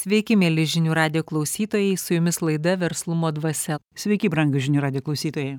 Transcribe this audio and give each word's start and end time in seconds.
Sveiki, 0.00 0.32
mėly 0.38 0.62
žinių 0.64 0.94
radio 0.96 1.20
klausytojai, 1.26 1.96
su 2.00 2.14
jumis 2.14 2.38
laida 2.40 2.72
Verslumo 2.80 3.28
dvasia. 3.36 3.76
Sveiki, 3.92 4.30
brangų 4.32 4.62
žinių 4.64 4.80
radio 4.80 5.02
klausytojai. 5.04 5.58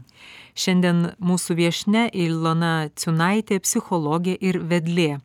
Šiandien 0.57 1.11
mūsų 1.21 1.57
viešne 1.59 2.07
Ilona 2.23 2.71
Ciunaitė, 2.97 3.59
psichologė 3.61 4.33
ir 4.33 4.57
vedlė. 4.71 5.19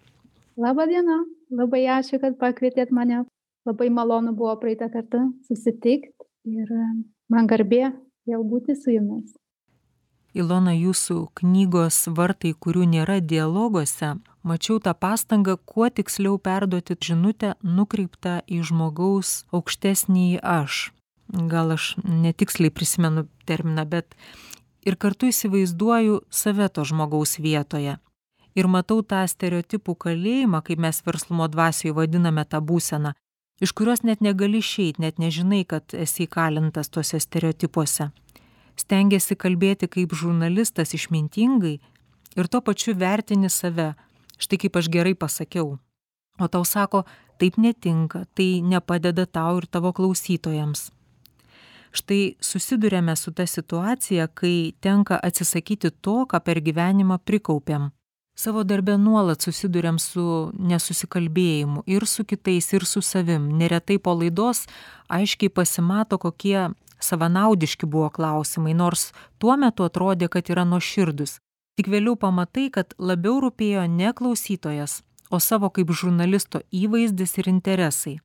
Labą 0.61 0.85
dieną, 0.91 1.17
labai 1.63 1.87
ačiū, 1.95 2.21
kad 2.21 2.37
pakvietėt 2.43 2.93
mane. 2.93 3.23
Labai 3.65 3.89
malonu 3.89 4.37
buvo 4.37 4.53
praeitą 4.61 4.91
kartą 4.93 5.25
susitikti 5.49 6.13
ir 6.53 6.77
e, 6.77 6.85
man 7.33 7.49
garbė 7.49 7.95
vėl 8.29 8.45
būti 8.45 8.77
su 8.77 8.99
jumis. 8.99 9.33
Ilona, 10.37 10.75
jūsų 10.77 11.23
knygos 11.41 12.03
vartai, 12.13 12.53
kurių 12.53 12.85
nėra 12.93 13.23
dialoguose, 13.25 14.19
mačiau 14.47 14.79
tą 14.81 14.95
pastangą 14.95 15.57
kuo 15.71 15.89
tiksliau 15.91 16.39
perduoti 16.39 16.97
žinutę 17.09 17.55
nukreiptą 17.63 18.41
į 18.47 18.63
žmogaus 18.71 19.45
aukštesnįjį 19.55 20.41
aš. 20.43 20.91
Gal 21.53 21.75
aš 21.75 21.95
netiksliai 22.05 22.71
prisimenu 22.71 23.27
terminą, 23.49 23.85
bet 23.85 24.15
ir 24.87 24.97
kartu 24.97 25.31
įsivaizduoju 25.33 26.21
save 26.31 26.69
to 26.71 26.87
žmogaus 26.87 27.39
vietoje. 27.43 27.99
Ir 28.57 28.69
matau 28.73 29.03
tą 29.03 29.27
stereotipų 29.29 29.97
kalėjimą, 30.07 30.63
kaip 30.65 30.81
mes 30.81 31.03
verslumo 31.05 31.49
dvasioje 31.53 31.93
vadiname 31.93 32.47
tą 32.49 32.63
būseną, 32.65 33.13
iš 33.61 33.75
kurios 33.77 34.07
net 34.07 34.23
negali 34.25 34.63
išeiti, 34.63 35.03
net 35.03 35.19
nežinai, 35.19 35.67
kad 35.69 35.93
esi 35.93 36.25
įkalintas 36.25 36.89
tuose 36.89 37.21
stereotipuose 37.21 38.13
stengiasi 38.77 39.37
kalbėti 39.37 39.89
kaip 39.89 40.15
žurnalistas 40.15 40.95
išmintingai 40.97 41.77
ir 42.37 42.49
tuo 42.53 42.61
pačiu 42.61 42.95
vertini 42.99 43.51
save, 43.53 43.95
štai 44.39 44.59
kaip 44.63 44.77
aš 44.77 44.91
gerai 44.93 45.15
pasakiau. 45.15 45.79
O 46.39 46.49
tau 46.49 46.65
sako, 46.65 47.05
taip 47.41 47.57
netinka, 47.57 48.27
tai 48.35 48.61
nepadeda 48.61 49.27
tau 49.27 49.59
ir 49.61 49.67
tavo 49.67 49.93
klausytojams. 49.97 50.91
Štai 51.97 52.37
susidurėme 52.45 53.15
su 53.17 53.33
ta 53.33 53.47
situacija, 53.49 54.29
kai 54.29 54.75
tenka 54.85 55.17
atsisakyti 55.17 55.95
to, 56.05 56.25
ką 56.29 56.41
per 56.45 56.61
gyvenimą 56.61 57.17
prikaupėm. 57.25 57.89
Savo 58.37 58.67
darbę 58.69 58.99
nuolat 59.01 59.41
susidurėm 59.41 59.97
su 59.97 60.53
nesusikalbėjimu 60.61 61.87
ir 61.89 62.05
su 62.05 62.27
kitais, 62.29 62.69
ir 62.77 62.85
su 62.85 63.01
savim. 63.01 63.49
Neretai 63.57 63.97
po 63.97 64.13
laidos 64.13 64.67
aiškiai 65.09 65.49
pasimato, 65.49 66.19
kokie 66.21 66.69
savanaudiški 67.01 67.87
buvo 67.87 68.11
klausimai 68.11 68.75
nors 68.77 69.13
tuo 69.39 69.57
metu 69.57 69.89
atrodė 69.89 70.29
kad 70.33 70.53
yra 70.53 70.69
nuoširdūs 70.69 71.39
tik 71.77 71.93
vėliau 71.93 72.17
pamatai 72.17 72.71
kad 72.73 72.97
labiau 72.99 73.41
rūpėjo 73.45 73.87
ne 73.91 74.13
klausytojas 74.17 75.03
o 75.31 75.41
savo 75.41 75.71
kaip 75.71 75.91
žurnalisto 75.91 76.63
įvaizdis 76.73 77.37
ir 77.41 77.51
interesai. 77.51 78.17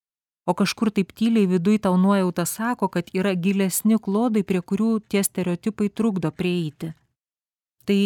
O 0.50 0.56
kažkur 0.58 0.90
taip 0.94 1.14
tyliai 1.18 1.48
viduj 1.50 1.82
tau 1.86 1.98
nuojauta 2.02 2.46
sako 2.50 2.90
kad 2.94 3.12
yra 3.14 3.34
gilesni 3.36 4.00
klodai 4.02 4.44
prie 4.44 4.62
kurių 4.62 4.92
tie 5.10 5.22
stereotipai 5.24 5.90
trukdo 5.90 6.32
prieiti. 6.32 6.94
Tai 7.86 8.00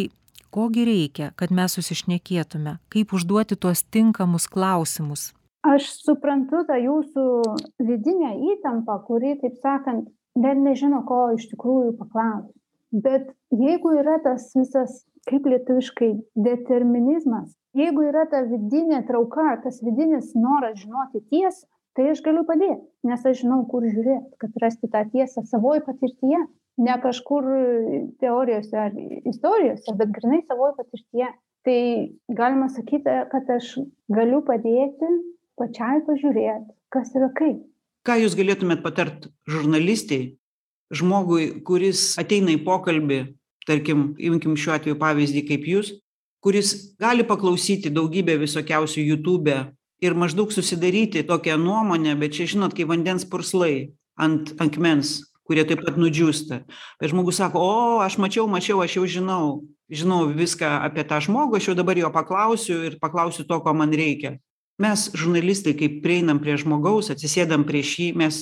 ko 0.51 0.67
gi 0.71 0.83
reikia 0.87 1.31
kad 1.39 1.51
mes 1.51 1.77
susišnekėtume? 1.77 2.77
Kaip 2.91 3.15
užduoti 3.15 3.55
tuos 3.55 3.83
tinkamus 3.83 4.47
klausimus? 4.51 5.31
Aš 5.65 5.87
suprantu 6.05 6.61
tą 6.67 6.75
jūsų 6.77 7.23
vidinę 7.81 8.35
įtampą, 8.53 8.99
kuri, 9.07 9.33
taip 9.41 9.55
sakant, 9.63 10.11
net 10.37 10.59
nežino, 10.61 11.01
ko 11.07 11.31
iš 11.33 11.47
tikrųjų 11.55 11.95
paklausti. 11.97 12.53
Bet 12.93 13.31
jeigu 13.51 13.93
yra 13.99 14.19
tas 14.23 14.51
visas, 14.55 15.03
kaip 15.29 15.47
lietuviškai, 15.49 16.11
determinizmas, 16.47 17.55
jeigu 17.75 18.05
yra 18.09 18.25
ta 18.31 18.43
vidinė 18.45 19.01
trauka, 19.07 19.55
tas 19.63 19.81
vidinis 19.83 20.33
noras 20.37 20.77
žinoti 20.83 21.23
tiesą, 21.31 21.65
tai 21.95 22.09
aš 22.11 22.21
galiu 22.23 22.43
padėti, 22.47 22.83
nes 23.07 23.25
aš 23.25 23.41
žinau, 23.41 23.63
kur 23.71 23.87
žiūrėti, 23.87 24.35
kad 24.41 24.61
rasti 24.61 24.91
tą 24.91 25.03
tiesą 25.11 25.45
savoje 25.49 25.83
patirtyje, 25.87 26.41
ne 26.85 26.95
kažkur 27.03 27.47
teorijose 28.21 28.79
ar 28.87 28.97
istorijose, 29.31 29.95
bet 29.95 30.11
grinai 30.15 30.43
savoje 30.43 30.75
patirtyje. 30.81 31.31
Tai 31.65 31.79
galima 32.37 32.67
sakyti, 32.69 33.13
kad 33.31 33.47
aš 33.49 33.71
galiu 34.13 34.43
padėti 34.45 35.07
pačiai 35.57 36.03
pažiūrėti, 36.05 36.75
kas 36.93 37.15
yra 37.17 37.31
kaip 37.33 37.63
ką 38.05 38.19
jūs 38.21 38.35
galėtumėt 38.37 38.83
patart 38.85 39.29
žurnalistei 39.49 40.35
žmogui 40.93 41.61
kuris 41.65 42.13
ateina 42.21 42.53
į 42.53 42.63
pokalbį 42.65 43.19
tarkim 43.65 44.11
imkim 44.21 44.57
šiuo 44.59 44.75
atveju 44.77 44.99
pavyzdį 45.01 45.45
kaip 45.49 45.69
jūs 45.69 45.93
kuris 46.45 46.73
gali 47.01 47.25
paklausyti 47.25 47.89
daugybę 47.93 48.37
visokiausių 48.41 49.05
jutube 49.09 49.57
ir 50.05 50.13
maždaug 50.13 50.51
susidaryti 50.53 51.25
tokią 51.25 51.57
nuomonę 51.57 52.13
bet 52.19 52.37
čia 52.37 52.49
žinot 52.53 52.75
kaip 52.77 52.91
vandens 52.91 53.25
purslai 53.25 53.93
ant 54.15 54.53
akmens 54.61 55.21
kurie 55.45 55.65
taip 55.67 55.83
pat 55.85 55.97
nudžiūsta. 56.01 56.63
Bet 56.99 57.13
žmogus 57.13 57.39
sako 57.39 57.61
o 57.61 57.73
aš 58.05 58.17
mačiau 58.21 58.47
mačiau 58.49 58.81
aš 58.83 58.97
jau 58.97 59.05
žinau 59.05 59.45
žinau 59.89 60.25
viską 60.33 60.81
apie 60.87 61.05
tą 61.05 61.21
žmogų 61.21 61.59
aš 61.59 61.69
jau 61.69 61.77
dabar 61.77 61.97
jo 61.97 62.09
paklausiu 62.13 62.81
ir 62.87 62.97
paklausiu 63.01 63.45
to 63.45 63.59
ko 63.61 63.73
man 63.73 63.93
reikia. 63.93 64.37
Mes 64.81 65.07
žurnalistai 65.15 65.75
kai 65.77 65.89
prieinam 66.03 66.41
prie 66.41 66.57
žmogaus 66.59 67.11
atsisėdam 67.13 67.63
prieš 67.67 67.93
jį 68.01 68.09
mes 68.17 68.41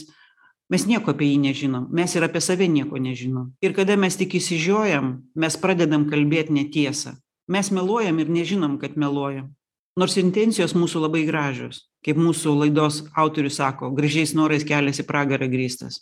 mes 0.71 0.85
nieko 0.89 1.11
apie 1.13 1.31
jį 1.31 1.39
nežinom. 1.47 1.89
Mes 1.91 2.15
ir 2.15 2.25
apie 2.25 2.41
save 2.43 2.67
nieko 2.71 2.99
nežinom. 3.01 3.51
Ir 3.63 3.75
kada 3.75 3.97
mes 3.99 4.17
tik 4.19 4.37
išsižiojam 4.39 5.15
mes 5.35 5.59
pradedam 5.59 6.07
kalbėt 6.11 6.53
netiesą. 6.53 7.17
Mes 7.47 7.71
meluojam 7.75 8.21
ir 8.23 8.31
nežinom 8.31 8.79
kad 8.79 8.95
meluojam. 8.95 9.51
Nors 9.99 10.17
intencijos 10.17 10.73
mūsų 10.73 11.03
labai 11.05 11.25
gražios. 11.27 11.83
Kaip 12.03 12.17
mūsų 12.17 12.55
laidos 12.63 13.03
autorius 13.15 13.59
sako 13.59 13.91
gražiais 13.95 14.33
norais 14.33 14.65
kelias 14.65 14.99
į 15.03 15.07
pragarą 15.07 15.47
grįstas. 15.51 16.01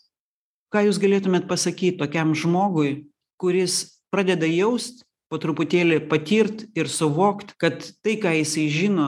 Ką 0.71 0.85
jūs 0.87 1.01
galėtumėt 1.01 1.49
pasakyt 1.49 1.99
tokiam 1.99 2.31
žmogui 2.37 3.11
kuris 3.41 3.97
pradeda 4.13 4.45
jaust 4.45 5.01
po 5.31 5.39
truputėlį 5.41 6.03
patirt 6.11 6.67
ir 6.77 6.91
suvokt 6.91 7.55
kad 7.61 7.81
tai 8.05 8.17
ką 8.21 8.35
jisai 8.37 8.67
žino 8.69 9.07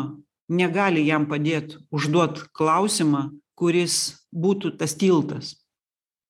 negali 0.49 1.03
jam 1.05 1.27
padėt 1.29 1.77
užduot 1.93 2.47
klausimą 2.57 3.27
kuris 3.59 4.25
būtų 4.33 4.77
tas 4.79 4.95
tiltas. 4.97 5.55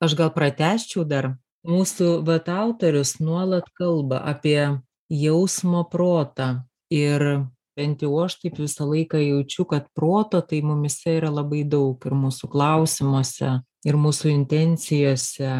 Aš 0.03 0.17
gal 0.19 0.33
pratęsčiau 0.35 1.05
dar. 1.07 1.33
Mūsų 1.63 2.25
vat 2.27 2.49
autorius 2.51 3.21
nuolat 3.23 3.69
kalba 3.79 4.19
apie 4.27 4.81
jausmo 5.07 5.85
protą. 5.87 6.65
Ir 6.91 7.47
bent 7.77 8.03
jau 8.03 8.17
aš 8.25 8.35
taip 8.41 8.59
visą 8.59 8.85
laiką 8.89 9.21
jaučiu 9.21 9.65
kad 9.69 9.87
proto 9.95 10.41
tai 10.41 10.59
mumyse 10.61 11.15
yra 11.17 11.31
labai 11.33 11.63
daug 11.63 12.03
ir 12.05 12.17
mūsų 12.19 12.49
klausimuose 12.51 13.55
ir 13.87 13.97
mūsų 13.99 14.33
intencijose. 14.33 15.53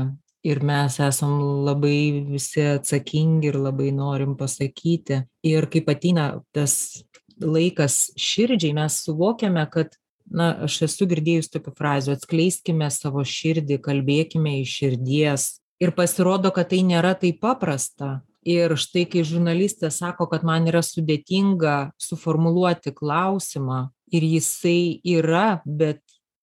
Ir 0.43 0.59
mes 0.59 0.99
esam 0.99 1.37
labai 1.63 2.25
visi 2.27 2.65
atsakingi 2.73 3.47
ir 3.47 3.57
labai 3.63 3.93
norim 3.95 4.35
pasakyti. 4.35 5.21
Ir 5.47 5.69
kaip 5.71 5.87
ateina 5.87 6.33
tas 6.51 7.05
laikas 7.39 8.09
širdžiai 8.19 8.75
mes 8.75 8.99
suvokiame 9.05 9.63
kad 9.71 9.95
na 10.29 10.53
aš 10.67 10.83
esu 10.87 11.07
girdėjus 11.09 11.51
tokių 11.53 11.73
frazių 11.77 12.15
atskleiskime 12.17 12.89
savo 12.93 13.23
širdį 13.27 13.79
kalbėkime 13.83 14.59
iš 14.61 14.77
širdies. 14.79 15.47
Ir 15.83 15.91
pasirodo 15.97 16.53
kad 16.55 16.71
tai 16.71 16.83
nėra 16.85 17.13
taip 17.19 17.41
paprasta. 17.43 18.21
Ir 18.43 18.75
štai 18.79 19.05
kai 19.07 19.23
žurnalistė 19.23 19.89
sako 19.91 20.27
kad 20.31 20.43
man 20.43 20.67
yra 20.67 20.81
sudėtinga 20.83 21.93
suformuluoti 22.01 22.91
klausimą 22.95 23.85
ir 24.11 24.25
jisai 24.27 24.99
yra 25.07 25.61
bet 25.65 26.01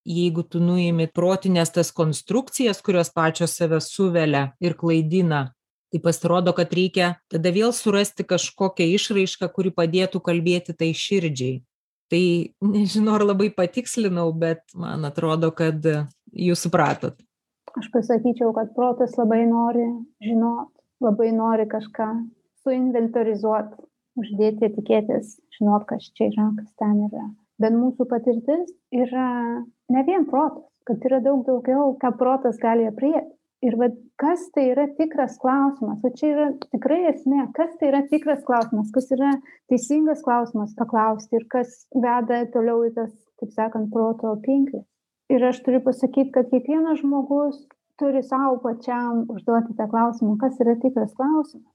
jeigu 0.08 0.42
tu 0.42 0.60
nuimi 0.60 1.06
protines 1.06 1.70
tas 1.70 1.92
konstrukcijas 1.92 2.80
kurios 2.80 3.12
pačios 3.12 3.56
save 3.56 3.80
suvelia 3.84 4.52
ir 4.60 4.74
klaidina 4.74 5.52
tai 5.92 6.00
pasirodo 6.00 6.54
kad 6.56 6.72
reikia 6.72 7.14
tada 7.28 7.52
vėl 7.52 7.72
surasti 7.76 8.24
kažkokią 8.24 8.86
išraišką 8.96 9.50
kuri 9.54 9.74
padėtų 9.74 10.22
kalbėti 10.24 10.72
tai 10.72 10.92
širdžiai 10.94 11.60
tai 12.10 12.22
nežinau 12.60 13.16
ar 13.18 13.24
labai 13.32 13.50
patikslinau 13.54 14.32
bet 14.36 14.62
man 14.74 15.06
atrodo 15.08 15.52
kad 15.54 15.84
jūs 16.32 16.66
supratot. 16.66 17.16
Aš 17.78 17.86
pasakyčiau 17.94 18.50
kad 18.56 18.72
protas 18.74 19.14
labai 19.18 19.44
nori 19.46 19.86
žinot 20.26 20.70
labai 21.00 21.30
nori 21.34 21.68
kažką 21.70 22.08
suinventorizuot 22.64 23.76
uždėti 24.20 24.66
etiketes 24.68 25.36
žinot 25.56 25.86
kas 25.88 26.10
čia 26.16 26.28
yra 26.32 26.50
kas 26.58 26.72
ten 26.82 27.06
yra. 27.06 27.28
Bet 27.60 27.76
mūsų 27.76 28.08
patirtis 28.10 28.72
yra 28.90 29.28
ne 29.92 30.04
vien 30.08 30.26
protas 30.28 30.66
kad 30.88 31.04
yra 31.06 31.20
daug 31.22 31.44
daugiau 31.46 31.94
ką 32.02 32.10
protas 32.18 32.58
gali 32.58 32.88
aprėpt 32.88 33.30
ir 33.66 33.76
vat 33.80 33.96
kas 34.20 34.46
tai 34.54 34.68
yra 34.72 34.86
tikras 34.98 35.36
klausimas? 35.42 35.98
Va 36.04 36.10
čia 36.16 36.30
yra 36.34 36.46
tikrai 36.72 37.00
esmė. 37.12 37.48
Kas 37.56 37.74
tai 37.80 37.90
yra 37.90 38.04
tikras 38.12 38.44
klausimas? 38.46 38.92
Kas 38.94 39.10
yra 39.16 39.34
teisingas 39.72 40.22
klausimas 40.26 40.76
paklausti 40.78 41.40
ir 41.40 41.48
kas 41.52 41.84
veda 41.94 42.44
toliau 42.54 42.86
į 42.88 42.94
tas 42.96 43.12
taip 43.40 43.52
sakant 43.56 43.92
proto 43.92 44.32
pinkles 44.44 44.86
ir 45.30 45.44
aš 45.46 45.60
turiu 45.64 45.80
pasakyt 45.84 46.32
kad 46.34 46.48
kiekvienas 46.50 47.00
žmogus 47.00 47.60
turi 48.00 48.22
sau 48.26 48.56
pačiam 48.64 49.26
užduoti 49.30 49.76
tą 49.78 49.86
klausimą 49.92 50.36
kas 50.40 50.58
yra 50.64 50.74
tikras 50.82 51.12
klausimas. 51.14 51.68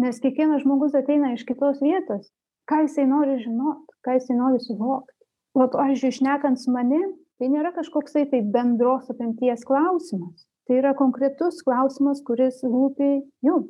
Nes 0.00 0.18
kiekvienas 0.22 0.64
žmogus 0.64 0.96
ateina 0.98 1.34
iš 1.34 1.44
kitos 1.46 1.82
vietos. 1.84 2.30
Ką 2.70 2.80
jisai 2.86 3.04
nori 3.06 3.36
žinot? 3.42 3.84
Ką 4.06 4.16
jisai 4.16 4.38
nori 4.38 4.62
suvokt 4.64 5.12
vat 5.54 5.74
pavyzdžiui 5.74 6.16
šnekant 6.18 6.58
su 6.58 6.72
manim 6.74 7.12
tai 7.38 7.50
nėra 7.52 7.70
kažkoksai 7.76 8.24
tai 8.30 8.40
bendros 8.56 9.10
apimties 9.12 9.62
klausimas 9.68 10.46
tai 10.68 10.78
yra 10.80 10.94
konkretus 10.98 11.62
klausimas 11.64 12.22
kuris 12.26 12.62
rūpi 12.64 13.10
jum. 13.44 13.66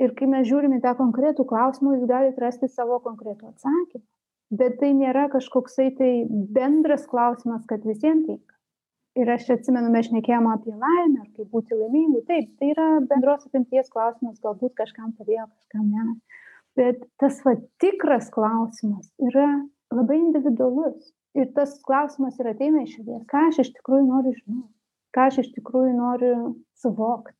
Ir 0.00 0.14
kai 0.16 0.28
mes 0.32 0.46
žiūrim 0.48 0.78
į 0.78 0.80
tą 0.84 0.94
konkretų 0.96 1.44
klausimą 1.48 1.98
jūs 1.98 2.06
galit 2.08 2.38
rasti 2.40 2.70
savo 2.72 3.00
konkretų 3.04 3.50
atsakymą. 3.50 4.04
Bet 4.50 4.80
tai 4.80 4.94
nėra 4.96 5.28
kažkoksai 5.30 5.90
tai 5.98 6.12
bendras 6.56 7.04
klausimas 7.10 7.66
kad 7.70 7.84
visiem 7.86 8.24
tinka. 8.26 8.56
Ir 9.20 9.28
aš 9.30 9.48
atsimenu 9.54 9.90
mes 9.92 10.08
šnekėjom 10.08 10.48
apie 10.50 10.72
laimę 10.72 11.20
ar 11.20 11.28
kaip 11.36 11.50
būti 11.52 11.76
laimingu. 11.76 12.24
Taip 12.26 12.48
tai 12.58 12.72
yra 12.72 12.88
bendros 13.10 13.44
apimties 13.46 13.92
klausimas 13.92 14.40
galbūt 14.42 14.74
kažkam 14.80 15.12
padėjo 15.18 15.46
kažkam 15.50 15.86
ne. 15.92 16.16
Bet 16.78 17.04
tas 17.20 17.38
va 17.44 17.56
tikras 17.82 18.30
klausimas 18.34 19.10
yra 19.28 19.48
labai 19.92 20.18
individualus. 20.22 21.12
Ir 21.38 21.52
tas 21.54 21.76
klausimas 21.86 22.40
ir 22.40 22.50
ateina 22.50 22.86
iš 22.86 22.96
širdies. 22.96 23.26
Ką 23.30 23.48
aš 23.50 23.62
iš 23.66 23.74
tikrųjų 23.76 24.08
noriu 24.08 24.34
žinot 24.34 24.70
ką 25.14 25.28
aš 25.30 25.42
iš 25.44 25.52
tikrųjų 25.58 25.92
noriu 25.98 26.34
suvokt 26.80 27.34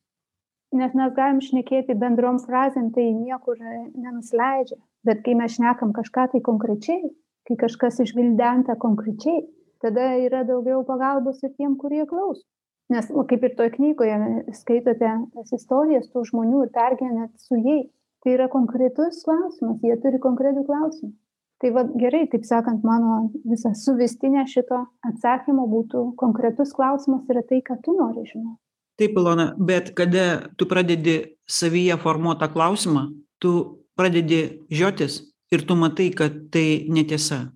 nes 0.78 0.94
mes 0.94 1.14
galim 1.16 1.40
šnekėti 1.42 1.96
bendrom 1.98 2.38
frazėm 2.42 2.90
tai 2.94 3.08
niekur 3.16 3.58
nenusileidžia. 3.60 4.78
Bet 5.06 5.22
kai 5.26 5.34
mes 5.38 5.56
šnekam 5.56 5.94
kažką 5.96 6.28
tai 6.34 6.40
konkrečiai 6.46 7.10
kai 7.48 7.56
kažkas 7.62 7.98
išgvildenta 8.04 8.76
konkrečiai 8.78 9.40
tada 9.82 10.12
yra 10.20 10.44
daugiau 10.46 10.84
pagalbos 10.86 11.40
ir 11.42 11.54
tiem 11.56 11.76
kurie 11.80 12.04
klauso. 12.06 12.44
Nes 12.92 13.08
kaip 13.08 13.46
ir 13.46 13.54
toj 13.58 13.70
knygoje 13.78 14.18
skaitote 14.60 15.10
tas 15.34 15.56
istorijas 15.56 16.10
tų 16.12 16.26
žmonių 16.30 16.66
ir 16.66 16.72
pergyvenat 16.76 17.32
su 17.40 17.58
jais 17.58 17.88
tai 18.22 18.36
yra 18.36 18.50
konkretus 18.52 19.24
klausimas 19.26 19.82
jie 19.82 19.96
turi 20.04 20.20
konkretų 20.22 20.66
klausimą 20.68 21.14
tai 21.60 21.70
vat 21.76 21.92
gerai 22.00 22.24
taip 22.32 22.44
sakant 22.48 22.84
mano 22.86 23.30
visa 23.44 23.72
suvestinė 23.76 24.46
šito 24.48 24.80
atsakymo 25.10 25.66
būtų 25.68 26.04
konkretus 26.20 26.72
klausimas 26.76 27.28
yra 27.32 27.42
tai 27.46 27.60
ką 27.66 27.76
tu 27.84 27.96
nori 27.96 28.24
žinot. 28.28 28.56
Taip 29.00 29.16
ilona 29.16 29.50
bet 29.56 29.92
kada 29.96 30.50
tu 30.56 30.68
pradedi 30.68 31.16
savyje 31.48 31.96
formuot 32.00 32.40
tą 32.40 32.48
klausimą 32.52 33.08
tu 33.40 33.52
pradedi 33.96 34.40
žiotis 34.72 35.20
ir 35.52 35.64
tu 35.68 35.76
matai 35.76 36.10
kad 36.16 36.36
tai 36.52 36.86
netiesa. 36.88 37.46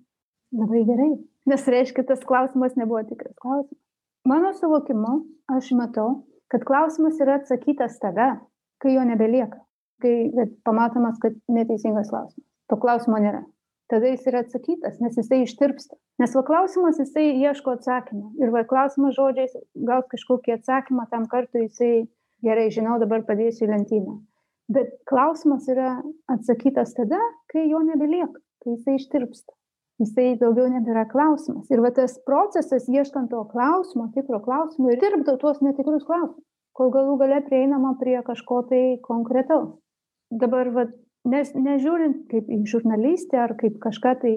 Labai 0.53 0.83
gerai 0.85 1.11
nes 1.49 1.67
reiškia 1.67 2.05
tas 2.05 2.21
klausimas 2.25 2.77
nebuvo 2.77 3.03
tikras 3.09 3.33
klausimas. 3.41 3.81
Mano 4.25 4.53
suvokimu 4.53 5.13
aš 5.57 5.71
matau 5.77 6.25
kad 6.53 6.65
klausimas 6.65 7.17
yra 7.21 7.39
atsakytas 7.41 7.97
tada 8.01 8.35
kai 8.81 8.93
jo 8.93 9.05
nebelieka 9.05 9.61
kai 10.01 10.29
pamatomas 10.63 11.17
kad 11.21 11.33
neteisingas 11.49 12.09
klausimas. 12.09 12.45
To 12.69 12.77
klausimo 12.81 13.17
nėra 13.21 13.45
tada 13.91 14.11
jis 14.11 14.27
yra 14.29 14.43
atsakytas 14.43 15.01
nes 15.03 15.17
jisai 15.19 15.41
ištirpsta. 15.45 15.97
Nes 16.21 16.35
va 16.37 16.43
klausimas 16.47 16.99
jisai 17.01 17.25
ieško 17.41 17.75
atsakymo. 17.77 18.31
Ir 18.41 18.53
va 18.55 18.63
klausimas 18.69 19.17
žodžiais 19.17 19.57
gaus 19.89 20.07
kažkokį 20.13 20.55
atsakymą 20.57 21.07
tam 21.11 21.27
kartui 21.31 21.67
jisai 21.67 21.91
gerai 22.45 22.69
žinau 22.73 22.97
dabar 23.01 23.25
padėsiu 23.27 23.67
į 23.67 23.73
lentyną. 23.73 24.17
Bet 24.71 24.95
klausimas 25.09 25.67
yra 25.69 25.99
atsakytas 26.31 26.95
tada 26.97 27.19
kai 27.53 27.67
jo 27.69 27.83
nebelieka 27.85 28.41
kai 28.63 28.77
jisai 28.77 28.97
ištirpsta. 29.01 29.53
Jisai 30.01 30.33
daugiau 30.41 30.67
nebėra 30.67 31.05
klausimas. 31.07 31.69
Ir 31.71 31.79
va 31.79 31.93
tas 31.95 32.17
procesas 32.27 32.89
ieškant 32.91 33.29
to 33.31 33.45
klausimo 33.53 34.09
tikro 34.17 34.41
klausimo 34.43 34.91
ir 34.91 34.99
tirpdo 34.99 35.37
tuos 35.39 35.61
netikrus 35.63 36.03
klausimus 36.03 36.43
kol 36.75 36.91
galų 36.91 37.15
gale 37.21 37.39
prieinama 37.47 37.95
prie 37.99 38.17
kažko 38.27 38.61
tai 38.69 38.83
konkretaus. 39.05 39.75
Dabar 40.31 40.71
vat 40.75 40.91
nes 41.25 41.51
nežiūrint 41.57 42.25
kaip 42.31 42.49
į 42.51 42.63
žurnalistę 42.69 43.39
ar 43.41 43.55
kaip 43.59 43.77
kažką 43.83 44.15
tai 44.21 44.33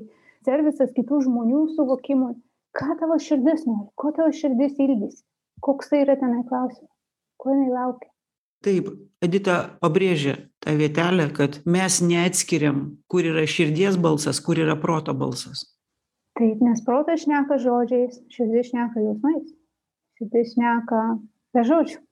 servisas 0.47 0.93
kitų 0.97 1.23
žmonių 1.27 1.65
suvokimui 1.77 2.37
ką 2.79 2.99
tavo 3.01 3.19
širdis 3.23 3.67
nori 3.69 3.91
ko 3.99 4.13
tavo 4.17 4.33
širdis 4.35 4.79
ilgisi 4.81 5.25
koksai 5.65 6.05
yra 6.05 6.17
tenai 6.21 6.45
klausimas 6.49 6.95
ko 7.39 7.55
jinai 7.55 7.73
laukia. 7.73 8.11
Taip 8.67 8.89
edita 9.23 9.57
pabrėžia 9.83 10.35
tą 10.65 10.75
vietelę 10.81 11.29
kad 11.35 11.61
mes 11.67 12.01
neatskiriam 12.03 12.81
kur 13.11 13.27
yra 13.27 13.47
širdies 13.47 13.99
balsas 14.03 14.41
kur 14.43 14.59
yra 14.59 14.75
proto 14.81 15.15
balsas. 15.15 15.63
Taip 16.39 16.63
nes 16.63 16.83
protas 16.87 17.25
šneka 17.25 17.61
žodžiais 17.63 18.19
širdis 18.35 18.73
šneka 18.73 19.05
jausmais 19.05 19.47
širdis 20.19 20.55
šneka 20.57 21.03
be 21.55 21.65
žodžių. 21.71 22.03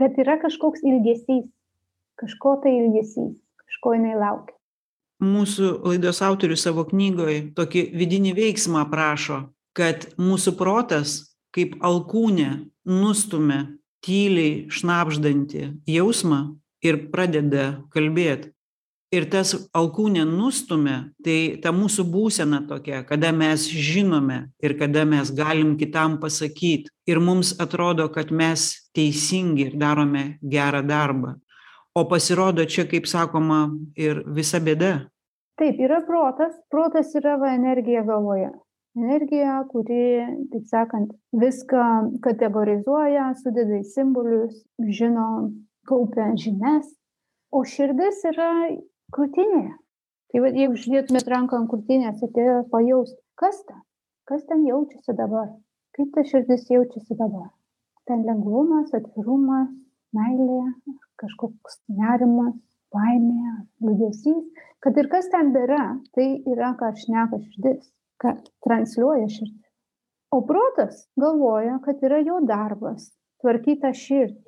Bet 0.00 0.18
yra 0.22 0.38
kažkoks 0.42 0.82
ilgesys 0.86 1.46
kažko 2.20 2.58
tai 2.62 2.76
ilgesys 2.78 3.36
kažko 3.70 3.94
jinai 3.96 4.16
laukia. 4.18 4.56
Mūsų 5.20 5.70
laidos 5.84 6.22
autorius 6.24 6.62
savo 6.64 6.86
knygoj 6.88 7.50
tokį 7.56 7.90
vidinį 7.96 8.32
veiksmą 8.38 8.86
aprašo 8.86 9.42
kad 9.76 10.08
mūsų 10.18 10.56
protas 10.58 11.18
kaip 11.54 11.76
alkūnė 11.84 12.50
nustumia 12.90 13.66
tyliai 14.04 14.70
šnabždantį 14.72 15.66
jausmą 15.90 16.40
ir 16.84 17.04
pradeda 17.12 17.82
kalbėt. 17.92 18.50
Ir 19.10 19.24
tas 19.26 19.56
alkūnė 19.74 20.22
nustumia 20.22 21.00
tai 21.26 21.58
ta 21.62 21.72
mūsų 21.74 22.04
būsena 22.12 22.60
tokia 22.68 23.00
kada 23.08 23.32
mes 23.34 23.64
žinome 23.66 24.44
ir 24.62 24.76
kada 24.78 25.02
mes 25.04 25.32
galim 25.34 25.74
kitam 25.78 26.20
pasakyt. 26.22 26.86
Ir 27.10 27.18
mums 27.18 27.56
atrodo 27.58 28.06
kad 28.14 28.30
mes 28.30 28.70
teisingi 28.94 29.66
ir 29.66 29.78
darome 29.78 30.38
gerą 30.42 30.84
darbą 30.86 31.34
o 31.94 32.04
pasirodo 32.08 32.64
čia 32.64 32.86
kaip 32.90 33.08
sakoma 33.10 33.60
ir 33.96 34.22
visa 34.36 34.60
bėda. 34.62 34.92
Taip 35.60 35.80
yra 35.82 36.00
protas. 36.06 36.54
Protas 36.72 37.12
yra 37.18 37.36
va 37.40 37.54
energija 37.56 38.04
galvoje. 38.06 38.50
Energija 38.98 39.60
kuri 39.70 40.22
taip 40.52 40.70
sakant 40.70 41.12
viską 41.42 41.84
kategorizuoja 42.24 43.30
sudeda 43.42 43.78
į 43.78 43.84
simbolius 43.92 44.64
žino 45.00 45.26
kaupia 45.86 46.32
žinias. 46.38 46.88
O 47.50 47.62
širdis 47.66 48.22
yra 48.30 48.50
krūtinėje 49.14 49.76
tai 50.30 50.42
vat 50.44 50.54
jeigu 50.54 50.76
uždėtumėt 50.78 51.28
ranką 51.30 51.58
ant 51.58 51.70
krūtinės 51.70 52.22
atėjo 52.22 52.60
pajaust 52.70 53.16
kas 53.40 53.58
ten 53.66 53.80
kas 54.30 54.44
ten 54.46 54.62
jaučiasi 54.66 55.14
dabar? 55.18 55.48
Kaip 55.96 56.12
ta 56.14 56.22
širdis 56.22 56.68
jaučiasi 56.70 57.16
dabar? 57.18 57.48
Ten 58.06 58.22
lengvumas 58.26 58.94
atvirumas 58.94 59.72
meilė 60.14 60.60
kažkoks 61.20 61.80
nerimas 62.00 62.56
baimė 62.94 63.54
liūdesys. 63.84 64.66
Kad 64.80 64.98
ir 64.98 65.10
kas 65.12 65.28
ten 65.32 65.52
bėra 65.54 65.84
tai 66.16 66.28
yra 66.48 66.74
ką 66.80 66.92
šneka 67.04 67.40
širdis 67.44 67.90
ką 68.20 68.34
transliuoja 68.66 69.28
širdis. 69.28 69.66
O 70.34 70.42
protas 70.46 71.06
galvoja 71.20 71.78
kad 71.84 72.02
yra 72.06 72.20
jo 72.24 72.38
darbas 72.46 73.10
tvarkyt 73.42 73.82
tą 73.84 73.94
širdį 73.96 74.40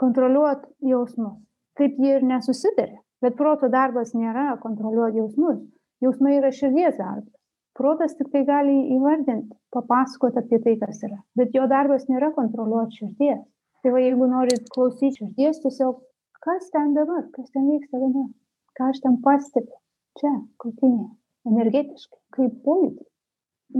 kontroliuot 0.00 0.66
jausmus 0.92 1.38
taip 1.78 1.98
jie 2.00 2.16
ir 2.18 2.26
nesusitarė 2.26 2.98
bet 3.24 3.36
proto 3.36 3.68
darbas 3.72 4.14
nėra 4.16 4.54
kontroliuot 4.62 5.16
jausmus. 5.18 5.60
Jausmai 6.00 6.38
yra 6.38 6.50
širdies 6.56 6.96
darbas. 6.96 7.32
Protas 7.76 8.16
tiktai 8.16 8.42
gali 8.48 8.74
įvardint 8.96 9.52
papasakot 9.72 10.36
apie 10.40 10.58
tai 10.64 10.76
kas 10.80 11.02
yra. 11.06 11.20
Bet 11.36 11.54
jo 11.56 11.66
darbas 11.70 12.06
nėra 12.08 12.32
kontroliuot 12.36 12.96
širdies. 12.96 13.42
Tai 13.80 13.92
va 13.94 14.00
jeigu 14.02 14.28
norit 14.28 14.66
klausyt 14.74 15.20
širdies 15.20 15.60
tiesiog 15.62 16.00
kas 16.44 16.70
ten 16.72 16.94
dabar? 16.94 17.24
Kas 17.36 17.50
ten 17.54 17.68
vyksta 17.70 18.00
dabar? 18.00 18.28
Ką 18.76 18.90
aš 18.90 19.00
ten 19.04 19.16
pastebiu? 19.24 19.76
Čia 20.18 20.32
krūtinėje. 20.60 21.08
Energetiškai. 21.50 22.20
Kaip 22.36 22.56
pojūtį. 22.64 23.04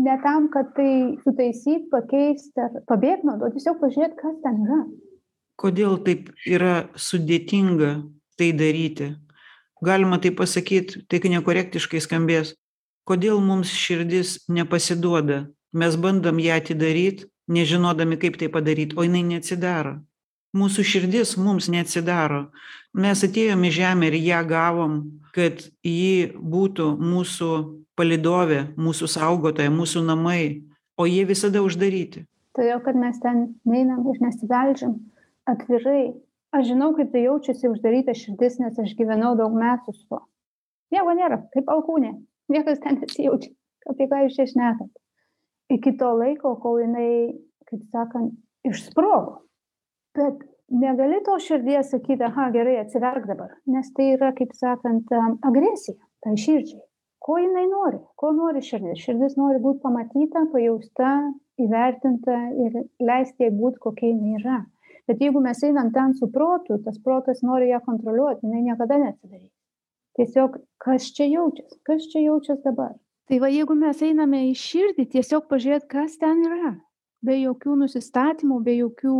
Ne 0.05 0.17
tam 0.23 0.49
kad 0.55 0.71
tai 0.77 1.19
sutaisyt 1.25 1.89
pakeist 1.91 2.59
ar 2.63 2.77
pabėgt 2.87 3.25
nuo 3.27 3.35
to 3.41 3.51
tiesiog 3.57 3.81
pažiūrėt 3.83 4.15
kas 4.21 4.37
ten 4.45 4.61
yra. 4.67 4.81
Kodėl 5.61 5.99
taip 6.07 6.31
yra 6.47 6.75
sudėtinga 6.95 7.91
tai 8.39 8.53
daryti? 8.57 9.11
Galima 9.83 10.21
taip 10.23 10.39
pasakyt 10.39 11.01
tai 11.11 11.21
nekorektiškai 11.35 12.01
skambės. 12.05 12.55
Kodėl 13.09 13.41
mums 13.43 13.73
širdis 13.75 14.39
nepasiduoda? 14.49 15.49
Mes 15.75 15.97
bandom 15.97 16.39
ją 16.39 16.61
atidaryt 16.61 17.27
nežinodami 17.51 18.19
kaip 18.21 18.39
tai 18.39 18.49
padaryt 18.53 18.95
o 18.97 19.03
jinai 19.07 19.25
neatsidaro 19.27 19.99
mūsų 20.57 20.85
širdis 20.87 21.37
mums 21.39 21.69
neatsidaro. 21.73 22.49
Mes 22.95 23.23
atėjom 23.27 23.63
į 23.69 23.71
žemę 23.77 24.11
ir 24.11 24.19
ją 24.19 24.41
gavom 24.49 24.97
kad 25.35 25.63
ji 25.87 26.33
būtų 26.35 26.95
mūsų 26.99 27.51
palydovė 27.99 28.63
mūsų 28.81 29.09
saugotoja 29.15 29.71
mūsų 29.71 30.03
namai 30.07 30.63
o 31.01 31.07
jie 31.09 31.25
visada 31.29 31.63
uždaryti. 31.65 32.27
Todėl 32.57 32.83
kad 32.85 32.99
mes 32.99 33.21
ten 33.23 33.55
neinam 33.69 34.03
ir 34.11 34.19
nesibeldžiam 34.23 34.99
atvirai. 35.51 36.11
Aš 36.51 36.73
žinau 36.73 36.91
kaip 36.97 37.13
tai 37.13 37.23
jaučiasi 37.29 37.69
uždaryta 37.71 38.15
širdis 38.19 38.59
nes 38.59 38.79
aš 38.83 38.97
gyvenau 38.99 39.37
daug 39.39 39.55
metų 39.55 39.95
su 39.95 40.03
tuo. 40.11 40.25
Nieko 40.91 41.15
nėra 41.15 41.45
kaip 41.55 41.71
alkūnė. 41.71 42.17
Niekas 42.51 42.83
ten 42.83 42.99
nesijaučia 42.99 43.53
apie 43.91 44.09
ką 44.11 44.25
jūs 44.25 44.35
čia 44.35 44.49
šnekat. 44.51 44.91
Iki 45.71 45.95
to 46.01 46.11
laiko 46.19 46.57
kol 46.59 46.81
jinai 46.83 47.39
kaip 47.71 47.87
sakant 47.95 48.35
išsprogo 48.67 49.45
bet 50.17 50.43
negali 50.71 51.19
tos 51.27 51.47
širdies 51.47 51.91
sakyti 51.95 52.25
aha 52.27 52.51
gerai 52.55 52.79
atsiverk 52.83 53.27
dabar. 53.31 53.51
Nes 53.67 53.91
tai 53.97 54.13
yra 54.15 54.31
kaip 54.39 54.55
sakant 54.55 55.11
agresija 55.51 55.99
tai 56.25 56.37
širdžiai. 56.45 56.83
Ko 57.21 57.37
jinai 57.37 57.67
nori? 57.69 57.99
Ko 58.17 58.31
nori 58.33 58.63
širdis? 58.65 59.03
Širdis 59.05 59.37
nori 59.37 59.61
būt 59.61 59.83
pamatyta 59.83 60.47
pajausta 60.53 61.11
įvertinta 61.61 62.37
ir 62.65 62.79
leisti 63.11 63.45
jai 63.45 63.51
būt 63.61 63.77
kokia 63.85 64.09
jinai 64.15 64.39
yra. 64.41 64.61
Bet 65.09 65.21
jeigu 65.21 65.43
mes 65.45 65.61
einam 65.67 65.91
ten 65.93 66.15
su 66.17 66.31
protu 66.33 66.79
tas 66.85 66.97
protas 67.05 67.43
nori 67.43 67.69
ją 67.71 67.83
kontroliuot 67.85 68.45
jinai 68.47 68.63
niekada 68.69 68.97
neatsidarys. 69.03 69.53
Tiesiog 70.17 70.57
kas 70.81 71.13
čia 71.17 71.29
jaučias? 71.29 71.77
Kas 71.87 72.09
čia 72.13 72.25
jaučias 72.25 72.63
dabar? 72.65 72.95
Tai 73.29 73.39
va 73.43 73.51
jeigu 73.53 73.77
mes 73.79 74.01
einame 74.03 74.47
į 74.49 74.55
širdį 74.59 75.07
tiesiog 75.13 75.47
pažiūrėt 75.51 75.87
kas 75.93 76.17
ten 76.19 76.41
yra 76.47 76.73
be 77.25 77.37
jokių 77.37 77.77
nusistatymų 77.83 78.61
be 78.65 78.77
jokių 78.79 79.15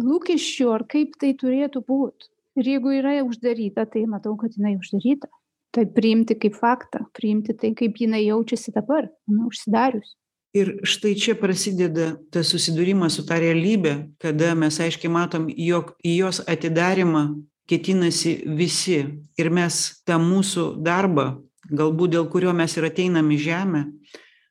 lūkesčių 0.00 0.70
ar 0.74 0.86
kaip 0.90 1.16
tai 1.20 1.32
turėtų 1.40 1.82
būt. 1.88 2.30
Ir 2.58 2.72
jeigu 2.74 2.94
yra 2.98 3.20
uždaryta 3.24 3.86
tai 3.88 4.04
matau 4.10 4.34
kad 4.40 4.56
jinai 4.56 4.76
uždaryta. 4.80 5.30
Tai 5.70 5.84
priimti 5.94 6.34
kaip 6.34 6.56
faktą 6.58 7.04
priimti 7.14 7.54
tai 7.54 7.70
kaip 7.78 8.00
jinai 8.00 8.24
jaučiasi 8.24 8.74
dabar 8.74 9.06
nu 9.30 9.46
užsidarius. 9.50 10.16
Ir 10.50 10.80
štai 10.82 11.12
čia 11.14 11.36
prasideda 11.38 12.16
tas 12.34 12.50
susidūrimas 12.50 13.14
su 13.14 13.22
ta 13.26 13.38
realybe 13.38 13.92
kada 14.18 14.56
mes 14.58 14.80
aiškiai 14.82 15.12
matom 15.12 15.46
jog 15.54 15.94
į 16.02 16.16
jos 16.24 16.42
atidarymą 16.50 17.22
ketinasi 17.70 18.40
visi. 18.58 19.04
Ir 19.38 19.52
mes 19.54 20.02
tą 20.02 20.18
mūsų 20.18 20.72
darbą 20.82 21.36
galbūt 21.70 22.16
dėl 22.16 22.26
kurio 22.32 22.52
mes 22.56 22.74
ir 22.76 22.88
ateinam 22.90 23.30
į 23.30 23.38
žemę 23.46 23.84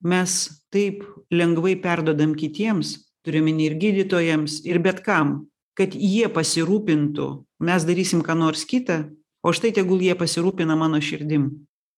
mes 0.04 0.64
taip 0.72 1.04
lengvai 1.32 1.76
perduodam 1.82 2.36
kitiems 2.36 2.98
turiu 3.26 3.44
omeny 3.44 3.66
ir 3.68 3.78
gydytojams 3.80 4.64
ir 4.66 4.80
bet 4.80 5.04
kam 5.04 5.50
kad 5.78 5.96
jie 5.96 6.28
pasirūpintų 6.32 7.28
mes 7.64 7.88
darysim 7.88 8.24
ką 8.24 8.36
nors 8.40 8.66
kita 8.68 9.06
o 9.44 9.54
štai 9.56 9.72
tegul 9.76 10.02
jie 10.04 10.16
pasirūpina 10.16 10.76
mano 10.80 11.00
širdim. 11.04 11.50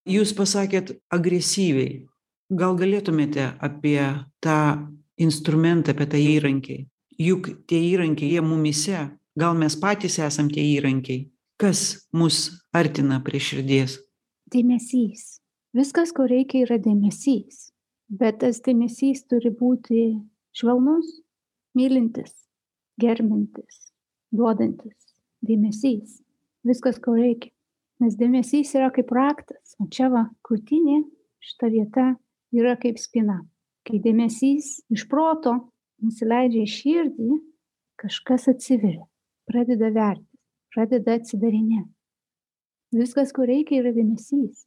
Jūs 0.06 0.34
pasakėt 0.38 0.96
agresyviai. 1.14 2.06
Gal 2.52 2.76
galėtumėte 2.76 3.54
apie 3.62 4.02
tą 4.44 4.90
instrumentą 5.22 5.94
apie 5.94 6.08
tą 6.10 6.20
įrankį? 6.20 6.78
Juk 7.22 7.52
tie 7.70 7.80
įrankiai 7.94 8.34
jie 8.34 8.42
mumyse 8.42 9.04
gal 9.38 9.58
mes 9.58 9.78
patys 9.78 10.20
esam 10.20 10.50
tie 10.50 10.64
įrankiai. 10.76 11.30
Kas 11.62 12.08
mus 12.14 12.50
artina 12.74 13.22
prie 13.22 13.40
širdies? 13.40 14.00
Dėmesys. 14.52 15.38
Viskas 15.78 16.12
ko 16.12 16.26
reikia 16.28 16.66
yra 16.66 16.82
dėmesys 16.82 17.71
bet 18.12 18.42
tas 18.44 18.60
dėmesys 18.66 19.24
turi 19.32 19.52
būti 19.56 20.02
švelnus 20.58 21.22
mylintis 21.78 22.34
gerbiantis 23.00 23.92
duodantis 24.36 25.16
dėmesys. 25.48 26.20
Viskas 26.68 27.00
ko 27.02 27.16
reikia. 27.18 27.50
Nes 28.02 28.18
dėmesys 28.18 28.74
yra 28.78 28.90
kaip 28.94 29.12
raktas 29.14 29.76
o 29.80 29.88
čia 29.94 30.10
va 30.14 30.26
krūtinė 30.46 31.04
šita 31.42 31.70
vieta 31.74 32.08
yra 32.54 32.76
kaip 32.82 33.00
spyna 33.02 33.40
kai 33.88 34.02
dėmesys 34.02 34.82
iš 34.94 35.06
proto 35.10 35.54
nusileidžia 36.02 36.66
į 36.66 36.72
širdį 36.76 37.30
kažkas 38.02 38.50
atsiveria 38.52 39.06
pradeda 39.50 39.92
vertis 39.94 40.42
pradeda 40.74 41.18
atsidarinėt 41.20 41.90
viskas 42.96 43.32
ko 43.36 43.46
reikia 43.48 43.80
yra 43.80 43.94
dėmesys. 43.96 44.66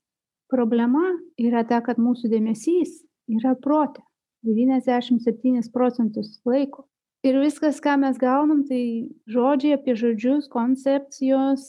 Problema 0.50 1.02
yra 1.40 1.64
ta 1.68 1.80
kad 1.84 1.98
mūsų 2.00 2.30
dėmesys 2.32 3.02
yra 3.28 3.54
prote. 3.61 4.02
devyniasdešim 4.45 5.21
septynis 5.25 5.71
procentus 5.73 6.40
laiko. 6.45 6.85
Ir 7.25 7.38
viskas 7.40 7.78
ką 7.81 7.97
mes 8.02 8.19
gaunam 8.21 8.64
tai 8.69 9.09
žodžiai 9.33 9.78
apie 9.78 9.95
žodžius 9.97 10.50
koncepcijos 10.52 11.62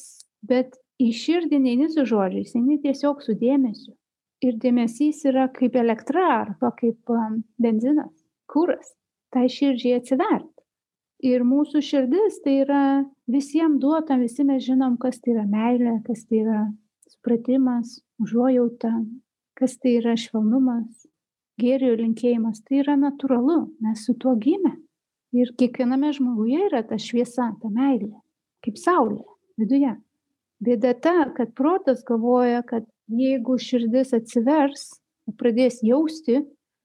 bet 0.44 0.76
į 1.00 1.12
širdį 1.16 1.62
neini 1.64 1.88
su 1.94 2.04
žodžiais 2.10 2.52
eini 2.60 2.82
tiesiog 2.84 3.24
su 3.24 3.38
dėmesiu. 3.40 3.94
Ir 4.44 4.60
dėmesys 4.60 5.24
yra 5.30 5.48
kaip 5.56 5.78
elektra 5.80 6.26
arba 6.42 6.74
kaip 6.76 7.16
benzinas 7.62 8.12
kuras. 8.52 8.92
Tai 9.32 9.48
širdžiai 9.52 10.00
atsivert. 10.00 10.52
Ir 11.24 11.44
mūsų 11.48 11.80
širdis 11.84 12.42
tai 12.44 12.60
yra 12.66 12.84
visiem 13.32 13.80
duota 13.80 14.20
visi 14.20 14.44
mes 14.44 14.64
žinom 14.68 15.00
kas 15.00 15.22
tai 15.24 15.34
yra 15.38 15.46
meilė 15.48 15.96
kas 16.06 16.28
tai 16.28 16.44
yra 16.44 16.62
supratimas 17.08 18.02
užuojauta 18.22 18.92
kas 19.56 19.78
tai 19.80 19.96
yra 20.02 20.14
švelnumas 20.20 21.05
gėrio 21.62 21.94
linkėjimas 22.00 22.62
tai 22.66 22.82
yra 22.84 22.96
natūralu 23.00 23.60
mes 23.84 24.06
su 24.06 24.16
tuo 24.20 24.36
gimę. 24.40 24.76
Ir 25.36 25.52
kiekviename 25.60 26.14
žmoguje 26.16 26.68
yra 26.70 26.84
ta 26.88 27.00
šviesa 27.02 27.52
ta 27.62 27.72
meilė 27.72 28.14
kaip 28.66 28.80
saulė 28.82 29.24
viduje. 29.60 29.94
Bėda 30.64 30.94
ta 31.04 31.16
kad 31.38 31.54
protas 31.58 32.04
galvoja 32.08 32.64
kad 32.66 32.88
jeigu 33.12 33.58
širdis 33.62 34.14
atsivers 34.16 34.88
pradės 35.40 35.82
jausti 35.86 36.42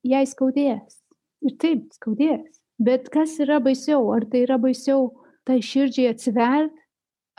jai 0.07 0.25
skaudės. 0.29 0.99
Ir 1.41 1.57
taip 1.61 1.87
skaudės. 1.97 2.61
Bet 2.81 3.09
kas 3.13 3.39
yra 3.41 3.61
baisiau 3.63 4.11
ar 4.15 4.27
tai 4.29 4.45
yra 4.47 4.59
baisiau 4.61 5.11
tai 5.49 5.61
širdžiai 5.65 6.11
atsivert 6.13 6.75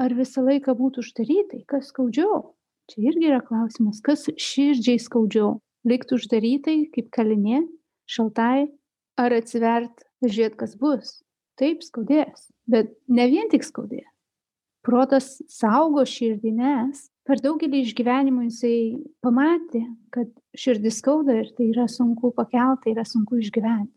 ar 0.02 0.16
visą 0.18 0.44
laiką 0.46 0.74
būt 0.78 1.02
uždarytai 1.02 1.64
kas 1.70 1.92
skaudžiau? 1.92 2.54
Čia 2.90 3.04
irgi 3.12 3.30
yra 3.30 3.42
klausimas 3.46 4.02
kas 4.06 4.26
širdžiai 4.38 5.02
skaudžiau 5.02 5.60
likt 5.88 6.14
uždarytai 6.16 6.92
kaip 6.94 7.10
kalinė 7.14 7.64
šaltai 8.10 8.70
ar 9.20 9.36
atsivert 9.38 10.06
žiūrėt 10.24 10.58
kas 10.60 10.76
bus. 10.80 11.20
Taip 11.60 11.84
skaudės 11.86 12.50
bet 12.72 12.94
ne 13.10 13.28
vien 13.32 13.50
tik 13.52 13.66
skaudės. 13.66 14.08
Protas 14.82 15.36
saugo 15.52 16.02
širdį 16.10 16.52
nes 16.58 17.04
per 17.28 17.42
daugelį 17.44 17.84
išgyvenimų 17.86 18.48
jisai 18.48 18.78
pamatė 19.22 19.84
kad 20.14 20.30
širdį 20.58 20.94
skauda 20.96 21.36
ir 21.38 21.52
tai 21.58 21.70
yra 21.70 21.86
sunku 21.92 22.32
pakelt 22.34 22.82
tai 22.84 22.96
yra 22.96 23.06
sunku 23.06 23.38
išgyvent 23.44 23.92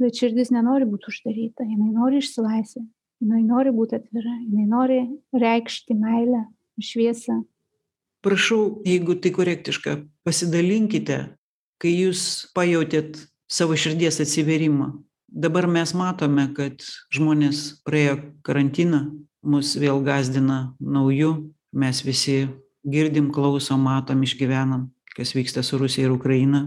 bet 0.00 0.16
širdis 0.16 0.52
nenori 0.54 0.86
būt 0.88 1.08
uždaryta 1.10 1.66
jinai 1.66 1.90
nori 1.92 2.22
išsilaisvint 2.22 2.88
jinai 3.20 3.42
nori 3.44 3.72
būt 3.74 3.96
atvira 3.98 4.36
jinai 4.38 4.68
nori 4.70 5.00
reikšti 5.34 5.96
meilę 5.98 6.46
šviesą 6.80 7.40
prašau 8.24 8.82
jeigu 8.86 9.16
tai 9.20 9.32
korektiška 9.34 9.96
pasidalinkite 10.24 11.18
kai 11.80 11.92
jūs 11.94 12.52
pajautėt 12.56 13.18
savo 13.50 13.76
širdies 13.76 14.20
atsivėrimą 14.22 14.92
dabar 15.30 15.68
mes 15.70 15.94
matome 15.96 16.48
kad 16.56 16.84
žmonės 17.14 17.82
praėjo 17.86 18.18
karantiną 18.46 19.02
mus 19.42 19.74
vėl 19.80 20.02
gąsdina 20.04 20.60
nauju 20.80 21.32
mes 21.72 22.02
visi 22.04 22.48
girdim 22.84 23.30
klausom 23.32 23.86
matom 23.88 24.22
išgyvenam 24.26 24.88
kas 25.16 25.34
vyksta 25.36 25.64
su 25.66 25.78
rusija 25.78 26.08
ir 26.08 26.14
ukraina 26.14 26.66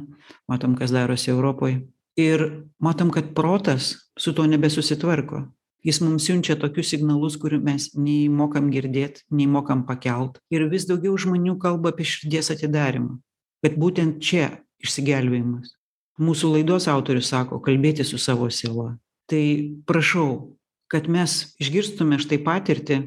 matom 0.50 0.77
kas 0.79 0.93
darosi 0.95 1.31
europoj 1.31 1.77
ir 2.19 2.45
matom 2.79 3.12
kad 3.12 3.33
protas 3.38 3.95
su 4.19 4.33
tuo 4.33 4.45
nebesusitvarko 4.50 5.43
jis 5.83 5.99
mums 6.03 6.27
siunčia 6.27 6.55
tokius 6.59 6.93
signalus 6.93 7.37
kurių 7.41 7.59
mes 7.63 7.89
nei 7.97 8.29
mokam 8.31 8.69
girdėt 8.73 9.23
nei 9.31 9.47
mokam 9.47 9.85
pakelt. 9.87 10.39
Ir 10.53 10.67
vis 10.71 10.87
daugiau 10.89 11.17
žmonių 11.19 11.57
kalba 11.61 11.93
apie 11.93 12.07
širdies 12.07 12.51
atidarymą 12.55 13.19
kad 13.63 13.77
būtent 13.79 14.19
čia 14.19 14.49
išsigelbėjimas. 14.83 15.71
Mūsų 16.19 16.49
laidos 16.57 16.89
autorius 16.91 17.29
sako 17.31 17.61
kalbėtis 17.63 18.11
su 18.11 18.19
savo 18.19 18.49
siela. 18.51 18.97
Tai 19.31 19.43
prašau 19.87 20.57
kad 20.91 21.07
mes 21.09 21.55
išgirstume 21.63 22.19
štai 22.21 22.41
patirtį 22.43 22.97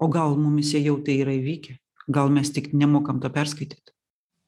o 0.00 0.08
gal 0.12 0.34
mumyse 0.40 0.80
jau 0.80 0.96
tai 1.04 1.20
yra 1.20 1.36
įvykę. 1.36 1.76
Gal 2.08 2.32
mes 2.32 2.48
tik 2.54 2.72
nemokam 2.72 3.20
to 3.20 3.30
perskaityt 3.30 3.92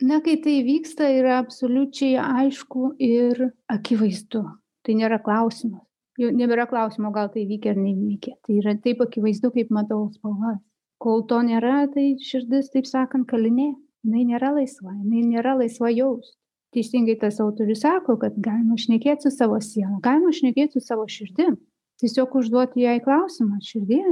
na 0.00 0.20
kai 0.22 0.36
tai 0.38 0.62
vyksta 0.62 1.08
yra 1.10 1.38
absoliučiai 1.42 2.18
aišku 2.22 2.94
ir 3.02 3.50
akivaizdu. 3.66 4.44
Tai 4.86 4.94
nėra 4.94 5.18
klausimas 5.18 5.87
jau 6.18 6.30
nebėra 6.34 6.66
klausimo 6.70 7.12
gal 7.14 7.30
tai 7.32 7.44
įvykę 7.44 7.72
ar 7.72 7.78
neįvykę. 7.80 8.34
Tai 8.44 8.56
yra 8.60 8.74
taip 8.84 9.02
akivaizdu 9.04 9.52
kaip 9.54 9.70
matau 9.74 10.08
spalvas. 10.14 10.58
Kol 10.98 11.22
to 11.30 11.38
nėra 11.46 11.84
tai 11.94 12.10
širdis 12.22 12.72
taip 12.74 12.88
sakant 12.90 13.28
kalinė. 13.30 13.72
Jinai 14.06 14.24
nėra 14.28 14.52
laisva 14.54 14.92
jinai 14.94 15.24
nėra 15.26 15.56
laisva 15.58 15.90
jaust. 15.90 16.36
Teisingai 16.74 17.16
tas 17.18 17.38
autorius 17.40 17.80
sako 17.82 18.18
kad 18.20 18.36
galima 18.44 18.76
šnekėt 18.78 19.24
su 19.24 19.32
savo 19.32 19.58
siela 19.64 19.98
galima 20.04 20.34
šnekėt 20.34 20.76
su 20.76 20.82
savo 20.84 21.06
širdim. 21.10 21.56
Tiesiog 21.98 22.36
užduoti 22.38 22.84
jai 22.84 22.98
klausimą 23.02 23.58
širdie 23.64 24.04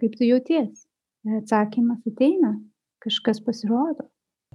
kaip 0.00 0.16
tu 0.18 0.28
jauties? 0.28 0.86
Ir 1.24 1.40
atsakymas 1.40 2.04
ateina 2.08 2.54
kažkas 3.04 3.40
pasirodo. 3.44 4.08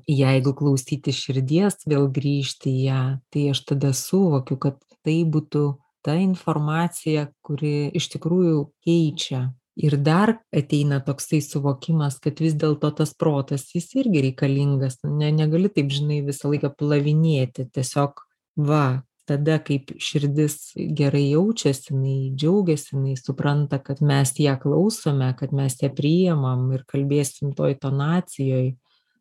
Jeigu 0.09 0.53
klausyti 0.55 1.11
širdies 1.13 1.83
vėl 1.89 2.07
grįžti 2.13 2.71
į 2.71 2.83
ją 2.87 3.03
tai 3.33 3.49
aš 3.53 3.63
tada 3.73 3.91
suvokiu 3.97 4.57
kad 4.61 4.77
tai 5.05 5.21
būtų 5.27 5.63
ta 6.05 6.15
informacija 6.19 7.27
kuri 7.45 7.89
iš 7.95 8.09
tikrųjų 8.15 8.69
keičia. 8.85 9.49
Ir 9.79 9.95
dar 10.03 10.33
ateina 10.51 10.97
toksai 10.99 11.39
suvokimas 11.39 12.17
kad 12.19 12.41
vis 12.43 12.55
dėlto 12.59 12.89
tas 12.97 13.13
protas 13.15 13.69
jis 13.71 13.93
irgi 13.95 14.25
reikalingas. 14.27 14.97
Ne 15.07 15.29
negali 15.31 15.71
taip 15.71 15.93
žinai 15.95 16.19
visą 16.25 16.51
laiką 16.51 16.73
plavinėti. 16.75 17.69
Tiesiog 17.71 18.19
va 18.59 19.05
tada 19.29 19.59
kaip 19.63 19.93
širdis 20.01 20.73
gerai 20.75 21.29
jaučiasi 21.29 21.93
jinai 21.93 22.17
džiaugiasi 22.35 22.95
jinai 22.95 23.15
supranta 23.19 23.79
kad 23.79 24.01
mes 24.01 24.33
ją 24.41 24.57
klausome 24.59 25.29
kad 25.39 25.53
mes 25.55 25.77
ją 25.83 25.91
priimam 25.95 26.67
ir 26.75 26.83
kalbėsim 26.89 27.55
toj 27.55 27.77
tonacijoj. 27.79 28.73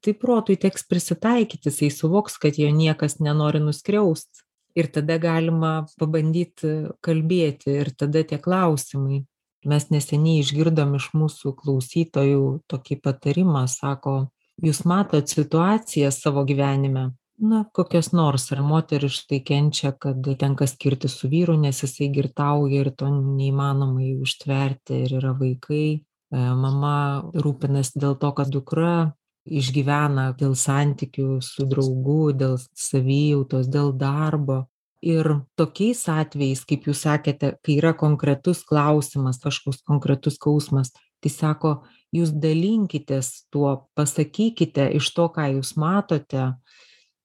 Tai 0.03 0.13
protui 0.15 0.55
teks 0.59 0.87
prisitaikyti. 0.91 1.71
Jisai 1.71 1.91
suvoks 1.91 2.39
kad 2.43 2.59
jo 2.59 2.71
niekas 2.75 3.19
nenori 3.23 3.63
nuskriaust 3.63 4.48
ir 4.79 4.89
tada 4.95 5.19
galima 5.23 5.73
pabandyt 6.01 6.65
kalbėti 7.05 7.79
ir 7.83 7.93
tada 7.99 8.25
tie 8.25 8.39
klausimai. 8.43 9.25
Mes 9.67 9.89
neseniai 9.91 10.43
išgirdom 10.45 10.95
iš 10.99 11.11
mūsų 11.19 11.55
klausytojų 11.59 12.43
tokį 12.71 13.01
patarimą 13.03 13.67
sako 13.69 14.19
jūs 14.63 14.85
matot 14.87 15.31
situacijas 15.31 16.21
savo 16.23 16.45
gyvenime? 16.47 17.11
Na 17.39 17.63
kokias 17.75 18.11
nors 18.11 18.49
ar 18.55 18.65
moteris 18.67 19.21
štai 19.21 19.39
kenčia 19.47 19.93
kad 19.95 20.27
tenka 20.41 20.67
skirtis 20.67 21.15
su 21.21 21.29
vyru 21.31 21.55
nes 21.59 21.83
jisai 21.85 22.09
girtauja 22.15 22.81
ir 22.83 22.91
to 22.99 23.11
neįmanoma 23.15 24.03
jau 24.03 24.27
ištverti 24.27 25.05
ir 25.05 25.15
yra 25.21 25.35
vaikai. 25.39 25.87
E, 25.99 26.41
mama 26.63 26.97
rūpinasi 27.35 28.03
dėl 28.03 28.19
to 28.19 28.33
kad 28.35 28.51
dukra 28.51 29.13
išgyvena 29.61 30.33
dėl 30.39 30.55
santykių 30.59 31.39
su 31.45 31.67
draugu 31.69 32.33
dėl 32.37 32.59
savijautos 32.77 33.69
dėl 33.73 33.93
darbo. 33.97 34.67
Ir 35.05 35.29
tokiais 35.55 36.01
atvejais 36.11 36.65
kaip 36.67 36.89
jūs 36.91 37.05
sakėte 37.07 37.53
kai 37.63 37.79
yra 37.79 37.93
konkretus 37.95 38.65
klausimas 38.67 39.39
kažkoks 39.39 39.85
konkretus 39.87 40.35
skausmas 40.41 40.91
tai 41.23 41.31
sako 41.31 41.73
jūs 42.15 42.33
dalinkitės 42.35 43.47
tuo 43.55 43.89
pasakykite 43.95 44.89
iš 44.99 45.13
to 45.15 45.29
ką 45.35 45.47
jūs 45.55 45.77
matote 45.79 46.51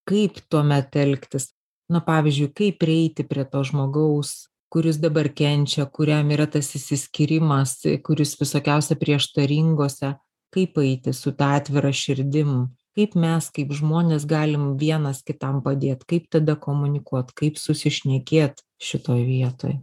kaip 0.05 0.37
tuomet 0.49 0.95
elgtis. 1.01 1.53
Na 1.89 1.99
pavyzdžiui 2.05 2.53
kaip 2.55 2.77
prieiti 2.81 3.25
prie 3.25 3.43
to 3.49 3.63
žmogaus 3.65 4.53
kuris 4.73 4.97
dabar 4.97 5.27
kenčia 5.29 5.85
kuriam 5.85 6.31
yra 6.33 6.47
tas 6.49 6.71
išsiskyrimas 6.73 7.75
kuris 8.05 8.33
visokiausia 8.39 8.97
prieštaringose 8.97 10.15
kaip 10.53 10.77
eiti 10.81 11.13
su 11.13 11.33
ta 11.37 11.55
atvira 11.57 11.91
širdim 11.93 12.63
kaip 12.97 13.15
mes 13.17 13.49
kaip 13.53 13.73
žmonės 13.73 14.25
galim 14.29 14.73
vienas 14.77 15.23
kitam 15.25 15.61
padėt 15.65 16.05
kaip 16.09 16.29
tada 16.33 16.55
komunikuot 16.59 17.33
kaip 17.37 17.57
susišnekėt 17.61 18.61
šitoj 18.81 19.23
vietoj. 19.27 19.77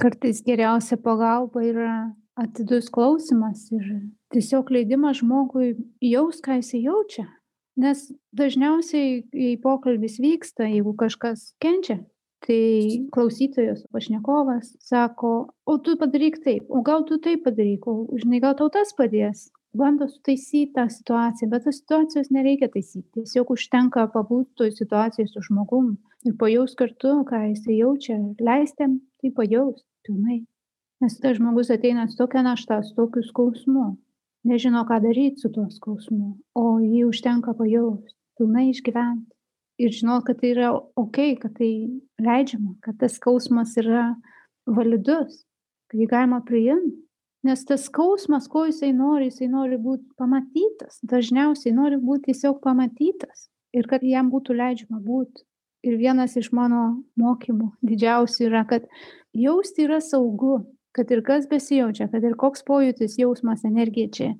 Kartais 0.00 0.42
geriausia 0.44 0.98
pagalba 1.00 1.64
yra 1.64 1.94
atidus 2.38 2.88
klausymas 2.92 3.68
ir 3.72 3.84
tiesiog 4.32 4.72
leidimas 4.72 5.20
žmogui 5.20 5.74
jaust 6.04 6.44
ką 6.44 6.58
jisai 6.60 6.84
jaučia. 6.86 7.26
Nes 7.76 8.10
dažniausiai 8.36 9.22
jei 9.32 9.56
pokalbis 9.60 10.18
vyksta 10.20 10.68
jeigu 10.68 10.92
kažkas 10.98 11.52
kenčia 11.62 12.02
tai 12.42 13.06
klausytojas 13.14 13.84
pašnekovas 13.94 14.74
sako 14.82 15.32
o 15.64 15.76
tu 15.78 15.94
padaryk 15.96 16.40
taip 16.44 16.66
o 16.68 16.82
gal 16.82 17.06
tu 17.08 17.20
taip 17.22 17.44
padaryk 17.46 17.86
o 17.86 17.94
žinai 18.18 18.42
gal 18.42 18.56
tau 18.58 18.68
tas 18.72 18.92
padės 18.98 19.46
bando 19.74 20.08
sutaisyt 20.08 20.74
tą 20.76 20.88
situaciją 20.90 21.48
bet 21.50 21.64
tos 21.64 21.78
situacijos 21.80 22.30
nereikia 22.30 22.68
taisyt. 22.68 23.06
Tiesiog 23.16 23.52
užtenka 23.54 24.06
pabūt 24.12 24.52
toj 24.60 24.72
situacijoj 24.76 25.28
su 25.30 25.42
žmogum 25.48 25.94
ir 26.28 26.36
pajaust 26.40 26.76
kartu 26.78 27.14
ką 27.28 27.40
jisai 27.48 27.78
jaučia 27.80 28.18
leist 28.48 28.80
jam 28.80 28.98
tai 29.20 29.32
pajaust 29.38 29.84
pilnai. 30.04 30.42
Nes 31.00 31.18
tas 31.18 31.38
žmogus 31.38 31.72
ateina 31.74 32.06
su 32.08 32.18
tokia 32.20 32.42
našta 32.44 32.82
su 32.82 32.94
tokiu 32.98 33.24
skausmu. 33.26 33.86
Nežino 34.44 34.82
ką 34.88 34.98
daryt 35.06 35.40
su 35.40 35.48
tuo 35.54 35.68
skausmu 35.70 36.34
o 36.54 36.64
jį 36.82 37.06
užtenka 37.08 37.54
pajaust 37.56 38.16
pilnai 38.36 38.68
išgyvent. 38.74 39.28
Ir 39.80 39.90
žinot 39.90 40.26
kad 40.26 40.42
tai 40.42 40.52
yra 40.52 40.74
okei 41.00 41.38
kad 41.40 41.56
tai 41.56 41.72
leidžiama 42.20 42.76
kad 42.84 43.00
tas 43.00 43.16
skausmas 43.16 43.72
yra 43.80 44.12
validus 44.66 45.46
kad 45.88 45.96
jį 46.00 46.10
galima 46.12 46.42
priimt 46.44 47.00
nes 47.42 47.64
tas 47.66 47.86
skausmas 47.88 48.46
ko 48.48 48.66
jisai 48.68 48.92
nori 48.94 49.28
jisai 49.30 49.48
nori 49.50 49.78
būt 49.82 50.04
pamatytas. 50.18 51.00
Dažniausiai 51.02 51.74
nori 51.74 51.98
būt 51.98 52.28
tiesiog 52.28 52.60
pamatytas 52.62 53.48
ir 53.74 53.88
kad 53.90 54.04
jam 54.06 54.30
būtų 54.30 54.56
leidžiama 54.58 55.00
būt. 55.02 55.42
Ir 55.82 55.98
vienas 55.98 56.36
iš 56.38 56.52
mano 56.54 57.02
mokymų 57.18 57.72
didžiausių 57.82 58.46
yra 58.46 58.62
kad 58.70 58.86
jausti 59.34 59.88
yra 59.88 59.98
saugu 60.00 60.60
kad 60.94 61.10
ir 61.10 61.24
kas 61.26 61.48
besijaučia 61.50 62.06
kad 62.12 62.22
ir 62.22 62.38
koks 62.38 62.62
pojūtis 62.68 63.18
jausmas 63.18 63.66
energija 63.66 64.14
čia. 64.16 64.30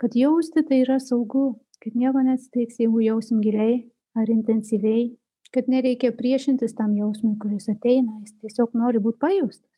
Kad 0.00 0.16
jausti 0.16 0.64
tai 0.64 0.80
yra 0.86 0.96
saugu 1.02 1.58
kad 1.84 1.92
nieko 1.92 2.24
neatsitiks 2.24 2.80
jeigu 2.80 3.04
jausim 3.04 3.44
giliai 3.44 3.84
ar 4.16 4.32
intensyviai. 4.32 5.12
Kad 5.52 5.68
nereikia 5.68 6.10
priešintis 6.16 6.74
tam 6.74 6.96
jausmui 6.96 7.36
kuris 7.38 7.68
ateina 7.68 8.16
jis 8.22 8.32
tiesiog 8.40 8.72
nori 8.74 9.02
būt 9.02 9.20
pajaustas 9.20 9.75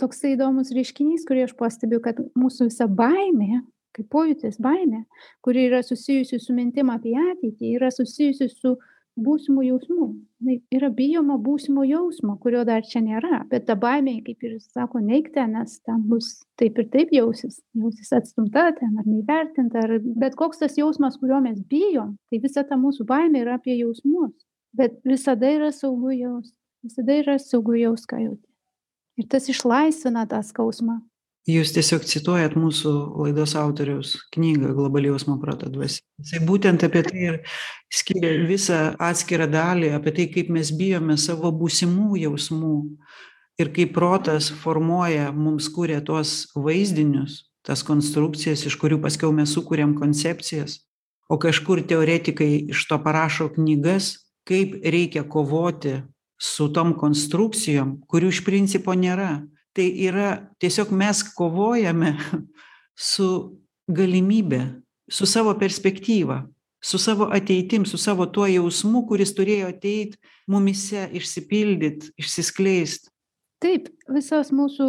toksai 0.00 0.34
įdomus 0.36 0.72
reiškinys 0.76 1.26
kurį 1.28 1.48
aš 1.48 1.56
pastebiu 1.58 2.00
kad 2.04 2.20
mūsų 2.38 2.70
visa 2.70 2.88
baimė 3.00 3.62
kaip 3.96 4.06
pojūtis 4.12 4.60
baimė 4.62 5.04
kuri 5.44 5.66
yra 5.70 5.82
susijusi 5.86 6.38
su 6.42 6.54
mintim 6.54 6.92
apie 6.94 7.16
ateitį 7.18 7.74
yra 7.78 7.90
susijusi 7.94 8.50
su 8.52 8.76
būsimų 9.18 9.64
jausmų 9.66 10.08
yra 10.74 10.90
bijoma 10.94 11.38
būsimo 11.42 11.82
jausmo 11.88 12.36
kurio 12.42 12.62
dar 12.68 12.84
čia 12.86 13.02
nėra 13.02 13.42
bet 13.50 13.66
ta 13.66 13.74
baimė 13.74 14.20
kaip 14.26 14.44
ir 14.46 14.58
sako 14.62 15.02
neik 15.02 15.32
ten 15.34 15.56
nes 15.56 15.78
ten 15.82 16.04
bus 16.10 16.30
taip 16.60 16.78
ir 16.78 16.86
taip 16.92 17.14
jausis 17.14 17.58
jausis 17.74 18.12
atstumta 18.20 18.68
ten 18.78 18.94
ar 19.00 19.08
neįvertinta 19.08 19.82
ar 19.82 19.96
bet 20.22 20.38
koks 20.38 20.62
tas 20.62 20.78
jausmas 20.78 21.18
kurio 21.18 21.40
mes 21.42 21.58
bijom 21.72 22.14
tai 22.30 22.42
visa 22.44 22.62
ta 22.68 22.78
mūsų 22.78 23.08
baimė 23.08 23.42
yra 23.42 23.58
apie 23.58 23.74
jausmus. 23.80 24.36
Bet 24.78 24.98
visada 25.08 25.48
yra 25.50 25.72
saugu 25.74 26.12
jaust 26.14 26.54
visada 26.84 27.16
yra 27.18 27.38
saugu 27.42 27.74
jaust 27.80 28.06
ką 28.06 28.20
jauti 28.22 28.47
ir 29.18 29.28
tas 29.30 29.48
išlaisvina 29.50 30.26
tą 30.30 30.40
skausmą. 30.46 31.00
Jūs 31.48 31.70
tiesiog 31.72 32.02
cituojat 32.04 32.58
mūsų 32.60 32.90
laidos 33.22 33.54
autoriaus 33.56 34.10
knygą 34.34 34.74
globali 34.76 35.08
jausmo 35.08 35.38
proto 35.40 35.70
dvasia. 35.72 36.02
Jisai 36.20 36.42
būtent 36.44 36.82
apie 36.84 37.02
tai 37.06 37.22
ir 37.24 37.38
skiria 37.88 38.34
visą 38.48 38.80
atskirą 39.00 39.46
dalį 39.48 39.94
apie 39.96 40.12
tai 40.18 40.26
kaip 40.34 40.50
mes 40.52 40.74
bijome 40.76 41.16
savo 41.16 41.48
būsimų 41.56 42.18
jausmų 42.20 42.74
ir 43.64 43.72
kaip 43.72 43.94
protas 43.96 44.50
formuoja 44.60 45.30
mums 45.32 45.70
kuria 45.72 46.02
tuos 46.04 46.50
vaizdinius 46.52 47.46
tas 47.64 47.80
konstrukcijas 47.84 48.66
iš 48.68 48.76
kurių 48.80 49.00
paskiau 49.04 49.32
mes 49.32 49.52
sukuriam 49.52 49.94
koncepcijas. 49.96 50.82
O 51.28 51.36
kažkur 51.40 51.82
teoretikai 51.84 52.68
iš 52.72 52.86
to 52.88 52.96
parašo 53.04 53.50
knygas 53.56 54.14
kaip 54.48 54.78
reikia 54.84 55.24
kovoti 55.28 55.98
su 56.38 56.68
tom 56.72 56.94
konstrukcijom 56.98 57.98
kurių 58.10 58.32
iš 58.32 58.42
principo 58.46 58.94
nėra. 58.94 59.42
Tai 59.74 59.86
yra 60.08 60.30
tiesiog 60.62 60.90
mes 60.94 61.22
kovojame 61.34 62.14
su 63.12 63.58
galimybe 63.88 64.62
su 65.08 65.26
savo 65.26 65.54
perspektyva 65.58 66.46
su 66.80 66.98
savo 66.98 67.28
ateitim 67.32 67.86
su 67.86 67.98
savo 67.98 68.26
tuo 68.26 68.46
jausmu 68.46 69.02
kuris 69.06 69.34
turėjo 69.34 69.70
ateit 69.72 70.16
mumyse 70.46 71.08
išsipildyt 71.12 72.10
išsiskleist. 72.20 73.10
Taip 73.58 73.88
visos 74.14 74.52
mūsų 74.54 74.88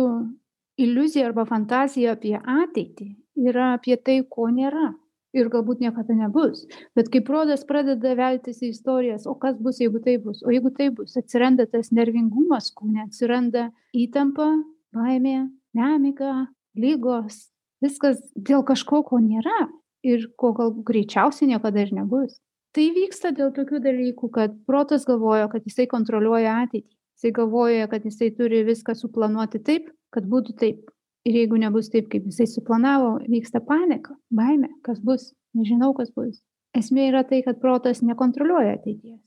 iliuzija 0.80 1.30
arba 1.30 1.48
fantazija 1.50 2.14
apie 2.14 2.36
ateitį 2.38 3.10
yra 3.50 3.74
apie 3.78 3.98
tai 3.98 4.22
ko 4.30 4.50
nėra 4.54 4.92
ir 5.36 5.50
galbūt 5.52 5.84
niekada 5.84 6.16
nebus. 6.18 6.66
Bet 6.98 7.10
kai 7.14 7.22
protas 7.26 7.66
pradeda 7.68 8.16
veltis 8.18 8.62
į 8.64 8.72
istorijas 8.74 9.28
o 9.30 9.36
kas 9.40 9.60
bus 9.62 9.82
jeigu 9.82 10.02
taip 10.04 10.26
bus? 10.26 10.42
O 10.46 10.54
jeigu 10.54 10.72
taip 10.76 10.98
bus 11.00 11.18
atsiranda 11.20 11.68
tas 11.70 11.92
nervingumas 11.96 12.72
kūne 12.76 13.06
atsiranda 13.06 13.70
įtampa 13.94 14.50
baimė 14.96 15.50
nemiga 15.78 16.48
ligos. 16.78 17.48
Viskas 17.84 18.20
dėl 18.36 18.66
kažko 18.68 19.04
ko 19.08 19.22
nėra 19.24 19.70
ir 20.04 20.30
ko 20.40 20.52
gal 20.58 20.74
greičiausiai 20.86 21.54
niekada 21.54 21.86
ir 21.86 21.94
nebus. 21.96 22.40
Tai 22.76 22.86
vyksta 22.94 23.32
dėl 23.34 23.54
tokių 23.56 23.82
dalykų 23.82 24.30
kad 24.34 24.56
protas 24.70 25.06
galvoja 25.08 25.50
kad 25.52 25.66
jisai 25.66 25.88
kontroliuoja 25.90 26.60
ateitį. 26.66 26.92
Jisai 27.20 27.32
galvoja 27.36 27.88
kad 27.92 28.06
jisai 28.06 28.30
turi 28.36 28.62
viską 28.68 28.96
suplanuoti 28.96 29.62
taip 29.64 29.90
kad 30.14 30.26
būtų 30.30 30.56
taip 30.60 30.86
ir 31.28 31.40
jeigu 31.42 31.60
nebus 31.60 31.90
taip 31.94 32.10
kaip 32.12 32.28
jisai 32.30 32.48
suplanavo 32.50 33.18
vyksta 33.30 33.62
panika 33.66 34.16
baimė 34.36 34.72
kas 34.86 35.02
bus? 35.04 35.32
Nežinau 35.58 35.94
kas 35.98 36.12
bus. 36.14 36.40
Esmė 36.78 37.08
yra 37.10 37.24
tai 37.26 37.42
kad 37.46 37.58
protas 37.62 38.04
nekontroliuoja 38.06 38.76
ateities. 38.78 39.18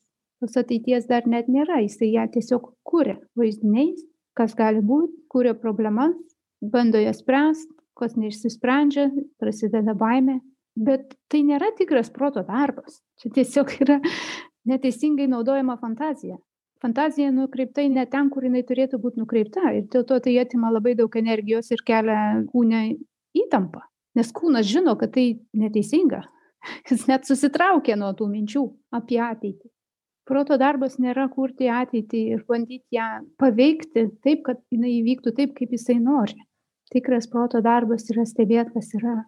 Tos 0.43 0.57
ateities 0.59 1.09
dar 1.11 1.27
net 1.27 1.49
nėra 1.51 1.81
jisai 1.83 2.13
ją 2.13 2.29
tiesiog 2.35 2.71
kuria 2.87 3.19
vaizdiniais 3.39 4.05
kas 4.39 4.55
gali 4.59 4.81
būt 4.87 5.11
kuria 5.33 5.55
problemas 5.59 6.15
bando 6.63 7.01
jas 7.03 7.21
spręst 7.23 7.69
kas 7.99 8.17
neišsisprendžia 8.17 9.11
prasideda 9.43 9.95
baimė. 9.99 10.41
Bet 10.73 11.19
tai 11.29 11.43
nėra 11.45 11.69
tikras 11.77 12.09
proto 12.11 12.41
darbas. 12.47 13.03
Čia 13.21 13.29
tiesiog 13.35 13.75
yra 13.85 13.99
neteisingai 14.71 15.27
naudojama 15.29 15.77
fantazija 15.83 16.39
fantazija 16.83 17.31
nukreipta 17.35 17.85
ne 17.89 18.05
ten 18.11 18.29
kur 18.33 18.45
jinai 18.47 18.65
turėtų 18.69 19.01
būt 19.03 19.19
nukreipta. 19.21 19.73
Ir 19.77 19.89
dėl 19.93 20.05
to 20.09 20.19
tai 20.25 20.37
atima 20.43 20.73
labai 20.75 20.95
daug 20.99 21.17
energijos 21.17 21.71
ir 21.75 21.83
kelia 21.87 22.21
kūne 22.53 22.85
įtampą. 23.39 23.85
Nes 24.19 24.33
kūnas 24.37 24.69
žino 24.69 24.97
kad 25.01 25.15
tai 25.15 25.27
neteisinga. 25.57 26.23
Jis 26.91 27.07
net 27.11 27.29
susitraukia 27.29 27.97
nuo 27.99 28.13
tų 28.19 28.29
minčių 28.33 28.65
apie 28.99 29.21
ateitį. 29.23 29.71
Proto 30.29 30.55
darbas 30.59 31.01
nėra 31.03 31.27
kurti 31.33 31.67
ateitį 31.73 32.21
ir 32.37 32.43
bandyt 32.49 32.85
ją 32.95 33.07
paveikti 33.43 34.07
taip 34.23 34.45
kad 34.47 34.61
jinai 34.71 34.99
įvyktų 35.01 35.33
taip 35.39 35.55
kaip 35.57 35.73
jisai 35.75 35.99
nori. 35.99 36.39
Tikras 36.93 37.27
proto 37.33 37.63
darbas 37.65 38.07
yra 38.13 38.27
stebėt 38.29 38.71
kas 38.75 38.93
yra 38.99 39.23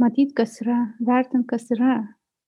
matyt 0.00 0.32
kas 0.38 0.60
yra 0.62 0.78
vertint 1.04 1.46
kas 1.50 1.68
yra. 1.74 1.98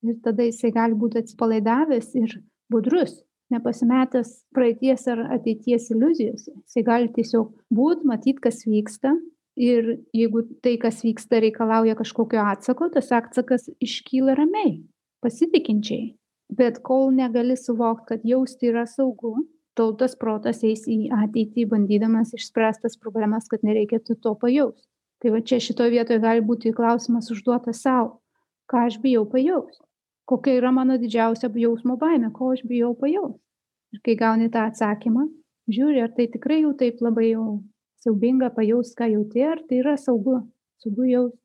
Ir 0.01 0.17
tada 0.25 0.47
jisai 0.47 0.71
gali 0.73 0.97
būti 0.97 1.21
atsipalaidavęs 1.21 2.07
ir 2.17 2.39
budrus, 2.73 3.19
nepasimetęs 3.53 4.31
praeities 4.55 5.07
ar 5.11 5.25
ateities 5.37 5.89
iliuzijose. 5.93 6.53
Jisai 6.65 6.83
gali 6.87 7.11
tiesiog 7.15 7.51
būti, 7.73 8.07
matyti, 8.07 8.39
kas 8.43 8.63
vyksta. 8.67 9.15
Ir 9.59 9.97
jeigu 10.15 10.45
tai, 10.63 10.77
kas 10.79 11.01
vyksta, 11.03 11.41
reikalauja 11.43 11.97
kažkokio 11.99 12.39
atsako, 12.53 12.87
tas 12.93 13.11
atsakas 13.11 13.67
iškyla 13.83 14.37
ramiai, 14.39 14.77
pasitikinčiai. 15.21 16.13
Bet 16.51 16.79
kol 16.87 17.11
negali 17.15 17.57
suvokti, 17.59 18.07
kad 18.13 18.23
jausti 18.27 18.71
yra 18.71 18.85
saugu, 18.87 19.35
tol 19.75 19.93
tas 19.99 20.15
protas 20.19 20.63
eis 20.67 20.87
į 20.87 21.11
ateitį, 21.15 21.67
bandydamas 21.71 22.33
išspręstas 22.35 22.97
problemas, 22.99 23.47
kad 23.51 23.63
nereikėtų 23.67 24.17
to 24.23 24.33
pajausti. 24.39 24.87
Tai 25.21 25.35
va 25.35 25.43
čia 25.45 25.61
šitoje 25.61 25.93
vietoje 25.93 26.19
gali 26.23 26.41
būti 26.41 26.73
klausimas 26.75 27.29
užduotas 27.31 27.83
savo, 27.85 28.17
ką 28.71 28.87
aš 28.87 28.97
bijau 29.03 29.27
pajausti, 29.29 29.83
kokia 30.25 30.59
yra 30.59 30.71
mano 30.71 30.97
didžiausia 31.01 31.49
jausmo 31.55 31.97
baime, 31.97 32.31
ko 32.33 32.51
aš 32.53 32.63
bijau 32.67 32.93
pajausti. 32.97 33.41
Ir 33.91 33.99
kai 34.05 34.15
gauni 34.15 34.47
tą 34.49 34.67
atsakymą, 34.69 35.27
žiūri, 35.71 36.01
ar 36.03 36.11
tai 36.15 36.27
tikrai 36.31 36.61
jau 36.61 36.73
taip 36.77 37.01
labai 37.03 37.33
jau 37.33 37.61
siaubinga 38.03 38.51
pajausti, 38.55 38.95
ką 38.97 39.09
jauti, 39.11 39.43
ar 39.43 39.59
tai 39.67 39.81
yra 39.81 39.97
saugu, 39.99 40.39
saugu 40.81 41.09
jausti. 41.09 41.37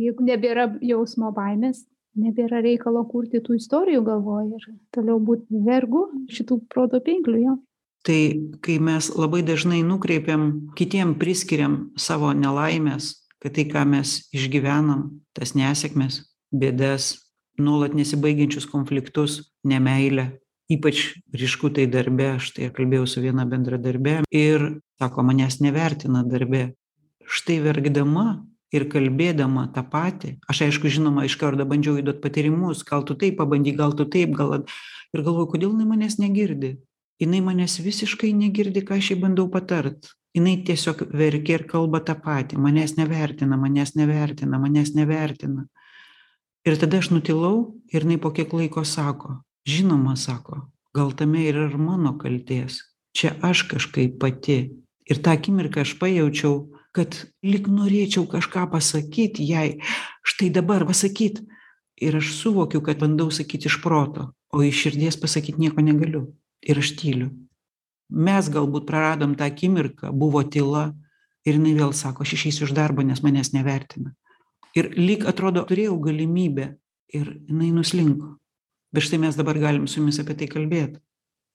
Jeigu 0.00 0.24
nebėra 0.24 0.70
jausmo 0.80 1.28
baimės, 1.36 1.82
nebėra 2.16 2.62
reikalo 2.64 3.04
kurti 3.10 3.42
tų 3.44 3.58
istorijų 3.58 4.00
galvoje 4.06 4.56
ir 4.56 4.66
toliau 4.94 5.18
būti 5.20 5.60
vergu 5.66 6.06
šitų 6.32 6.62
proto 6.72 7.00
pinklių 7.04 7.42
jo. 7.42 7.56
Tai 8.04 8.20
kai 8.64 8.78
mes 8.84 9.08
labai 9.16 9.40
dažnai 9.44 9.80
nukreipiam, 9.84 10.72
kitiem 10.76 11.14
priskiriam 11.20 11.90
savo 11.96 12.32
nelaimės, 12.36 13.14
kad 13.40 13.56
tai, 13.56 13.64
ką 13.68 13.84
mes 13.88 14.18
išgyvenam, 14.36 15.06
tas 15.36 15.54
nesėkmes, 15.56 16.20
bėdas, 16.52 17.23
nuolat 17.58 17.94
nesibaigiančius 17.94 18.66
konfliktus, 18.70 19.40
nemailę, 19.64 20.30
ypač 20.70 21.14
ryšku 21.34 21.70
tai 21.74 21.86
darbe, 21.90 22.34
aš 22.38 22.54
tai 22.56 22.70
kalbėjau 22.74 23.06
su 23.08 23.22
viena 23.24 23.44
bendradarbė 23.48 24.22
ir 24.34 24.66
sako, 25.00 25.26
manęs 25.26 25.60
nevertina 25.62 26.24
darbe. 26.26 26.72
Štai 27.24 27.60
verkdama 27.64 28.44
ir 28.74 28.88
kalbėdama 28.90 29.68
tą 29.74 29.84
patį 29.90 30.34
aš 30.50 30.64
aišku 30.66 30.90
žinoma 30.92 31.24
iš 31.28 31.36
karto 31.40 31.66
bandžiau 31.68 32.00
įduot 32.00 32.20
patyrimus 32.24 32.82
gal 32.88 33.04
tu 33.06 33.16
taip 33.20 33.38
pabandyk 33.38 33.78
gal 33.78 33.94
tu 33.96 34.06
taip 34.10 34.34
gal 34.36 34.56
ir 34.58 35.22
galvoju 35.22 35.52
kodėl 35.54 35.72
jinai 35.72 35.86
manęs 35.92 36.18
negirdi? 36.18 36.74
Jinai 37.22 37.40
manęs 37.46 37.78
visiškai 37.84 38.32
negirdi 38.34 38.82
ką 38.86 38.98
aš 38.98 39.12
jai 39.12 39.20
bandau 39.22 39.46
patart. 39.50 40.10
Jinai 40.34 40.56
tiesiog 40.66 41.04
verkia 41.14 41.60
ir 41.60 41.64
kalba 41.70 42.00
tą 42.02 42.16
patį. 42.18 42.58
Manęs 42.58 42.96
nevertina 42.98 43.54
manęs 43.60 43.94
nevertina 43.94 44.58
manęs 44.58 44.90
nevertina 44.98 45.68
ir 46.64 46.78
tada 46.80 46.98
aš 47.02 47.10
nutilau 47.14 47.74
ir 47.92 48.02
jinai 48.02 48.20
po 48.20 48.32
kiek 48.32 48.52
laiko 48.52 48.84
sako 48.84 49.40
žinoma 49.68 50.16
sako 50.16 50.64
gal 50.94 51.12
tame 51.12 51.46
yra 51.48 51.68
ir 51.68 51.78
mano 51.78 52.14
kaltės 52.18 52.82
čia 53.14 53.34
aš 53.42 53.68
kažkaip 53.70 54.18
pati. 54.18 54.74
Ir 55.04 55.20
tą 55.20 55.36
akimirką 55.36 55.84
aš 55.84 55.94
pajaučiau 56.00 56.70
kad 56.94 57.16
lyg 57.42 57.66
norėčiau 57.68 58.26
kažką 58.30 58.68
pasakyt 58.72 59.40
jai 59.42 59.80
štai 60.26 60.50
dabar 60.54 60.86
pasakyt. 60.88 61.42
Ir 62.00 62.18
aš 62.18 62.32
suvokiu 62.34 62.82
kad 62.82 62.98
bandau 62.98 63.30
sakyt 63.30 63.68
iš 63.68 63.78
proto 63.82 64.32
o 64.50 64.62
iš 64.62 64.80
širdies 64.86 65.18
pasakyt 65.20 65.58
nieko 65.58 65.82
negaliu. 65.84 66.34
Ir 66.62 66.80
aš 66.80 66.94
tyliu. 66.98 67.30
Mes 68.10 68.48
galbūt 68.50 68.86
praradom 68.88 69.34
tą 69.38 69.46
akimirką 69.50 70.10
buvo 70.12 70.42
tyla 70.42 70.92
ir 71.44 71.58
jinai 71.58 71.74
vėl 71.78 71.94
sako 71.94 72.24
aš 72.24 72.34
išeisiu 72.38 72.66
iš 72.66 72.74
darbo 72.74 73.04
nes 73.06 73.22
manęs 73.22 73.52
nevertina 73.54 74.14
ir 74.78 74.90
lyg 74.98 75.24
atrodo 75.30 75.64
turėjau 75.68 75.96
galimybę 76.02 76.74
ir 77.14 77.30
jinai 77.48 77.70
nuslinko. 77.74 78.34
Bet 78.94 79.06
štai 79.06 79.20
mes 79.22 79.38
dabar 79.38 79.58
galim 79.58 79.88
su 79.90 80.00
jumis 80.00 80.20
apie 80.22 80.36
tai 80.38 80.50
kalbėt. 80.50 81.00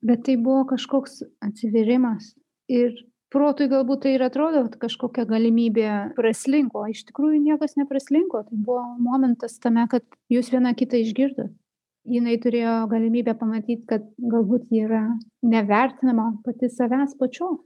Bet 0.04 0.26
tai 0.28 0.36
buvo 0.40 0.66
kažkoks 0.68 1.22
atsivėrimas 1.44 2.34
ir 2.72 2.94
protui 3.32 3.68
galbūt 3.72 4.06
tai 4.06 4.16
ir 4.16 4.24
atrodo 4.26 4.64
kad 4.68 4.78
kažkokia 4.86 5.26
galimybė 5.30 5.90
praslinko 6.18 6.86
iš 6.92 7.06
tikrųjų 7.10 7.42
niekas 7.44 7.76
nepraslinko. 7.80 8.44
Tai 8.48 8.60
buvo 8.68 8.84
momentas 9.00 9.60
tame 9.60 9.88
kad 9.92 10.06
jūs 10.32 10.52
viena 10.54 10.76
kitą 10.76 11.00
išgirdot. 11.04 11.52
Jinai 12.10 12.38
turėjo 12.42 12.88
galimybę 12.90 13.36
pamatyt 13.38 13.84
kad 13.88 14.08
galbūt 14.18 14.72
ji 14.72 14.86
yra 14.88 15.04
nevertinama 15.44 16.32
pati 16.46 16.72
savęs 16.72 17.18
pačios 17.20 17.60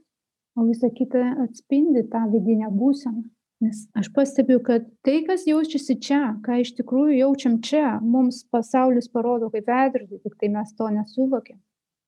o 0.54 0.66
visa 0.66 0.90
kita 0.90 1.22
atspindi 1.46 2.04
tą 2.10 2.26
vidinę 2.30 2.70
būseną 2.70 3.24
nes 3.62 3.84
aš 3.98 4.08
pastebiu 4.14 4.60
kad 4.64 4.86
tai 5.06 5.20
kas 5.26 5.44
jaučiasi 5.48 5.96
čia 6.06 6.22
ką 6.46 6.58
iš 6.62 6.74
tikrųjų 6.78 7.18
jaučiam 7.20 7.60
čia 7.68 7.98
mums 8.00 8.42
pasaulis 8.54 9.08
parodo 9.12 9.50
kaip 9.52 9.68
veidrodį 9.70 10.20
tiktai 10.24 10.50
mes 10.56 10.74
to 10.78 10.88
nesuvokiam. 10.96 11.60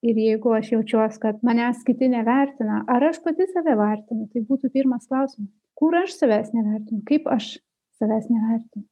Ir 0.07 0.19
jeigu 0.21 0.53
aš 0.55 0.73
jaučiuos 0.75 1.21
kad 1.23 1.39
manęs 1.47 1.85
kiti 1.87 2.09
nevertina 2.13 2.83
ar 2.93 3.07
aš 3.11 3.23
pati 3.25 3.47
save 3.53 3.77
vertinu 3.79 4.29
tai 4.33 4.43
būtų 4.51 4.73
pirmas 4.75 5.07
klausimas. 5.09 5.53
Kur 5.79 5.97
aš 6.03 6.19
savęs 6.19 6.53
nevertinu? 6.57 7.03
Kaip 7.09 7.31
aš 7.33 7.57
savęs 8.01 8.29
nevertinu? 8.33 8.85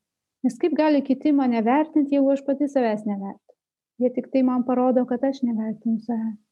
Nes 0.44 0.56
kaip 0.60 0.76
gali 0.76 1.02
kiti 1.04 1.32
mane 1.32 1.60
vertint 1.64 2.12
jeigu 2.12 2.32
aš 2.32 2.44
pati 2.46 2.70
savęs 2.70 3.04
nevertinu? 3.08 3.58
Jie 4.02 4.10
tiktai 4.16 4.42
man 4.46 4.64
parodo 4.68 5.04
kad 5.10 5.22
aš 5.24 5.42
nevertinu 5.46 6.00
savęs 6.06 6.43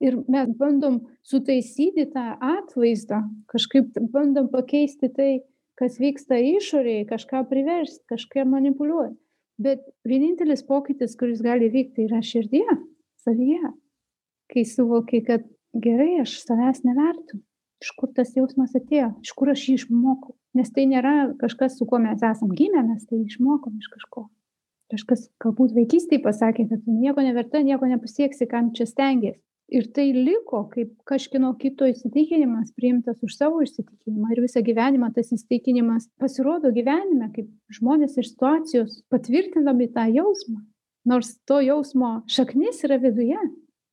ir 0.00 0.18
mes 0.30 0.50
bandom 0.58 1.00
sutaisyti 1.26 2.06
tą 2.12 2.26
atvaizdą 2.40 3.22
kažkaip 3.50 3.98
bandom 4.12 4.48
pakeisti 4.52 5.10
tai 5.14 5.30
kas 5.78 5.98
vyksta 6.02 6.38
išorėj 6.42 7.04
kažką 7.10 7.44
priverst 7.50 8.04
kažką 8.10 8.46
manipuliuot. 8.48 9.16
Bet 9.58 9.82
vienintelis 10.06 10.62
pokytis 10.66 11.16
kuris 11.18 11.42
gali 11.42 11.66
įvykt 11.66 11.96
tai 11.96 12.06
yra 12.06 12.22
širdyje 12.22 12.78
savyje. 13.24 13.74
Kai 14.48 14.64
suvoki 14.64 15.20
kad 15.26 15.44
gerai 15.74 16.20
aš 16.22 16.38
savęs 16.46 16.84
nevertinu 16.86 17.42
iš 17.82 17.92
kur 17.98 18.10
tas 18.14 18.32
jausmas 18.34 18.74
atėjo? 18.74 19.12
Iš 19.22 19.34
kur 19.38 19.52
aš 19.52 19.64
jį 19.68 19.76
išmokau? 19.78 20.34
Nes 20.58 20.70
tai 20.74 20.86
nėra 20.90 21.34
kažkas 21.38 21.76
su 21.78 21.86
kuo 21.86 22.00
mes 22.02 22.22
esam 22.24 22.50
gimę 22.58 22.82
mes 22.86 23.04
tai 23.06 23.20
išmokom 23.22 23.76
iš 23.78 23.90
kažko. 23.92 24.26
Kažkas 24.88 25.28
galbūt 25.42 25.74
vaikystėj 25.76 26.22
pasakė 26.24 26.64
kad 26.70 26.82
tu 26.82 26.94
nieko 26.96 27.22
neverta 27.22 27.60
nieko 27.62 27.86
nepasieksi 27.90 28.48
kam 28.50 28.72
čia 28.74 28.88
stengies 28.88 29.36
ir 29.68 29.86
tai 29.92 30.08
liko 30.16 30.62
kaip 30.72 30.94
kažkieno 31.08 31.52
kito 31.60 31.86
įsitikinimas 31.88 32.72
priimtas 32.76 33.20
už 33.24 33.36
savo 33.36 33.60
įsitikinimą 33.64 34.32
ir 34.32 34.42
visą 34.46 34.62
gyvenimą 34.64 35.10
tas 35.16 35.30
įsitikinimas 35.34 36.08
pasirodo 36.20 36.72
gyvenime 36.74 37.28
kaip 37.34 37.50
žmonės 37.76 38.16
ir 38.18 38.28
situacijos 38.28 39.02
patvirtindami 39.12 39.90
tą 39.92 40.08
jausmą. 40.12 40.62
Nors 41.08 41.36
to 41.48 41.60
jausmo 41.64 42.22
šaknis 42.28 42.82
yra 42.88 42.98
viduje 43.00 43.38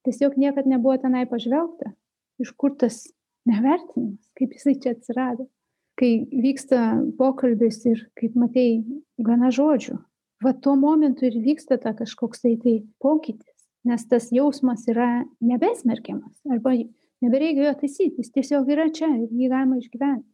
tiesiog 0.07 0.37
niekad 0.39 0.67
nebuvo 0.69 0.95
tenai 1.01 1.25
pažvelgta. 1.29 1.91
Iš 2.39 2.51
kur 2.59 2.75
tas 2.79 3.03
nevertinimas 3.47 4.31
kaip 4.39 4.55
jisai 4.55 4.77
čia 4.79 4.95
atsirado. 4.95 5.49
Kai 5.95 6.25
vyksta 6.27 6.79
pokalbis 7.19 7.85
ir 7.87 8.03
kaip 8.19 8.35
matei 8.35 8.83
gana 9.15 9.51
žodžių. 9.55 9.95
Va 10.43 10.51
tuo 10.51 10.75
momentu 10.75 11.23
ir 11.27 11.37
vyksta 11.39 11.77
ta 11.79 11.93
kažkoksai 11.95 12.57
tai 12.59 12.73
pokytis 12.99 13.54
nes 13.85 14.07
tas 14.11 14.29
jausmas 14.33 14.85
yra 14.91 15.09
nebesmerkiamas 15.41 16.35
arba 16.51 16.75
nebereikia 17.23 17.69
jo 17.69 17.75
taisyt 17.81 18.21
jis 18.21 18.31
tiesiog 18.37 18.71
yra 18.77 18.89
čia 18.99 19.11
ir 19.17 19.29
jį 19.29 19.51
galima 19.51 19.81
išgyvent 19.81 20.25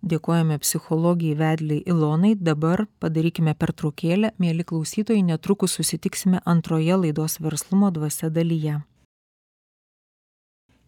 Dėkojame 0.00 0.56
psichologijai 0.62 1.36
vedliai 1.36 1.82
Ilonai. 1.84 2.32
Dabar 2.34 2.86
padarykime 3.04 3.52
pertraukėlę. 3.52 4.30
Mėly 4.40 4.64
klausytojai, 4.64 5.20
netrukus 5.20 5.74
susitiksime 5.76 6.40
antroje 6.48 6.96
laidos 6.96 7.36
verslumo 7.44 7.90
dvasia 7.92 8.30
dalyje. 8.32 8.78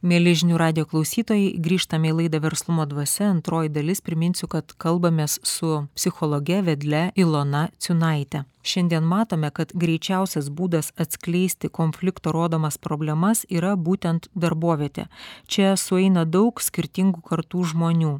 Mėly 0.02 0.32
žinių 0.34 0.56
radio 0.58 0.82
klausytojai, 0.82 1.52
grįžtame 1.62 2.08
į 2.10 2.14
laidą 2.16 2.40
Verslumo 2.42 2.82
dvasia. 2.90 3.28
Antroji 3.30 3.70
dalis 3.70 4.00
priminsiu, 4.02 4.48
kad 4.50 4.74
kalbamės 4.82 5.36
su 5.46 5.84
psichologe 5.94 6.58
vedle 6.66 7.04
Ilona 7.14 7.68
Ciunaitė. 7.78 8.42
Šiandien 8.66 9.06
matome, 9.06 9.52
kad 9.54 9.70
greičiausias 9.78 10.50
būdas 10.50 10.90
atskleisti 10.98 11.70
konflikto 11.70 12.34
rodomas 12.34 12.80
problemas 12.82 13.44
yra 13.46 13.76
būtent 13.78 14.26
darbovietė. 14.34 15.06
Čia 15.46 15.76
sueina 15.78 16.26
daug 16.26 16.58
skirtingų 16.58 17.22
kartų 17.30 17.62
žmonių 17.70 18.16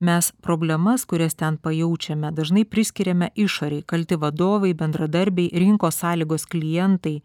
mes 0.00 0.32
problemas 0.40 1.04
kurias 1.04 1.34
ten 1.34 1.56
pajaučiame 1.56 2.30
dažnai 2.30 2.64
priskiriame 2.64 3.28
išorei 3.34 3.82
kalti 3.82 4.16
vadovai 4.16 4.74
bendradarbiai 4.74 5.50
rinkos 5.52 5.96
sąlygos 6.02 6.46
klientai. 6.46 7.20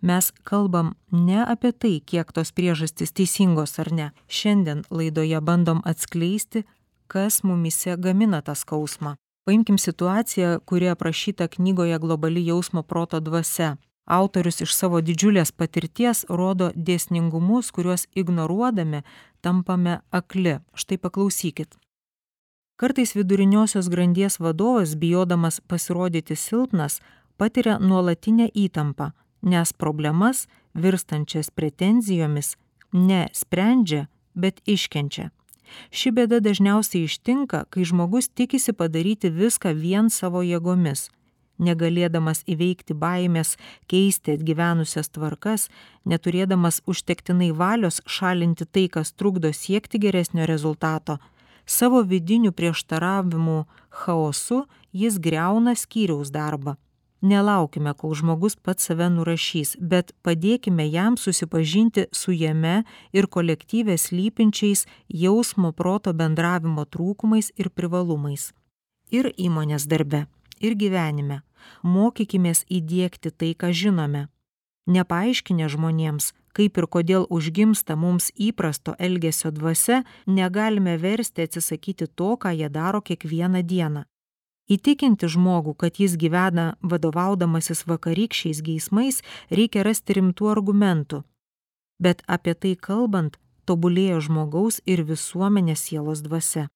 Mes 0.00 0.32
kalbam 0.42 0.94
ne 1.10 1.44
apie 1.46 1.72
tai 1.72 2.00
kiek 2.00 2.32
tos 2.32 2.52
priežastys 2.52 3.12
teisingos 3.12 3.78
ar 3.78 3.92
ne. 3.92 4.10
Šiandien 4.28 4.84
laidoje 4.90 5.40
bandom 5.40 5.82
atskleisti 5.84 6.64
kas 7.06 7.42
mumyse 7.42 7.96
gamina 7.96 8.40
tą 8.42 8.54
skausmą. 8.54 9.14
Paimkim 9.44 9.78
situaciją 9.78 10.60
kuri 10.64 10.88
aprašyta 10.88 11.48
knygoje 11.48 11.98
globali 11.98 12.46
jausmo 12.46 12.82
proto 12.82 13.20
dvasia. 13.20 13.76
Autorius 14.06 14.60
iš 14.60 14.74
savo 14.74 15.00
didžiulės 15.00 15.52
patirties 15.52 16.24
rodo 16.28 16.72
dėsningumus 16.74 17.70
kuriuos 17.74 18.06
ignoruodami 18.14 19.02
tampame 19.40 20.00
akli. 20.10 20.58
Štai 20.74 20.98
paklausykit 20.98 21.76
kartais 22.80 23.12
viduriniosios 23.14 23.88
grandies 23.88 24.38
vadovas 24.40 24.96
bijodamas 24.96 25.60
pasirodyti 25.60 26.36
silpnas 26.36 27.00
patiria 27.36 27.78
nuolatinę 27.78 28.46
įtampą, 28.54 29.10
nes 29.42 29.72
problemas, 29.72 30.48
virstančias 30.74 31.50
pretenzijomis, 31.50 32.56
ne 32.92 33.26
sprendžia, 33.32 34.06
bet 34.34 34.62
iškenčia. 34.64 35.28
Ši 35.92 36.08
bėda 36.16 36.40
dažniausiai 36.40 37.04
ištinka, 37.04 37.66
kai 37.70 37.84
žmogus 37.84 38.32
tikisi 38.32 38.72
padaryti 38.72 39.28
viską 39.28 39.76
vien 39.76 40.08
savo 40.08 40.40
jėgomis 40.40 41.10
negalėdamas 41.60 42.40
įveikti 42.48 42.96
baimės 42.96 43.56
keisti 43.92 44.38
atgyvenusias 44.38 45.12
tvarkas 45.12 45.68
neturėdamas 46.08 46.80
užtektinai 46.88 47.50
valios 47.52 48.00
šalinti 48.06 48.64
tai 48.64 48.86
kas 48.88 49.12
trukdo 49.12 49.52
siekti 49.52 50.00
geresnio 50.00 50.48
rezultato 50.48 51.18
savo 51.70 52.02
vidinių 52.02 52.50
prieštaravimų 52.56 53.64
chaosu 54.02 54.64
jis 54.92 55.18
griauna 55.22 55.76
skyriaus 55.78 56.32
darbą. 56.34 56.76
Nelaukime 57.20 57.92
kol 57.94 58.14
žmogus 58.16 58.56
pats 58.56 58.88
save 58.88 59.10
nurašys 59.12 59.74
bet 59.76 60.14
padėkime 60.24 60.86
jam 60.88 61.18
susipažinti 61.20 62.06
su 62.16 62.32
jame 62.32 62.84
ir 63.12 63.28
kolektyve 63.28 63.98
slypinčiais 64.00 64.86
jausmo 65.08 65.72
proto 65.72 66.14
bendravimo 66.16 66.86
trūkumais 66.88 67.52
ir 67.60 67.68
privalumais. 67.70 68.50
Ir 69.12 69.28
įmonės 69.36 69.86
darbe 69.86 70.26
ir 70.60 70.76
gyvenime. 70.80 71.42
Mokykimės 71.84 72.64
įdiegti 72.72 73.30
tai 73.30 73.52
ką 73.52 73.68
žinome. 73.76 74.28
Nepaaiškinę 74.88 75.68
žmonėms 75.68 76.32
kaip 76.52 76.78
ir 76.78 76.86
kodėl 76.86 77.26
užgimsta 77.30 77.96
mums 77.96 78.30
įprasto 78.36 78.94
elgesio 78.98 79.50
dvasia 79.50 80.02
negalime 80.26 80.96
versti 80.98 81.46
atsisakyti 81.46 82.08
to 82.14 82.36
ką 82.42 82.54
jie 82.54 82.68
daro 82.68 83.00
kiekvieną 83.00 83.62
dieną. 83.62 84.04
Įtikinti 84.70 85.26
žmogų 85.26 85.74
kad 85.74 85.98
jis 85.98 86.14
gyvena 86.14 86.76
vadovaudamasis 86.82 87.86
vakarykščiais 87.90 88.62
geismais 88.62 89.22
reikia 89.50 89.82
rasti 89.82 90.20
rimtų 90.20 90.50
argumentų. 90.52 91.24
Bet 91.98 92.22
apie 92.26 92.54
tai 92.54 92.76
kalbant 92.76 93.38
tobulėja 93.66 94.20
žmogaus 94.22 94.78
ir 94.86 95.02
visuomenės 95.08 95.88
sielos 95.88 96.22
dvasia. 96.22 96.68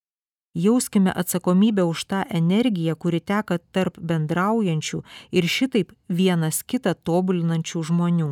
Jauskime 0.54 1.10
atsakomybę 1.10 1.84
už 1.84 2.04
tą 2.10 2.22
energiją 2.30 2.94
kuri 2.94 3.20
teka 3.20 3.58
tarp 3.74 3.98
bendraujančių 3.98 5.00
ir 5.34 5.48
šitaip 5.50 5.94
vienas 6.08 6.62
kitą 6.62 6.94
tobulinančių 6.94 7.82
žmonių 7.90 8.30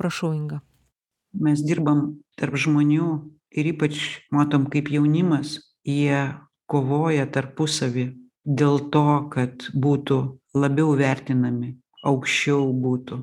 prašau 0.00 0.32
inga 0.36 0.60
mes 1.46 1.62
dirbam 1.70 2.04
tarp 2.40 2.56
žmonių 2.64 3.08
ir 3.58 3.72
ypač 3.72 4.02
matom 4.34 4.68
kaip 4.72 4.90
jaunimas 4.94 5.58
jie 5.84 6.22
kovoja 6.70 7.26
tarpusavy 7.34 8.06
dėl 8.60 8.80
to 8.94 9.06
kad 9.34 9.68
būtų 9.86 10.20
labiau 10.54 10.94
vertinami 10.96 11.74
aukščiau 12.08 12.72
būtų 12.84 13.22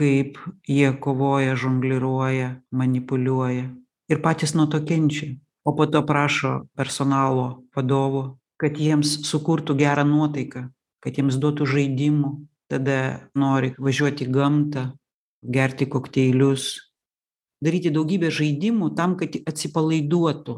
kaip 0.00 0.38
jie 0.68 0.90
kovoja 1.04 1.56
žongliruoja 1.58 2.50
manipuliuoja 2.70 3.68
ir 4.10 4.22
patys 4.22 4.54
nuo 4.54 4.66
to 4.66 4.82
kenčia. 4.82 5.36
O 5.64 5.76
po 5.76 5.86
to 5.86 6.00
prašo 6.02 6.66
personalo 6.74 7.66
vadovų 7.76 8.22
kad 8.60 8.78
jiems 8.80 9.20
sukurtų 9.28 9.76
gerą 9.76 10.06
nuotaiką 10.08 10.68
kad 11.00 11.16
jiems 11.16 11.36
duotų 11.40 11.68
žaidimų. 11.68 12.30
Tada 12.70 13.26
nori 13.34 13.72
važiuot 13.82 14.20
į 14.22 14.26
gamtą 14.30 14.82
gerti 15.42 15.86
kokteilius 15.90 16.76
daryti 17.64 17.92
daugybę 17.92 18.30
žaidimų 18.32 18.94
tam 18.96 19.16
kad 19.20 19.36
atsipalaiduotų. 19.48 20.56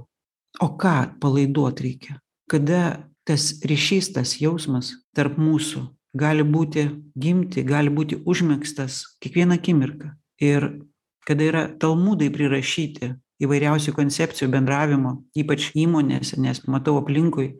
O 0.62 0.68
ką 0.79 0.92
atpalaiduot 1.07 1.81
reikia? 1.81 2.18
Kada 2.51 3.09
tas 3.25 3.62
ryšys 3.64 4.12
tas 4.16 4.37
jausmas 4.40 4.92
tarp 5.16 5.38
mūsų 5.40 5.87
gali 6.18 6.45
būti 6.45 6.88
gimti 7.18 7.64
gali 7.64 7.90
būti 7.90 8.21
užmegztas 8.29 9.16
kiekvieną 9.23 9.59
akimirką. 9.59 10.12
Ir 10.42 10.68
kada 11.27 11.47
yra 11.47 11.62
talmudai 11.81 12.29
prirašyti 12.35 13.14
įvairiausių 13.42 13.95
koncepcijų 13.97 14.51
bendravimo 14.53 15.16
ypač 15.38 15.71
įmonėse 15.79 16.38
nes 16.42 16.62
matau 16.71 16.99
aplinkui 17.01 17.55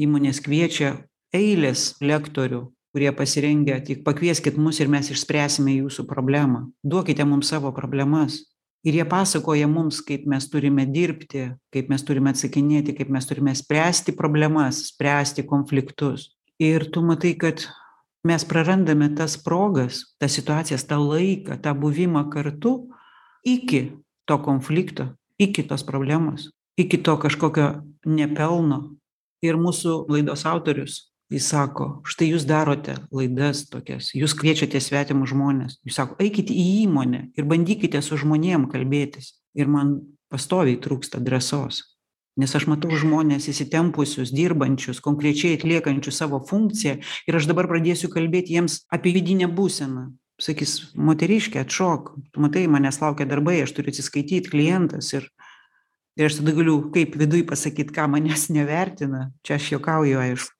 įmonės 0.00 0.40
kviečia 0.42 0.94
eilės 1.34 1.94
lektorių 2.02 2.64
kurie 2.92 3.12
pasirengę 3.12 3.80
tik 3.86 4.02
pakvieskit 4.04 4.56
mus 4.58 4.80
ir 4.80 4.88
mes 4.90 5.10
išspręsime 5.12 5.76
jūsų 5.78 6.06
problemą. 6.10 6.66
Duokite 6.82 7.24
mums 7.24 7.50
savo 7.52 7.72
problemas. 7.72 8.40
Ir 8.84 8.96
jie 8.96 9.04
pasakoja 9.04 9.68
mums 9.68 10.00
kaip 10.00 10.24
mes 10.26 10.46
turime 10.48 10.86
dirbti 10.88 11.50
kaip 11.72 11.90
mes 11.92 12.04
turime 12.06 12.32
atsakinėti 12.32 12.94
kaip 12.96 13.10
mes 13.12 13.28
turime 13.28 13.52
spręsti 13.54 14.14
problemas 14.16 14.86
spręsti 14.88 15.44
konfliktus. 15.46 16.30
Ir 16.60 16.88
tu 16.92 17.02
matai 17.04 17.34
kad 17.36 17.66
mes 18.24 18.44
prarandame 18.44 19.10
tas 19.16 19.36
progas 19.36 20.02
tas 20.18 20.32
situacijas 20.32 20.86
tą 20.88 20.96
laiką 21.00 21.60
tą 21.60 21.74
buvimą 21.76 22.26
kartu 22.32 22.88
iki 23.44 23.92
to 24.24 24.40
konflikto 24.40 25.12
iki 25.38 25.62
tos 25.68 25.84
problemos 25.84 26.48
iki 26.80 26.98
to 26.98 27.16
kažkokio 27.20 27.82
nepelno. 28.06 28.96
Ir 29.40 29.56
mūsų 29.56 30.04
laidos 30.12 30.44
autorius 30.48 31.09
jis 31.30 31.46
sako 31.52 31.88
štai 32.10 32.32
jūs 32.32 32.46
darote 32.48 32.96
laidas 33.14 33.64
tokias 33.70 34.10
jūs 34.16 34.34
kviečiate 34.38 34.80
svetimus 34.82 35.30
žmones 35.30 35.78
jūs 35.86 36.00
sako 36.00 36.18
eikit 36.22 36.50
į 36.50 36.66
įmonę 36.86 37.28
ir 37.38 37.46
bandykite 37.50 38.02
su 38.02 38.18
žmonėm 38.20 38.68
kalbėtis. 38.72 39.36
Ir 39.58 39.66
man 39.66 39.96
pastoviai 40.30 40.78
trūksta 40.78 41.18
drąsos 41.22 41.82
nes 42.38 42.54
aš 42.56 42.66
matau 42.70 42.94
žmones 42.96 43.48
įsitempusius 43.50 44.32
dirbančius 44.34 45.02
konkrečiai 45.04 45.58
atliekančius 45.58 46.20
savo 46.22 46.40
funkciją 46.46 46.98
ir 47.28 47.38
aš 47.38 47.48
dabar 47.50 47.68
pradėsiu 47.70 48.10
kalbėt 48.12 48.50
jiems 48.52 48.84
apie 48.92 49.12
vidinę 49.16 49.50
būseną. 49.50 50.10
Sakys 50.40 50.94
moteriške 50.96 51.60
atšok 51.60 52.14
tu 52.32 52.44
matai 52.44 52.64
manęs 52.70 53.00
laukia 53.02 53.26
darbai 53.28 53.58
aš 53.64 53.74
turiu 53.76 53.92
atsiskaityt 53.92 54.48
klientas 54.52 55.12
ir 55.12 55.28
ir 56.16 56.28
aš 56.28 56.40
tada 56.40 56.54
galiu 56.56 56.78
kaip 56.94 57.18
viduj 57.20 57.44
pasakyt 57.50 57.92
ką 57.96 58.06
manęs 58.14 58.48
nevertina. 58.54 59.28
Čia 59.44 59.58
aš 59.60 59.74
juokauju 59.74 60.22
aišku 60.22 60.59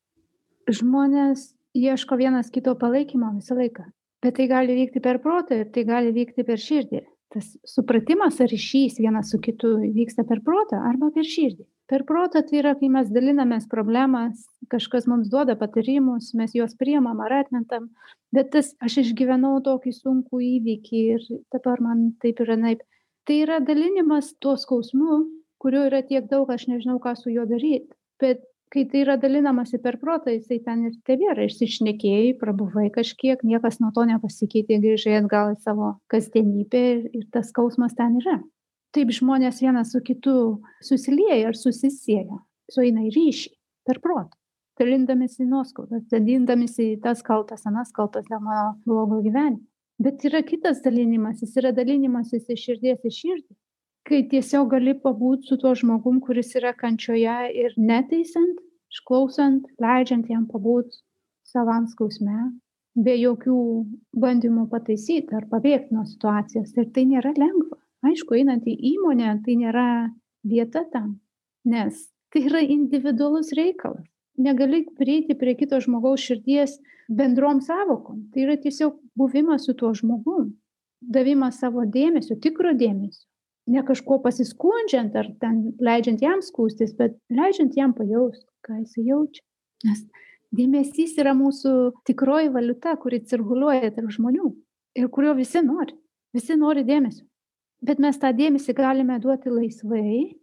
žmonės 0.75 1.51
ieško 1.77 2.19
vienas 2.21 2.51
kito 2.51 2.75
palaikymo 2.79 3.33
visą 3.39 3.57
laiką. 3.59 3.87
Bet 4.21 4.37
tai 4.37 4.47
gali 4.51 4.77
vykti 4.77 5.01
per 5.01 5.21
protą 5.23 5.63
ir 5.63 5.71
tai 5.75 5.87
gali 5.89 6.13
vykti 6.13 6.45
per 6.45 6.61
širdį. 6.61 7.03
Tas 7.31 7.47
supratimas 7.65 8.41
ar 8.43 8.51
ryšys 8.51 8.99
vienas 8.99 9.31
su 9.31 9.39
kitu 9.39 9.77
vyksta 9.95 10.25
per 10.27 10.43
protą 10.47 10.81
arba 10.89 11.13
per 11.15 11.25
širdį. 11.25 11.65
Per 11.91 12.05
protą 12.07 12.43
tai 12.47 12.59
yra 12.61 12.75
kai 12.79 12.91
mes 12.91 13.09
dalinamės 13.11 13.67
problemas 13.71 14.45
kažkas 14.71 15.07
mums 15.11 15.31
duoda 15.31 15.57
patarimus 15.59 16.35
mes 16.39 16.55
juos 16.55 16.77
priimam 16.79 17.23
ar 17.23 17.37
atmetam. 17.41 17.89
Bet 18.35 18.53
tas 18.55 18.75
aš 18.83 19.01
išgyvenau 19.05 19.57
tokį 19.67 19.95
sunkų 19.95 20.43
įvykį 20.51 21.03
ir 21.17 21.27
dabar 21.55 21.83
man 21.83 22.11
taip 22.23 22.43
ir 22.43 22.55
anaip 22.59 22.83
tai 23.27 23.43
yra 23.45 23.61
dalinimas 23.63 24.35
tuo 24.43 24.57
skausmu 24.59 25.21
kurio 25.63 25.85
yra 25.91 26.01
tiek 26.07 26.27
daug 26.31 26.51
aš 26.51 26.67
nežinau 26.71 26.99
ką 27.05 27.15
su 27.19 27.31
juo 27.31 27.45
daryt. 27.47 27.87
Bet 28.21 28.43
kai 28.71 28.85
tai 28.87 29.03
yra 29.05 29.17
dalinamasi 29.19 29.81
per 29.83 29.99
protą 29.99 30.33
jisai 30.35 30.61
ten 30.65 30.87
ir 30.89 30.97
tebėra 31.07 31.47
išsišnekėjai 31.49 32.37
prabuvai 32.41 32.89
kažkiek 32.95 33.43
niekas 33.47 33.81
nuo 33.83 33.91
to 33.97 34.07
nepasikeitė 34.11 34.79
grįžai 34.85 35.17
atgal 35.21 35.55
į 35.55 35.61
savo 35.65 35.95
kasdienybę 36.13 36.83
ir 36.95 37.07
ir 37.11 37.25
tas 37.35 37.51
skausmas 37.51 37.97
ten 37.99 38.21
yra. 38.23 38.39
Taip 38.95 39.11
žmonės 39.15 39.63
vienas 39.63 39.93
su 39.95 40.03
kitu 40.03 40.35
susilieja 40.83 41.51
ir 41.51 41.59
susisieja 41.59 42.43
sueina 42.71 43.07
į 43.07 43.15
ryšį 43.15 43.51
per 43.87 43.99
protą 44.03 44.37
dalindamiesi 44.81 45.45
nuoskaudas 45.45 46.07
dalindamiesi 46.13 46.95
į 46.95 47.01
tas 47.05 47.25
kaltas 47.27 47.67
anas 47.69 47.91
kaltas 47.97 48.29
dėl 48.31 48.41
mano 48.45 48.79
blogo 48.87 49.21
gyvenimo. 49.25 49.67
Bet 50.01 50.23
yra 50.25 50.41
kitas 50.47 50.81
dalinimasis 50.81 51.53
yra 51.61 51.75
dalinimasis 51.77 52.47
iš 52.55 52.63
širdies 52.69 53.03
į 53.05 53.11
širdį 53.19 53.59
kai 54.09 54.23
tiesiog 54.33 54.71
gali 54.75 54.95
pabūt 55.05 55.47
su 55.49 55.59
tuo 55.61 55.75
žmogum 55.83 56.21
kuris 56.25 56.55
yra 56.61 56.73
kančioje 56.77 57.39
ir 57.63 57.77
neteisiant 57.77 58.59
išklausant 58.91 59.69
leidžiant 59.83 60.31
jam 60.33 60.47
pabūt 60.51 61.01
savam 61.47 61.87
skausme 61.91 62.51
be 63.07 63.15
jokių 63.21 63.59
bandymų 64.25 64.67
pataisyt 64.73 65.31
ar 65.37 65.47
pabėgt 65.51 65.93
nuo 65.95 66.05
situacijos. 66.09 66.75
Ir 66.77 66.91
tai 66.95 67.07
nėra 67.07 67.33
lengva. 67.39 67.79
Aišku 68.07 68.35
einant 68.41 68.67
į 68.67 68.75
įmonę 68.95 69.37
tai 69.45 69.57
nėra 69.61 69.89
vieta 70.43 70.83
tam 70.93 71.21
nes 71.65 72.09
tai 72.33 72.47
yra 72.47 72.61
individualus 72.61 73.53
reikalas. 73.57 74.07
Negali 74.39 74.85
prieiti 74.97 75.35
prie 75.37 75.55
kito 75.59 75.81
žmogaus 75.81 76.23
širdies 76.25 76.79
bendrom 77.09 77.61
sąvokom 77.61 78.31
tai 78.33 78.47
yra 78.47 78.57
tiesiog 78.57 78.97
buvimas 79.19 79.67
su 79.67 79.75
tuo 79.75 79.93
žmogum 79.95 80.55
davimas 81.01 81.59
savo 81.61 81.85
dėmesio 81.85 82.39
tikro 82.41 82.73
dėmesio 82.73 83.27
ne 83.71 83.83
kažkuo 83.87 84.19
pasiskundžiant 84.25 85.15
ar 85.17 85.31
ten 85.43 85.63
leidžiant 85.83 86.23
jam 86.25 86.43
skųstis 86.45 86.95
bet 86.99 87.17
leidžiant 87.31 87.77
jam 87.79 87.95
pajaust 87.97 88.47
ką 88.67 88.81
jisai 88.83 89.07
jaučia. 89.09 89.45
Nes 89.87 90.03
dėmesys 90.57 91.17
yra 91.23 91.33
mūsų 91.39 91.75
tikroji 92.09 92.51
valiuta 92.55 92.97
kuri 93.01 93.23
cirkuliuoja 93.25 93.93
tarp 93.95 94.11
žmonių 94.17 94.53
ir 94.99 95.09
kurio 95.15 95.35
visi 95.39 95.63
nori. 95.65 95.97
Visi 96.35 96.57
nori 96.59 96.85
dėmesio. 96.87 97.25
Bet 97.83 98.03
mes 98.03 98.19
tą 98.21 98.31
dėmesį 98.37 98.75
galime 98.77 99.17
duoti 99.23 99.51
laisvai 99.51 100.35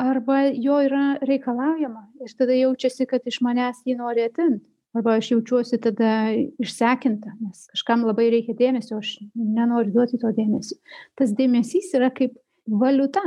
arba 0.00 0.46
jo 0.52 0.78
yra 0.86 1.18
reikalaujama. 1.24 2.06
Ir 2.24 2.32
tada 2.38 2.56
jaučiasi 2.56 3.06
kad 3.10 3.26
iš 3.26 3.42
manęs 3.44 3.82
jį 3.86 3.98
nori 4.00 4.24
atimt. 4.26 4.64
Arba 4.96 5.18
aš 5.18 5.28
jaučiuosi 5.34 5.76
tada 5.84 6.32
išsekinta 6.62 7.34
nes 7.36 7.66
kažkam 7.74 8.06
labai 8.08 8.30
reikia 8.32 8.54
dėmesio 8.56 8.96
aš 9.02 9.18
nenoriu 9.34 9.92
duoti 9.92 10.16
to 10.22 10.30
dėmesio. 10.32 10.78
Tas 11.20 11.34
dėmesys 11.36 11.90
yra 11.98 12.08
kaip 12.14 12.32
valiuta. 12.66 13.24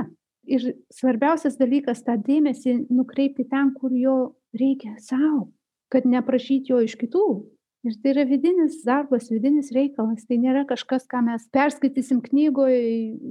Ir 0.49 0.63
svarbiausias 0.93 1.59
dalykas 1.59 2.01
tą 2.05 2.15
dėmesį 2.17 2.87
nukreipti 2.89 3.45
ten 3.49 3.73
kur 3.75 3.93
jo 3.93 4.17
reikia 4.55 4.95
sau 5.03 5.49
kad 5.89 6.05
neprašyt 6.05 6.69
jo 6.69 6.81
iš 6.85 6.95
kitų. 6.99 7.25
Ir 7.87 7.93
tai 8.03 8.11
yra 8.11 8.25
vidinis 8.27 8.81
darbas 8.83 9.29
vidinis 9.31 9.69
reikalas. 9.71 10.25
Tai 10.27 10.35
nėra 10.41 10.65
kažkas 10.67 11.05
ką 11.09 11.21
mes 11.23 11.45
perskaitysim 11.55 12.19
knygoj 12.25 12.75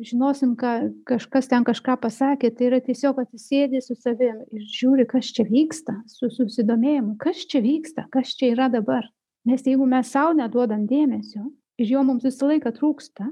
žinosim 0.08 0.54
ką 0.58 0.72
kažkas 1.08 1.50
ten 1.50 1.66
kažką 1.68 1.98
pasakė. 2.00 2.50
Tai 2.56 2.70
yra 2.70 2.78
tiesiog 2.84 3.20
atsisėdi 3.22 3.82
su 3.84 3.96
savim 3.98 4.40
ir 4.48 4.64
žiūri 4.64 5.04
kas 5.10 5.28
čia 5.36 5.44
vyksta 5.48 5.98
su 6.08 6.30
susidomėjimu. 6.32 7.18
Kas 7.20 7.44
čia 7.44 7.60
vyksta 7.64 8.08
kas 8.14 8.32
čia 8.40 8.54
yra 8.54 8.70
dabar? 8.72 9.04
Nes 9.48 9.68
jeigu 9.68 9.84
mes 9.88 10.08
sau 10.16 10.32
neduodam 10.36 10.88
dėmesio 10.88 11.44
ir 11.78 11.92
jo 11.92 12.00
mums 12.08 12.24
visą 12.24 12.48
laiką 12.48 12.72
trūksta 12.80 13.28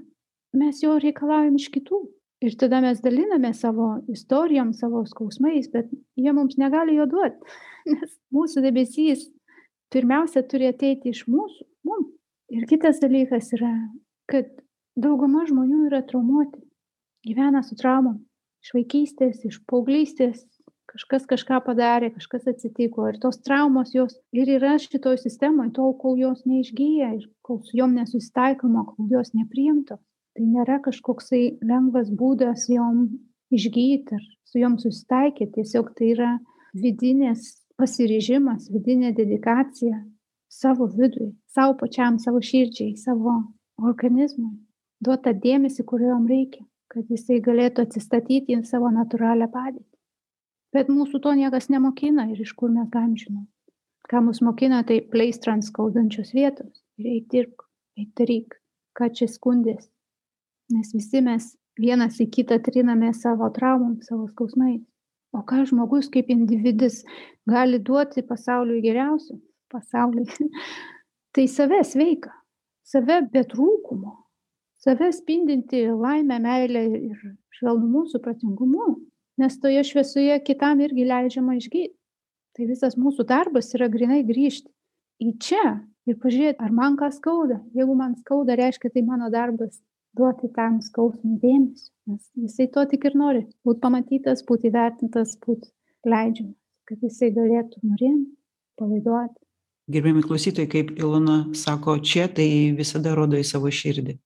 mes 0.57 0.85
jo 0.85 0.99
reikalaujam 1.01 1.57
iš 1.57 1.71
kitų 1.73 2.05
ir 2.45 2.57
tada 2.61 2.83
mes 2.85 3.01
dalinamės 3.05 3.63
savo 3.65 3.95
istorijom 4.13 4.75
savo 4.77 5.05
skausmais 5.09 5.71
bet 5.73 5.89
jie 6.21 6.33
mums 6.37 6.59
negali 6.61 6.99
jo 6.99 7.07
duot 7.11 7.39
nes 7.93 8.19
mūsų 8.35 8.65
dėmesys 8.67 9.29
pirmiausia 9.95 10.43
turi 10.51 10.69
ateiti 10.71 11.13
iš 11.15 11.25
mūsų 11.31 11.67
mum. 11.87 12.11
Ir 12.53 12.67
kitas 12.71 13.01
dalykas 13.03 13.53
yra 13.57 13.73
kad 14.31 14.51
dauguma 14.99 15.45
žmonių 15.49 15.87
yra 15.89 16.03
traumuoti. 16.07 16.61
Gyvena 17.27 17.63
su 17.67 17.79
traumom. 17.79 18.21
Iš 18.63 18.75
vaikystės 18.75 19.43
iš 19.47 19.61
paauglystės 19.71 20.45
kažkas 20.91 21.27
kažką 21.31 21.61
padarė 21.67 22.13
kažkas 22.15 22.47
atsitiko. 22.51 23.07
Ir 23.11 23.19
tos 23.23 23.41
traumos 23.43 23.95
jos 23.95 24.15
ir 24.35 24.51
yra 24.59 24.77
šitoj 24.83 25.19
sistemoj 25.23 25.73
tol 25.77 25.95
kol 26.03 26.19
jos 26.19 26.45
neišgyja 26.47 27.13
ir 27.19 27.27
kol 27.47 27.63
su 27.67 27.79
jom 27.79 27.97
nesusitaikoma 27.99 28.87
kol 28.93 29.11
jos 29.11 29.35
nepriimtos 29.35 30.03
tai 30.37 30.47
nėra 30.47 30.79
kažkoksai 30.85 31.43
lengvas 31.65 32.11
būdas 32.21 32.69
jom 32.73 33.07
išgyt 33.55 34.13
ar 34.17 34.23
su 34.45 34.61
jom 34.61 34.77
susitaikyt 34.83 35.55
tiesiog 35.57 35.93
tai 35.97 36.13
yra 36.15 36.31
vidinės 36.77 37.49
pasiryžimas 37.81 38.71
vidinė 38.73 39.15
dedikacija 39.17 39.99
savo 40.53 40.89
vidui 40.93 41.33
sau 41.57 41.75
pačiam 41.81 42.21
savo 42.23 42.41
širdžiai 42.45 42.95
savo 43.01 43.41
organizmui. 43.83 44.55
Duot 45.01 45.27
tą 45.27 45.35
dėmesį 45.37 45.85
kurio 45.89 46.15
jam 46.15 46.29
reikia 46.29 46.65
kad 46.93 47.11
jisai 47.13 47.41
galėtų 47.45 47.85
atsistatyti 47.87 48.55
į 48.57 48.63
savo 48.65 48.89
natūralią 48.95 49.49
padėtį. 49.53 49.91
Bet 50.75 50.89
mūsų 50.93 51.21
to 51.25 51.35
niekas 51.39 51.69
nemokina 51.73 52.27
ir 52.33 52.41
iš 52.45 52.53
kur 52.59 52.73
mes 52.73 52.89
galim 52.93 53.17
žinot. 53.21 53.49
Ką 54.07 54.23
mus 54.23 54.41
mokina 54.45 54.83
tai 54.87 55.01
pleistrant 55.13 55.67
skaudančios 55.67 56.33
vietos. 56.37 56.85
Eik 57.01 57.27
dirbk 57.33 57.67
eik 57.99 58.13
daryk. 58.19 58.57
Ką 58.97 59.11
čia 59.13 59.29
skundies 59.29 59.91
nes 60.73 60.93
visi 60.95 61.23
mes 61.25 61.53
vienas 61.81 62.21
į 62.23 62.29
kitą 62.33 62.59
trinamės 62.65 63.23
savo 63.25 63.49
traumom 63.55 63.99
savo 64.07 64.27
skausmais. 64.33 64.83
O 65.37 65.43
ką 65.45 65.67
žmogus 65.69 66.09
kaip 66.13 66.31
individas 66.33 67.03
gali 67.49 67.79
duoti 67.83 68.23
pasauliui 68.25 68.83
geriausio? 68.85 69.37
Pasauliui. 69.73 70.49
Tai 71.35 71.45
save 71.53 71.83
sveiką 71.85 72.33
save 72.87 73.21
be 73.33 73.43
trūkumo 73.51 74.15
save 74.87 75.11
spindintį 75.15 75.83
laimę 75.99 76.39
meilę 76.43 76.83
ir 77.11 77.23
švelnumu 77.59 78.05
supratingumu. 78.13 78.95
Nes 79.41 79.59
toje 79.61 79.83
šviesoje 79.85 80.39
kitam 80.47 80.81
irgi 80.81 81.05
leidžiama 81.05 81.57
išgyt. 81.59 81.93
Tai 82.57 82.69
visas 82.71 82.95
mūsų 82.97 83.27
darbas 83.29 83.75
yra 83.77 83.91
grynai 83.93 84.23
grįžti 84.25 84.71
į 85.21 85.35
čia 85.43 85.65
ir 86.09 86.17
pažiūrėt 86.23 86.63
ar 86.63 86.73
man 86.73 86.97
ką 87.01 87.11
skauda. 87.13 87.59
Jeigu 87.77 87.97
man 87.99 88.15
skauda 88.23 88.57
reiškia 88.57 88.93
tai 88.95 89.03
mano 89.05 89.29
darbas 89.33 89.77
duoti 90.19 90.51
tam 90.57 90.81
skausmui 90.85 91.39
dėmesio 91.43 91.91
nes 92.07 92.29
jisai 92.45 92.69
to 92.75 92.85
tik 92.93 93.09
ir 93.09 93.19
nori 93.19 93.43
būt 93.67 93.83
pamatytas 93.83 94.45
būt 94.49 94.69
įvertintas 94.71 95.35
būt 95.47 95.67
leidžiamas 96.07 96.57
kad 96.87 97.03
jisai 97.03 97.33
galėtų 97.35 97.83
nurimt 97.83 98.31
palaiduot. 98.79 99.33
Gerbiami 99.91 100.23
klausytojai 100.23 100.71
kaip 100.71 100.93
ilona 100.99 101.39
sako 101.55 101.99
čia 102.03 102.27
tai 102.31 102.47
visada 102.79 103.15
rodo 103.19 103.39
į 103.39 103.47
savo 103.47 103.71
širdį. 103.71 104.17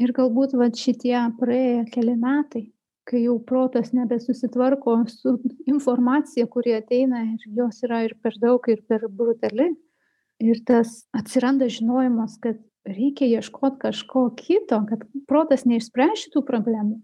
Ir 0.00 0.12
galbūt 0.14 0.54
vat 0.58 0.78
šitie 0.78 1.16
praėję 1.38 1.86
keli 1.94 2.14
metai 2.18 2.68
kai 3.10 3.24
jau 3.24 3.38
protas 3.42 3.90
nebesusitvarko 3.96 4.96
su 5.10 5.34
informacija 5.66 6.46
kuri 6.46 6.76
ateina 6.78 7.24
ir 7.26 7.46
jos 7.58 7.82
yra 7.86 8.04
ir 8.06 8.14
per 8.22 8.36
daug 8.42 8.68
ir 8.70 8.82
per 8.86 9.06
brutali 9.08 9.70
ir 10.40 10.60
tas 10.66 10.92
atsiranda 11.16 11.66
žinojimas 11.68 12.36
kad 12.44 12.60
reikia 12.88 13.28
ieškot 13.38 13.78
kažko 13.80 14.30
kito 14.36 14.80
kad 14.88 15.04
protas 15.28 15.66
neišspręs 15.68 16.26
šitų 16.26 16.42
problemų. 16.48 17.00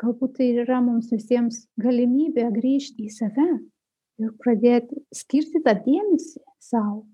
Galbūt 0.00 0.36
tai 0.36 0.50
yra 0.60 0.82
mums 0.84 1.08
visiems 1.12 1.64
galimybė 1.80 2.50
grįžt 2.52 3.00
į 3.00 3.08
save 3.14 3.48
ir 4.20 4.32
pradėt 4.42 4.92
skirti 5.14 5.62
tą 5.64 5.72
dėmesį 5.86 6.42
sau. 6.60 7.06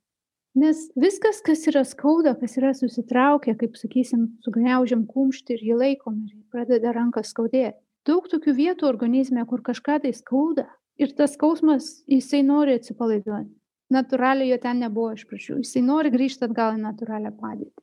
Nes 0.59 0.83
viskas 0.99 1.41
kas 1.47 1.63
yra 1.71 1.85
skauda 1.89 2.35
kas 2.41 2.59
yra 2.61 2.73
susitraukę 2.77 3.55
kaip 3.61 3.79
sakysim 3.79 4.27
sugniaužiam 4.45 5.07
kumštį 5.09 5.57
ir 5.57 5.65
jį 5.69 5.79
laikom 5.85 6.19
ir 6.27 6.37
pradeda 6.53 6.93
ranką 6.93 7.23
skaudėt. 7.25 7.79
Daug 8.05 8.27
tokių 8.29 8.57
vietų 8.59 8.89
organizme 8.91 9.47
kur 9.47 9.63
kažką 9.63 10.01
tai 10.03 10.13
skauda 10.13 10.67
ir 10.99 11.15
tas 11.17 11.39
skausmas 11.39 12.03
jisai 12.11 12.43
nori 12.43 12.75
atsipalaiduot. 12.81 13.47
Natūraliai 13.93 14.51
jo 14.51 14.59
ten 14.59 14.83
nebuvo 14.83 15.13
iš 15.15 15.25
pradžių. 15.29 15.63
Jisai 15.63 15.85
nori 15.87 16.11
grįžt 16.11 16.43
atgal 16.49 16.75
į 16.79 16.83
natūralią 16.83 17.33
padėtį 17.39 17.82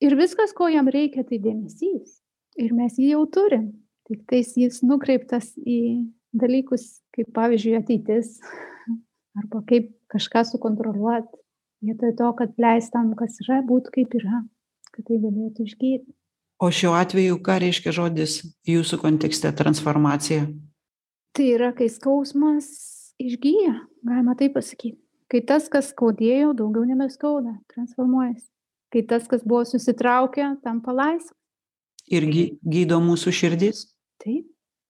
ir 0.00 0.16
viskas 0.18 0.52
ko 0.56 0.68
jam 0.72 0.88
reikia 0.92 1.24
tai 1.26 1.40
dėmesys. 1.42 2.20
Ir 2.56 2.72
mes 2.76 2.96
jį 2.96 3.12
jau 3.14 3.24
turim. 3.28 3.72
Tiktais 4.08 4.54
jis 4.56 4.80
nukreiptas 4.86 5.50
į 5.60 6.06
dalykus 6.36 7.00
kaip 7.16 7.32
pavyzdžiui 7.36 7.76
ateitis 7.80 8.36
arba 9.38 9.62
kaip 9.68 9.90
kažką 10.12 10.44
sukontroliuot 10.52 11.28
vietoj 11.84 12.14
to 12.18 12.30
kad 12.38 12.54
leist 12.60 12.92
tam 12.94 13.12
kas 13.18 13.40
yra 13.44 13.62
būt 13.66 13.90
kaip 13.94 14.14
yra 14.18 14.42
kad 14.92 15.08
tai 15.08 15.18
galėtų 15.22 15.66
išgyt 15.66 16.06
o 16.62 16.70
šiuo 16.72 16.94
atveju 16.96 17.40
ką 17.44 17.58
reiškia 17.64 17.94
žodis 17.96 18.38
jūsų 18.68 19.00
kontekste 19.02 19.52
transformacija? 19.56 20.46
Tai 21.36 21.48
yra 21.52 21.72
kai 21.76 21.88
skausmas 21.92 22.68
išgyja 23.20 23.74
galima 24.06 24.36
taip 24.38 24.56
pasakyt 24.56 24.98
kai 25.32 25.42
tas 25.44 25.70
kas 25.72 25.90
skaudėjo 25.92 26.54
daugiau 26.56 26.86
nebeskauda 26.88 27.58
transformuojasi 27.72 28.48
kai 28.96 29.04
tas, 29.04 29.28
kas 29.28 29.44
buvo 29.44 29.64
susitraukę, 29.68 30.54
tampa 30.64 30.94
laisvas. 30.96 31.34
Ir 32.08 32.24
gydo 32.64 33.00
mūsų 33.02 33.32
širdis? 33.34 33.88
Taip. 34.22 34.46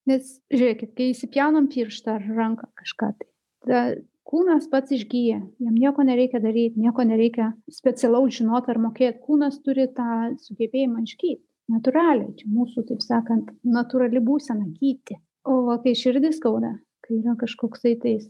Nes 0.07 0.37
žiūrėkit, 0.55 0.92
kai 0.95 1.09
įsipjaunam 1.11 1.66
pirštą 1.73 2.21
ar 2.21 2.27
ranką 2.37 2.69
kažką, 2.79 3.09
tai 3.19 3.27
ta, 3.66 3.81
kūnas 4.27 4.69
pats 4.71 4.95
išgyja, 4.95 5.40
jam 5.62 5.75
nieko 5.75 6.05
nereikia 6.07 6.38
daryti, 6.42 6.79
nieko 6.79 7.03
nereikia 7.09 7.51
specialaus 7.73 8.37
žinoti 8.38 8.71
ar 8.71 8.81
mokėti, 8.85 9.23
kūnas 9.27 9.59
turi 9.66 9.88
tą 9.97 10.37
sugebėjimą 10.45 11.03
išgyti. 11.07 11.42
Naturaliai, 11.75 12.31
čia 12.38 12.47
mūsų, 12.55 12.85
taip 12.92 13.03
sakant, 13.03 13.51
natūrali 13.66 14.23
būsena 14.23 14.69
gyti. 14.79 15.19
O 15.47 15.75
kai 15.83 15.97
širdis 15.99 16.38
skauda, 16.38 16.77
kai 17.03 17.19
yra 17.19 17.35
kažkoksai 17.40 17.97
tais 18.03 18.29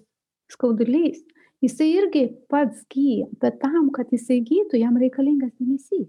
skaudulys, 0.53 1.21
jisai 1.65 1.89
irgi 1.99 2.25
pats 2.53 2.85
gyja 2.93 3.27
bet 3.43 3.59
tam 3.63 3.91
kad 3.97 4.13
jisai 4.13 4.41
gytų 4.51 4.81
jam 4.83 4.97
reikalingas 5.01 5.55
dėmesys. 5.57 6.09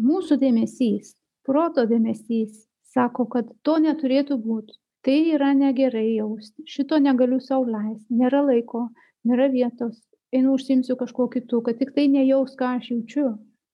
Mūsų 0.00 0.38
dėmesys 0.42 1.14
proto 1.46 1.84
dėmesys 1.90 2.66
sako 2.94 3.26
kad 3.34 3.50
to 3.66 3.78
neturėtų 3.84 4.38
būt. 4.44 4.72
Tai 5.04 5.16
yra 5.34 5.52
negerai 5.56 6.16
jausti 6.16 6.66
šito 6.68 6.98
negaliu 7.00 7.38
sau 7.40 7.62
leist 7.64 8.04
nėra 8.12 8.42
laiko 8.44 8.88
nėra 9.24 9.46
vietos 9.54 9.94
einu 10.36 10.56
užsiimsiu 10.56 10.96
kažkuo 11.00 11.28
kitu 11.32 11.62
kad 11.66 11.78
tiktai 11.80 12.08
nejaust 12.12 12.58
ką 12.60 12.74
aš 12.78 12.90
jaučiu 12.92 13.30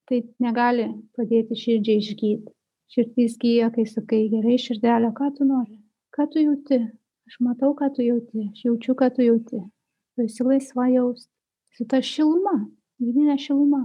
tai 0.07 0.21
negali 0.45 0.87
padėti 1.19 1.59
širdžiai 1.63 2.03
išgyt. 2.05 2.45
Širdis 2.95 3.35
gyja 3.43 3.73
kai 3.75 3.89
sakai 3.91 4.21
gerai 4.31 4.61
širdele 4.63 5.11
ką 5.19 5.33
tu 5.39 5.49
nori? 5.49 5.81
Ką 6.15 6.29
tu 6.31 6.45
jauti? 6.45 6.85
Aš 7.27 7.41
matau 7.43 7.73
ką 7.75 7.91
tu 7.97 8.07
jauti 8.07 8.47
aš 8.53 8.69
jaučiu 8.69 8.95
ką 9.01 9.11
tu 9.17 9.27
jauti 9.27 9.65
tu 10.17 10.25
esi 10.25 10.45
laisva 10.45 10.89
jaust 10.95 11.29
su 11.77 11.85
ta 11.85 12.01
šiluma 12.03 12.57
vidine 12.99 13.37
šiluma 13.39 13.85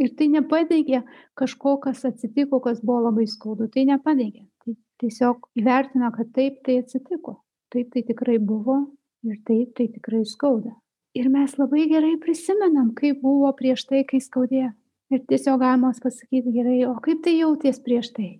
ir 0.00 0.12
tai 0.16 0.28
nepadeigia 0.28 1.02
kažko 1.34 1.76
kas 1.84 2.04
atsitiko 2.04 2.60
kas 2.60 2.82
buvo 2.84 3.00
labai 3.08 3.26
skaudu 3.26 3.68
tai 3.72 3.86
nepadeigia 3.88 4.44
tai 4.64 4.76
tiesiog 5.00 5.48
įvertina 5.60 6.12
kad 6.16 6.32
taip 6.36 6.60
tai 6.66 6.80
atsitiko 6.84 7.40
taip 7.72 7.92
tai 7.94 8.04
tikrai 8.08 8.38
buvo 8.38 8.78
ir 9.24 9.40
taip 9.46 9.74
tai 9.76 9.88
tikrai 9.96 10.22
skauda 10.28 10.74
ir 11.14 11.28
mes 11.32 11.56
labai 11.58 11.86
gerai 11.90 12.16
prisimenam 12.22 12.92
kaip 13.00 13.22
buvo 13.24 13.50
prieš 13.56 13.86
tai 13.88 14.04
kai 14.12 14.20
skaudėjo 14.24 14.70
ir 15.10 15.24
tiesiog 15.32 15.58
galima 15.64 15.92
pasakyti 16.02 16.54
gerai 16.54 16.78
o 16.88 16.94
kaip 17.04 17.24
tai 17.24 17.36
jautės 17.40 17.82
prieš 17.84 18.12
tai 18.16 18.30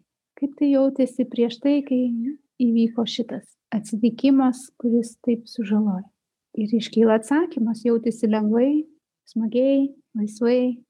kaip 0.40 0.56
tai 0.60 0.72
jautėsi 0.74 1.26
prieš 1.32 1.58
tai 1.64 1.80
kai 1.88 2.02
įvyko 2.60 3.04
šitas 3.08 3.44
atsitikimas 3.74 4.68
kuris 4.80 5.16
taip 5.24 5.48
sužalojo 5.50 6.08
ir 6.58 6.72
iškyla 6.80 7.20
atsakymas 7.20 7.84
jautėsi 7.86 8.30
lengvai 8.30 8.70
smagiai 9.30 9.90
laisvai. 10.18 10.80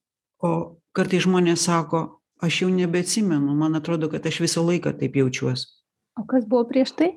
O 0.41 0.81
kartai 0.97 1.21
žmonės 1.21 1.67
sako, 1.69 2.21
aš 2.41 2.63
jau 2.63 2.71
nebeatsimenu, 2.73 3.55
man 3.57 3.77
atrodo, 3.79 4.09
kad 4.13 4.27
aš 4.27 4.41
visą 4.47 4.65
laiką 4.65 4.95
taip 5.01 5.19
jaučiuosi. 5.21 5.69
O 6.19 6.25
kas 6.29 6.47
buvo 6.49 6.67
prieš 6.69 6.95
tai? 6.97 7.11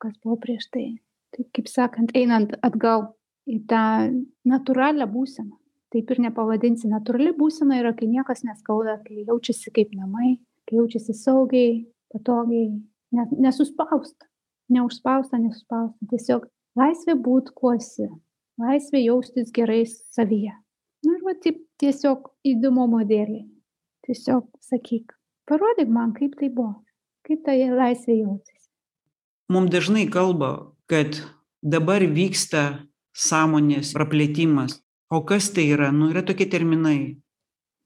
Kas 0.00 0.14
buvo 0.22 0.38
prieš 0.40 0.68
tai? 0.74 0.86
Tai 1.34 1.46
kaip 1.54 1.70
sakant, 1.70 2.12
einant 2.16 2.54
atgal 2.66 3.10
į 3.50 3.60
tą 3.70 3.82
natūralią 4.48 5.06
būseną. 5.10 5.56
Taip 5.90 6.10
ir 6.14 6.20
nepavadinsi. 6.22 6.88
Natūrali 6.90 7.32
būsena 7.34 7.80
yra, 7.80 7.90
kai 7.98 8.06
niekas 8.10 8.44
neskauda, 8.46 9.00
kai 9.02 9.24
jaučiasi 9.26 9.72
kaip 9.74 9.90
namai, 9.98 10.36
kai 10.70 10.78
jaučiasi 10.78 11.16
saugiai, 11.18 11.80
patogiai, 12.14 12.70
nesuspausta, 13.10 14.28
neužspausta, 14.70 15.40
nesuspausta. 15.42 16.10
Tiesiog 16.12 16.46
laisvė 16.78 17.16
būt 17.18 17.52
kuo 17.56 17.74
esi, 17.78 18.08
laisvė 18.60 19.04
jaustis 19.04 19.50
gerai 19.54 19.82
savyje. 19.88 20.52
Na 21.06 21.16
ir 21.16 21.24
va 21.24 21.34
taip 21.40 21.62
tiesiog 21.80 22.28
įdomumo 22.44 23.00
dėliai. 23.08 23.46
Tiesiog 24.06 24.46
sakyk, 24.64 25.14
parodyk 25.48 25.88
man, 25.92 26.12
kaip 26.16 26.36
tai 26.40 26.50
buvo, 26.52 26.82
kaip 27.26 27.44
tai 27.46 27.56
laisvė 27.72 28.20
jautėsi. 28.20 28.68
Mums 29.50 29.72
dažnai 29.72 30.06
kalba, 30.12 30.70
kad 30.90 31.18
dabar 31.62 32.04
vyksta 32.04 32.86
sąmonės 33.16 33.94
praplėtimas. 33.96 34.78
O 35.10 35.24
kas 35.26 35.48
tai 35.50 35.66
yra? 35.74 35.90
Nu, 35.90 36.12
yra 36.12 36.22
tokie 36.22 36.46
terminai. 36.46 37.18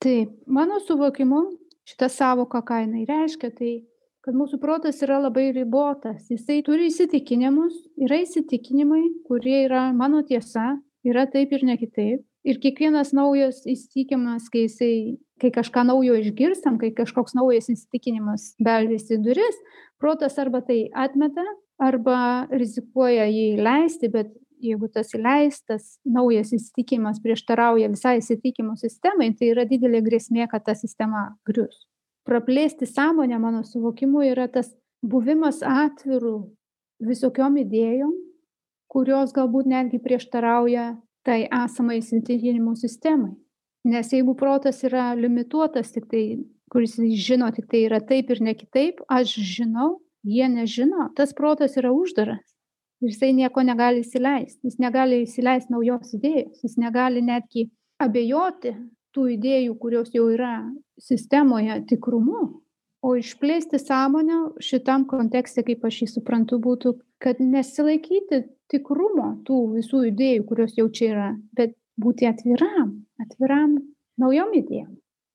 Taip, 0.04 0.34
mano 0.44 0.76
suvokimu, 0.84 1.40
šita 1.88 2.10
savoka, 2.12 2.60
ką 2.60 2.82
jinai 2.82 3.06
reiškia, 3.08 3.48
tai 3.56 3.70
kad 4.24 4.36
mūsų 4.36 4.58
protas 4.62 5.02
yra 5.04 5.18
labai 5.20 5.50
ribotas. 5.52 6.30
Jisai 6.32 6.62
turi 6.64 6.88
įsitikinimus, 6.88 7.76
yra 8.00 8.22
įsitikinimai, 8.22 9.02
kurie 9.28 9.64
yra 9.66 9.90
mano 9.96 10.22
tiesa, 10.24 10.78
yra 11.04 11.26
taip 11.30 11.52
ir 11.52 11.66
ne 11.68 11.76
kitaip. 11.80 12.22
Ir 12.44 12.60
kiekvienas 12.60 13.14
naujas 13.16 13.62
įsitikinimas, 13.68 14.50
kai, 14.52 14.66
jisai, 14.66 14.94
kai 15.40 15.50
kažką 15.52 15.84
naujo 15.88 16.16
išgirstam, 16.20 16.76
kai 16.80 16.90
kažkoks 16.96 17.36
naujas 17.36 17.70
įsitikinimas 17.72 18.50
beldžiasi 18.64 19.20
duris, 19.24 19.60
protas 20.00 20.36
arba 20.40 20.60
tai 20.64 20.86
atmeta, 20.92 21.44
arba 21.80 22.18
rizikuoja 22.52 23.28
jį 23.28 23.46
leisti, 23.64 24.12
bet 24.12 24.32
jeigu 24.64 24.88
tas 24.92 25.12
įleistas 25.16 25.98
naujas 26.04 26.52
įsitikinimas 26.56 27.20
prieštarauja 27.24 27.90
visai 27.92 28.18
įsitikinimų 28.20 28.76
sistemai, 28.80 29.32
tai 29.36 29.52
yra 29.52 29.64
didelė 29.68 30.04
grėsmė, 30.04 30.48
kad 30.52 30.64
ta 30.68 30.76
sistema 30.76 31.30
grius. 31.48 31.84
Praplėsti 32.24 32.86
sąmonę, 32.88 33.38
mano 33.38 33.64
suvokimu, 33.64 34.22
yra 34.24 34.46
tas 34.48 34.70
buvimas 35.04 35.60
atvirų 35.60 36.36
visokiom 37.04 37.58
idėjom, 37.60 38.14
kurios 38.88 39.34
galbūt 39.36 39.68
netgi 39.68 40.00
prieštarauja 40.00 40.94
tai 41.24 41.44
esamai 41.64 41.98
įsitikinimų 42.00 42.76
sistemai. 42.80 43.34
Nes 43.84 44.12
jeigu 44.12 44.32
protas 44.40 44.80
yra 44.88 45.10
limituotas, 45.18 45.92
tik 45.92 46.08
tai, 46.08 46.24
kuris 46.72 46.96
žino, 47.20 47.50
tik 47.52 47.68
tai 47.68 47.84
yra 47.90 48.00
taip 48.00 48.32
ir 48.32 48.40
ne 48.40 48.56
kitaip, 48.56 49.04
aš 49.12 49.36
žinau, 49.56 49.98
jie 50.24 50.48
nežino, 50.48 51.10
tas 51.16 51.36
protas 51.36 51.76
yra 51.76 51.92
uždaras 51.92 52.54
ir 53.04 53.12
jisai 53.12 53.32
nieko 53.36 53.62
negali 53.62 54.02
įsileisti. 54.04 54.60
Jis 54.64 54.78
negali 54.80 55.22
įsileisti 55.24 55.72
naujos 55.72 56.14
idėjos, 56.16 56.62
jis 56.64 56.76
negali 56.80 57.22
netgi 57.24 57.68
abejoti 58.02 58.74
tų 59.14 59.28
idėjų, 59.36 59.76
kurios 59.78 60.10
jau 60.14 60.26
yra 60.32 60.56
sistemoje 61.00 61.80
tikrumu. 61.90 62.44
O 63.04 63.10
išplėsti 63.20 63.76
sąmonę 63.82 64.38
šitam 64.64 65.04
kontekste, 65.04 65.60
kaip 65.66 65.82
aš 65.84 65.98
jį 66.02 66.06
suprantu, 66.14 66.56
būtų, 66.56 66.94
kad 67.20 67.40
nesilaikyti 67.42 68.46
tikrumo 68.72 69.34
tų 69.44 69.58
visų 69.74 70.06
idėjų, 70.08 70.46
kurios 70.48 70.78
jau 70.78 70.86
čia 70.88 71.10
yra, 71.10 71.26
bet 71.52 71.74
būti 72.00 72.24
atviram, 72.30 72.94
atviram 73.20 73.76
naujom 74.20 74.56
idėjom. 74.56 74.94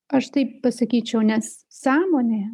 Aš 0.10 0.32
taip 0.34 0.58
pasakyčiau, 0.64 1.22
nes 1.22 1.60
sąmonė 1.70 2.48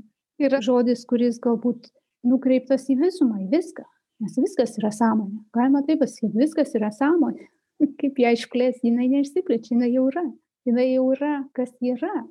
yra 0.43 0.59
žodis, 0.59 1.05
kuris 1.07 1.39
galbūt 1.39 1.87
nukreiptas 2.27 2.89
į 2.91 2.99
visumą, 3.05 3.39
į 3.45 3.53
viską. 3.53 3.85
Nes 4.23 4.35
viskas 4.39 4.77
yra 4.79 4.91
sąmonė. 4.95 5.41
Galima 5.55 5.81
taip 5.87 6.01
pasakyti, 6.03 6.35
viskas 6.39 6.75
yra 6.75 6.91
sąmonė. 6.95 7.47
Kaip 7.99 8.19
ją 8.19 8.31
išplės, 8.35 8.79
jinai 8.83 9.09
neišsiplečia, 9.11 9.73
jinai 9.75 9.91
jau 9.91 10.07
yra. 10.11 10.23
Jinai 10.67 10.87
jau 10.93 11.09
yra, 11.13 11.33
kas 11.53 11.73
yra. 11.83 12.23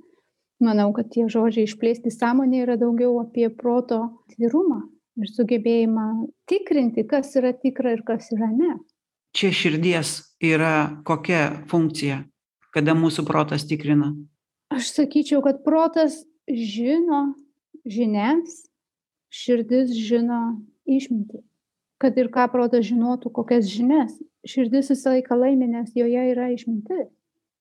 Manau, 0.64 0.88
kad 0.96 1.10
tie 1.12 1.26
žodžiai 1.28 1.68
išplėsti 1.68 2.12
sąmonė 2.14 2.64
yra 2.64 2.76
daugiau 2.80 3.18
apie 3.20 3.50
proto 3.52 4.00
tvirumą 4.32 4.80
ir 5.20 5.30
sugebėjimą 5.30 6.06
tikrinti, 6.50 7.04
kas 7.06 7.34
yra 7.38 7.52
tikra 7.54 7.94
ir 7.94 8.04
kas 8.06 8.30
yra 8.34 8.48
ne. 8.50 8.74
Čia 9.34 9.50
širdies 9.54 10.14
yra 10.42 11.02
kokia 11.06 11.64
funkcija, 11.70 12.22
kada 12.74 12.94
mūsų 12.98 13.26
protas 13.28 13.66
tikrina? 13.68 14.12
Aš 14.74 14.94
sakyčiau, 14.94 15.42
kad 15.44 15.62
protas 15.66 16.22
žino 16.48 17.34
žinias, 17.84 18.64
širdis 19.34 19.92
žino 19.94 20.40
išmintį 20.86 21.42
kad 22.04 22.18
ir 22.20 22.28
ką 22.32 22.44
protas 22.52 22.84
žinotų, 22.90 23.32
kokias 23.32 23.68
žinias. 23.70 24.12
Širdis 24.44 24.90
visą 24.92 25.14
laiką 25.14 25.38
laimė, 25.40 25.70
nes 25.72 25.94
joje 25.96 26.24
yra 26.34 26.50
išmintis. 26.52 27.08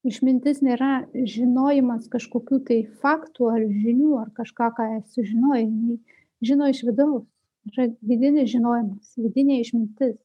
Išmintis 0.04 0.60
nėra 0.66 1.06
žinojimas 1.14 2.10
kažkokių 2.12 2.60
tai 2.68 2.80
faktų 3.04 3.48
ar 3.54 3.62
žinių 3.64 4.18
ar 4.20 4.32
kažką, 4.36 4.68
ką 4.78 4.88
esi 4.98 5.24
žinojai. 5.30 5.70
Žino 6.44 6.68
iš 6.72 6.84
vidaus. 6.88 7.24
Yra 7.72 7.88
vidinis 8.04 8.50
žinojimas, 8.52 9.14
vidinė 9.16 9.62
išmintis. 9.64 10.18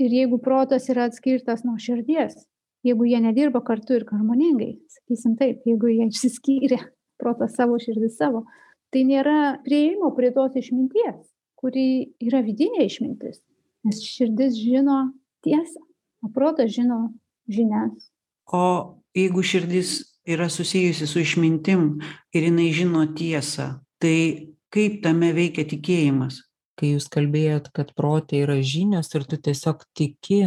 Ir 0.00 0.14
jeigu 0.16 0.38
protas 0.40 0.88
yra 0.88 1.04
atskirtas 1.10 1.66
nuo 1.66 1.76
širdies, 1.76 2.38
jeigu 2.80 3.04
jie 3.04 3.20
nedirba 3.20 3.60
kartu 3.60 3.98
ir 3.98 4.06
harmoningai, 4.08 4.78
sakysim 4.88 5.36
taip, 5.36 5.60
jeigu 5.68 5.92
jie 5.92 6.08
išsiskyrė 6.08 6.80
protas 7.20 7.52
savo, 7.58 7.76
širdis 7.76 8.16
savo, 8.16 8.46
tai 8.88 9.04
nėra 9.04 9.60
prieimo 9.66 10.08
prie 10.16 10.32
tos 10.32 10.56
išminties 10.56 11.20
kuri 11.62 12.10
yra 12.18 12.42
vidinė 12.42 12.88
išmintis. 12.88 13.38
Nes 13.86 14.02
širdis 14.02 14.58
žino 14.58 15.12
tiesą, 15.46 15.80
o 16.22 16.30
protas 16.34 16.74
žino 16.74 17.12
žinias. 17.50 18.10
O 18.50 18.98
jeigu 19.16 19.42
širdis 19.42 19.98
yra 20.28 20.48
susijusi 20.48 21.06
su 21.06 21.20
išmintim 21.20 22.00
ir 22.34 22.48
jinai 22.48 22.70
žino 22.74 23.04
tiesą, 23.16 23.80
tai 24.02 24.54
kaip 24.72 25.02
tame 25.04 25.32
veikia 25.36 25.66
tikėjimas? 25.68 26.42
Kai 26.78 26.94
jūs 26.94 27.08
kalbėjot, 27.12 27.68
kad 27.76 27.92
protė 27.98 28.42
yra 28.46 28.58
žinios 28.64 29.12
ir 29.14 29.26
tu 29.28 29.36
tiesiog 29.36 29.82
tiki, 29.98 30.46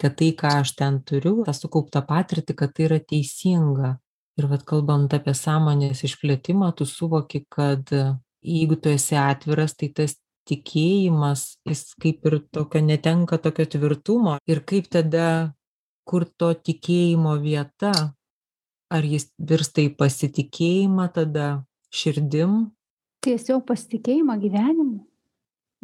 kad 0.00 0.16
tai, 0.16 0.30
ką 0.32 0.54
aš 0.62 0.72
ten 0.78 1.02
turiu, 1.04 1.42
tą 1.44 1.52
sukauptą 1.54 2.00
patirtį, 2.08 2.56
kad 2.56 2.72
tai 2.76 2.88
yra 2.88 3.00
teisinga. 3.02 3.98
Ir 4.40 4.48
vad 4.48 4.64
kalbant 4.64 5.12
apie 5.12 5.34
sąmonės 5.36 6.00
išplėtimą, 6.06 6.70
tu 6.78 6.86
suvoki, 6.88 7.42
kad 7.52 7.90
jeigu 8.40 8.78
tu 8.80 8.88
esi 8.88 9.18
atviras, 9.20 9.76
tai 9.76 9.90
tas 9.92 10.16
tikėjimas 10.48 11.60
jis 11.68 11.82
kaip 12.00 12.24
ir 12.26 12.38
tokio 12.54 12.80
netenka 12.82 13.38
tokio 13.42 13.66
tvirtumo 13.70 14.38
ir 14.48 14.62
kaip 14.66 14.88
tada 14.90 15.52
kur 16.08 16.26
to 16.38 16.52
tikėjimo 16.54 17.36
vieta? 17.42 17.92
Ar 18.90 19.06
jis 19.06 19.28
virsta 19.38 19.84
į 19.84 19.92
pasitikėjimą 19.98 21.06
tada 21.14 21.46
širdim? 21.94 22.72
Tiesiog 23.22 23.62
pasitikėjimą 23.68 24.36
gyvenimu. 24.42 25.04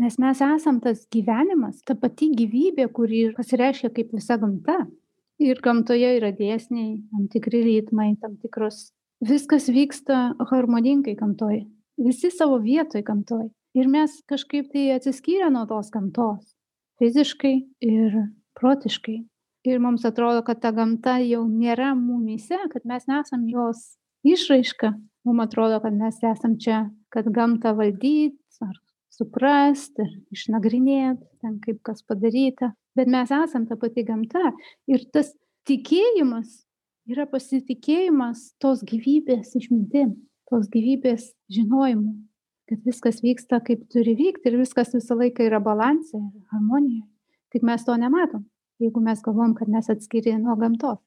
Nes 0.02 0.18
mes 0.20 0.42
esam 0.44 0.80
tas 0.84 1.06
gyvenimas 1.12 1.80
ta 1.86 1.94
pati 1.96 2.28
gyvybė 2.36 2.88
kuri 2.92 3.22
pasireiškia 3.36 3.92
kaip 3.94 4.12
visa 4.16 4.36
gamta. 4.40 4.82
Ir 5.40 5.60
gamtoje 5.64 6.16
yra 6.16 6.32
dėsniai 6.32 6.98
tam 7.12 7.30
tikri 7.32 7.62
ritmai 7.64 8.14
tam 8.20 8.36
tikros 8.40 8.90
viskas 9.24 9.68
vyksta 9.72 10.32
harmoningai 10.50 11.16
gamtoj 11.16 11.64
visi 11.96 12.30
savo 12.30 12.58
vietoj 12.58 13.02
gamtoj 13.02 13.48
ir 13.76 13.88
mes 13.88 14.20
kažkaip 14.28 14.68
tai 14.72 14.90
atsiskyrę 14.96 15.50
nuo 15.52 15.66
tos 15.68 15.90
gamtos. 15.92 16.54
Fiziškai 17.00 17.56
ir 17.84 18.20
protiškai 18.56 19.18
ir 19.66 19.82
mums 19.82 20.04
atrodo 20.08 20.42
kad 20.46 20.60
ta 20.62 20.72
gamta 20.74 21.18
jau 21.24 21.44
nėra 21.48 21.94
mumyse 21.98 22.58
kad 22.72 22.84
mes 22.84 23.06
nesam 23.10 23.46
jos 23.50 23.96
išraiška. 24.26 24.92
Mum 25.26 25.40
atrodo 25.42 25.80
kad 25.82 25.94
mes 25.94 26.18
esam 26.22 26.58
čia 26.62 26.86
kad 27.10 27.30
gamtą 27.34 27.74
valdyt 27.78 28.38
ar 28.62 28.74
suprast 29.16 29.98
ir 30.02 30.12
išnagrinėt 30.34 31.22
ten 31.40 31.58
kaip 31.64 31.80
kas 31.86 32.04
padaryta. 32.06 32.74
Bet 32.96 33.10
mes 33.12 33.32
esam 33.32 33.66
ta 33.66 33.76
pati 33.80 34.06
gamta 34.06 34.52
ir 34.90 35.04
tas 35.12 35.34
tikėjimas 35.68 36.62
yra 37.10 37.26
pasitikėjimas 37.30 38.52
tos 38.62 38.82
gyvybės 38.86 39.54
išmintim 39.58 40.14
tos 40.50 40.70
gyvybės 40.70 41.32
žinojimu 41.52 42.14
kad 42.66 42.82
viskas 42.86 43.22
vyksta 43.22 43.60
kaip 43.66 43.84
turi 43.92 44.16
vykti 44.18 44.50
ir 44.50 44.58
viskas 44.58 44.92
visą 44.94 45.18
laiką 45.18 45.46
yra 45.46 45.60
balanse 45.62 46.18
ir 46.18 46.42
harmonijoj 46.52 47.06
tik 47.54 47.66
mes 47.66 47.86
to 47.86 47.94
nematom 48.00 48.46
jeigu 48.82 49.00
mes 49.00 49.22
galvojam 49.24 49.54
kad 49.54 49.68
mes 49.68 49.90
atskiri 49.90 50.36
nuo 50.38 50.56
gamtos. 50.56 50.98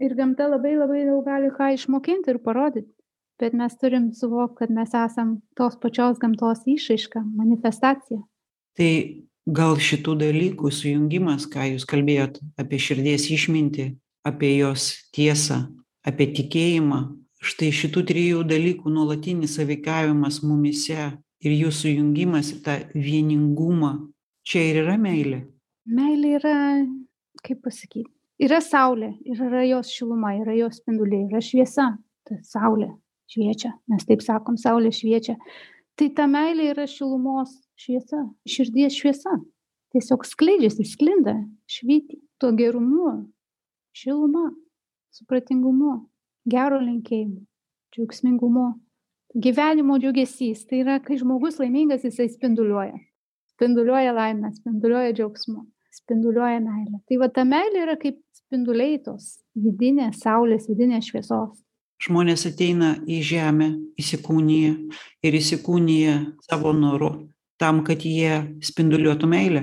Ir 0.00 0.14
gamta 0.16 0.48
labai 0.48 0.76
labai 0.76 1.04
daug 1.08 1.24
gali 1.24 1.50
ką 1.52 1.74
išmokint 1.76 2.28
ir 2.28 2.40
parodyt 2.44 2.88
bet 3.40 3.52
mes 3.56 3.76
turim 3.80 4.12
suvokt 4.12 4.58
kad 4.58 4.70
mes 4.70 4.92
esam 4.94 5.40
tos 5.56 5.76
pačios 5.80 6.18
gamtos 6.20 6.60
išraiška 6.68 7.22
manifestacija. 7.24 8.20
Tai 8.76 8.92
gal 9.48 9.80
šitų 9.80 10.16
dalykų 10.20 10.72
sujungimas 10.74 11.48
ką 11.52 11.70
jūs 11.72 11.86
kalbėjot 11.88 12.38
apie 12.60 12.80
širdies 12.84 13.30
išmintį 13.36 13.86
apie 14.28 14.52
jos 14.58 14.90
tiesą 15.16 15.62
apie 16.06 16.28
tikėjimą 16.36 17.00
štai 17.40 17.70
šitų 17.72 18.04
trijų 18.10 18.44
dalykų 18.48 18.92
nuolatinis 18.92 19.56
sąveikavimas 19.56 20.42
mumyse 20.44 21.08
ir 21.40 21.56
jų 21.56 21.72
sujungimas 21.72 22.52
į 22.52 22.58
tą 22.66 22.76
vieningumą. 22.92 23.94
Čia 24.44 24.60
ir 24.68 24.82
yra 24.82 24.96
meilė 25.00 25.46
meilė 25.86 26.36
yra 26.38 26.56
kaip 27.44 27.62
pasakyt 27.64 28.08
yra 28.40 28.60
saulė 28.64 29.14
yra 29.28 29.64
jos 29.68 29.92
šiluma 29.92 30.34
yra 30.40 30.56
jos 30.56 30.80
spinduliai 30.80 31.28
yra 31.28 31.42
šviesa. 31.44 31.92
Ta 32.26 32.36
saulė 32.46 32.90
šviečia 33.30 33.72
mes 33.90 34.06
taip 34.08 34.24
sakom 34.24 34.58
saulė 34.60 34.92
šviečia. 34.94 35.36
Tai 35.96 36.08
ta 36.16 36.26
meilė 36.30 36.70
yra 36.74 36.86
šilumos 36.88 37.52
šviesa 37.80 38.24
širdies 38.48 38.96
šviesa. 38.96 39.36
Tiesiog 39.90 40.24
skleidžiasi 40.28 40.86
sklinda 40.86 41.34
švyti 41.68 42.20
tuo 42.38 42.52
gerumu 42.56 43.16
šiluma 43.96 44.52
supratingumu 45.12 45.96
gero 46.48 46.78
linkėjimu 46.80 47.42
džiaugsmingumu. 47.94 48.68
Gyvenimo 49.34 49.98
džiugesys 50.02 50.64
tai 50.66 50.80
yra 50.84 50.98
kai 51.02 51.18
žmogus 51.18 51.58
laimingas 51.60 52.06
jisai 52.06 52.28
spinduliuoja 52.30 52.96
spinduliuoja 53.60 54.16
laime 54.16 54.50
spinduliuoja 54.56 55.12
džiaugsmu 55.12 55.66
spinduliuoja 56.00 56.60
meile 56.64 57.00
tai 57.06 57.18
va 57.20 57.28
ta 57.28 57.44
meilė 57.46 57.84
yra 57.84 57.96
kaip 58.00 58.18
spinduliai 58.50 58.98
tos 59.04 59.36
vidinės 59.54 60.22
saulės 60.24 60.68
vidinės 60.70 61.10
šviesos. 61.10 61.60
Žmonės 62.00 62.46
ateina 62.48 62.94
į 63.04 63.20
žemę 63.28 63.68
įsikūnija 64.00 64.72
ir 65.26 65.36
įsikūnija 65.36 66.14
savo 66.48 66.72
noru 66.72 67.10
tam 67.60 67.82
kad 67.84 68.02
jie 68.08 68.40
spinduliuotų 68.64 69.28
meilę. 69.28 69.62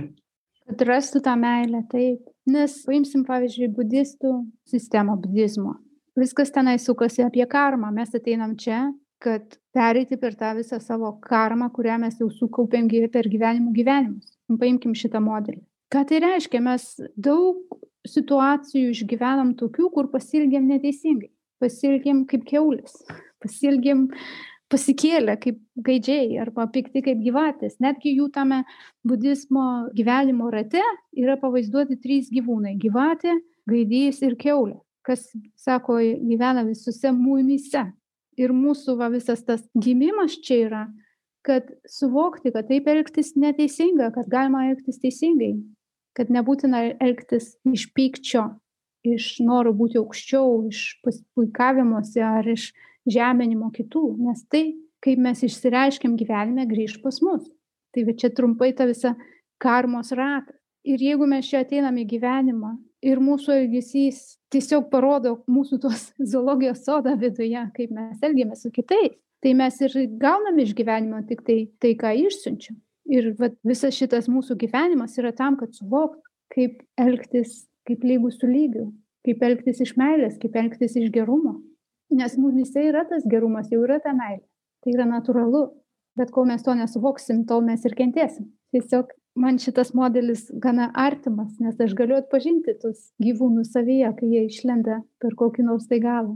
Kad 0.67 0.83
rastų 0.85 1.23
tą 1.25 1.33
meilę 1.39 1.81
taip. 1.91 2.21
Nes 2.47 2.77
paimsim 2.85 3.25
pavyzdžiui 3.27 3.71
budistų 3.75 4.33
sistemą 4.69 5.17
budizmo. 5.19 5.73
Viskas 6.15 6.53
tenai 6.53 6.77
sukasi 6.79 7.25
apie 7.25 7.43
karmą. 7.49 7.89
Mes 7.91 8.13
ateinam 8.15 8.53
čia 8.59 8.85
kad 9.23 9.57
pereiti 9.73 10.17
per 10.17 10.35
tą 10.37 10.53
visą 10.57 10.79
savo 10.83 11.11
karmą 11.21 11.69
kurią 11.73 11.97
mes 12.01 12.19
jau 12.21 12.29
sukaupėm 12.29 12.89
per 13.11 13.29
gyvenimų 13.29 13.73
gyvenimus. 13.73 14.37
Paimkim 14.59 14.93
šitą 14.95 15.19
modelį. 15.19 15.63
Ką 15.91 16.03
tai 16.07 16.19
reiškia? 16.19 16.61
Mes 16.61 16.83
daug 17.15 17.79
situacijų 18.07 18.91
išgyvenam 18.91 19.55
tokių 19.59 19.89
kur 19.93 20.11
pasielgėm 20.11 20.67
neteisingai. 20.67 21.31
Pasielgėm 21.63 22.25
kaip 22.29 22.45
kiaulės, 22.45 23.01
pasielgėm 23.43 24.07
pasikėlę 24.71 25.37
kaip 25.41 25.59
gaidžiai 25.87 26.37
arba 26.43 26.67
pikti 26.71 27.01
kaip 27.05 27.21
gyvatės. 27.23 27.77
Netgi 27.83 28.17
jų 28.17 28.29
tame 28.35 28.63
budizmo 29.07 29.87
gyvenimo 29.95 30.51
rate 30.53 30.83
yra 31.17 31.37
pavaizduoti 31.41 31.99
trys 32.03 32.29
gyvūnai- 32.33 32.75
gyvatė, 32.83 33.37
gaidys 33.67 34.21
ir 34.21 34.35
keulė, 34.35 34.79
kas, 35.03 35.31
sako, 35.55 35.99
gyvena 36.01 36.65
visose 36.67 37.11
muimyse. 37.11 37.87
Ir 38.37 38.53
mūsų 38.53 38.97
va, 38.99 39.09
visas 39.09 39.41
tas 39.45 39.63
gimimas 39.73 40.35
čia 40.45 40.59
yra, 40.67 40.83
kad 41.47 41.69
suvokti, 41.89 42.51
kad 42.53 42.67
taip 42.69 42.89
elgtis 42.91 43.33
neteisinga, 43.39 44.11
kad 44.13 44.29
galima 44.29 44.67
elgtis 44.69 44.99
teisingai, 45.01 45.55
kad 46.17 46.29
nebūtina 46.33 46.83
elgtis 47.01 47.55
iš 47.65 47.87
pykčio, 47.97 48.43
iš 49.07 49.37
noro 49.45 49.73
būti 49.77 49.97
aukščiau, 50.01 50.67
iš 50.69 50.99
puikavimosi 51.37 52.21
ar 52.25 52.49
iš 52.51 52.71
žeminimo 53.07 53.71
kitų, 53.73 54.03
nes 54.27 54.43
tai, 54.51 54.65
kaip 55.03 55.21
mes 55.23 55.43
išsireiškiam 55.47 56.17
gyvenime, 56.19 56.67
grįž 56.69 56.99
pas 57.03 57.21
mus. 57.23 57.47
Tai 57.95 58.03
čia 58.19 58.29
trumpai 58.35 58.73
ta 58.77 58.85
visa 58.89 59.15
karmos 59.61 60.11
ratas. 60.13 60.57
Ir 60.87 61.01
jeigu 61.03 61.25
mes 61.27 61.47
čia 61.47 61.63
ateinam 61.65 61.97
į 61.99 62.05
gyvenimą 62.13 62.75
ir 63.05 63.21
mūsų 63.23 63.53
elgesys 63.61 64.37
tiesiog 64.53 64.89
parodo 64.91 65.37
mūsų 65.51 65.79
tos 65.83 66.09
zoologijos 66.33 66.83
sodą 66.85 67.15
viduje, 67.19 67.63
kaip 67.77 67.93
mes 67.95 68.25
elgiamės 68.25 68.65
su 68.65 68.73
kitais, 68.73 69.15
tai 69.43 69.53
mes 69.57 69.79
ir 69.85 69.95
gaunam 70.21 70.57
iš 70.59 70.73
gyvenimo 70.77 71.21
tik 71.29 71.43
tai, 71.45 71.59
tai 71.81 71.93
ką 71.99 72.15
išsiunčiam. 72.25 72.79
Ir 73.07 73.31
va, 73.39 73.47
visas 73.63 73.95
šitas 73.95 74.25
mūsų 74.27 74.57
gyvenimas 74.59 75.13
yra 75.21 75.31
tam, 75.35 75.55
kad 75.55 75.71
suvoktų, 75.77 76.25
kaip 76.51 76.81
elgtis 76.99 77.67
kaip 77.87 78.03
lygus 78.03 78.39
su 78.41 78.49
lygiu, 78.49 78.89
kaip 79.25 79.43
elgtis 79.47 79.81
iš 79.83 79.95
meilės, 79.99 80.37
kaip 80.41 80.55
elgtis 80.59 80.97
iš 80.99 81.11
gerumo. 81.13 81.57
Nes 82.13 82.37
mumise 82.39 82.83
yra 82.87 83.03
tas 83.07 83.25
gerumas, 83.27 83.71
jau 83.71 83.81
yra 83.83 83.99
ta 84.03 84.13
meilė. 84.15 84.43
Tai 84.83 84.93
yra 84.93 85.07
natūralu. 85.09 85.67
Bet 86.17 86.31
kol 86.33 86.47
mes 86.49 86.63
to 86.65 86.73
nesuvoksim, 86.73 87.43
tol 87.49 87.61
mes 87.65 87.83
ir 87.85 87.93
kentėsim. 87.97 88.47
Tiesiog 88.73 89.11
man 89.37 89.59
šitas 89.61 89.93
modelis 89.93 90.47
gana 90.63 90.89
artimas, 90.97 91.53
nes 91.61 91.79
aš 91.79 91.93
galiu 91.97 92.17
atpažinti 92.17 92.75
tuos 92.81 93.11
gyvūnus 93.23 93.71
savyje, 93.75 94.09
kai 94.19 94.29
jie 94.31 94.45
išlenda 94.47 95.01
per 95.21 95.35
kokį 95.39 95.67
nors 95.67 95.87
tai 95.89 96.01
galą. 96.03 96.35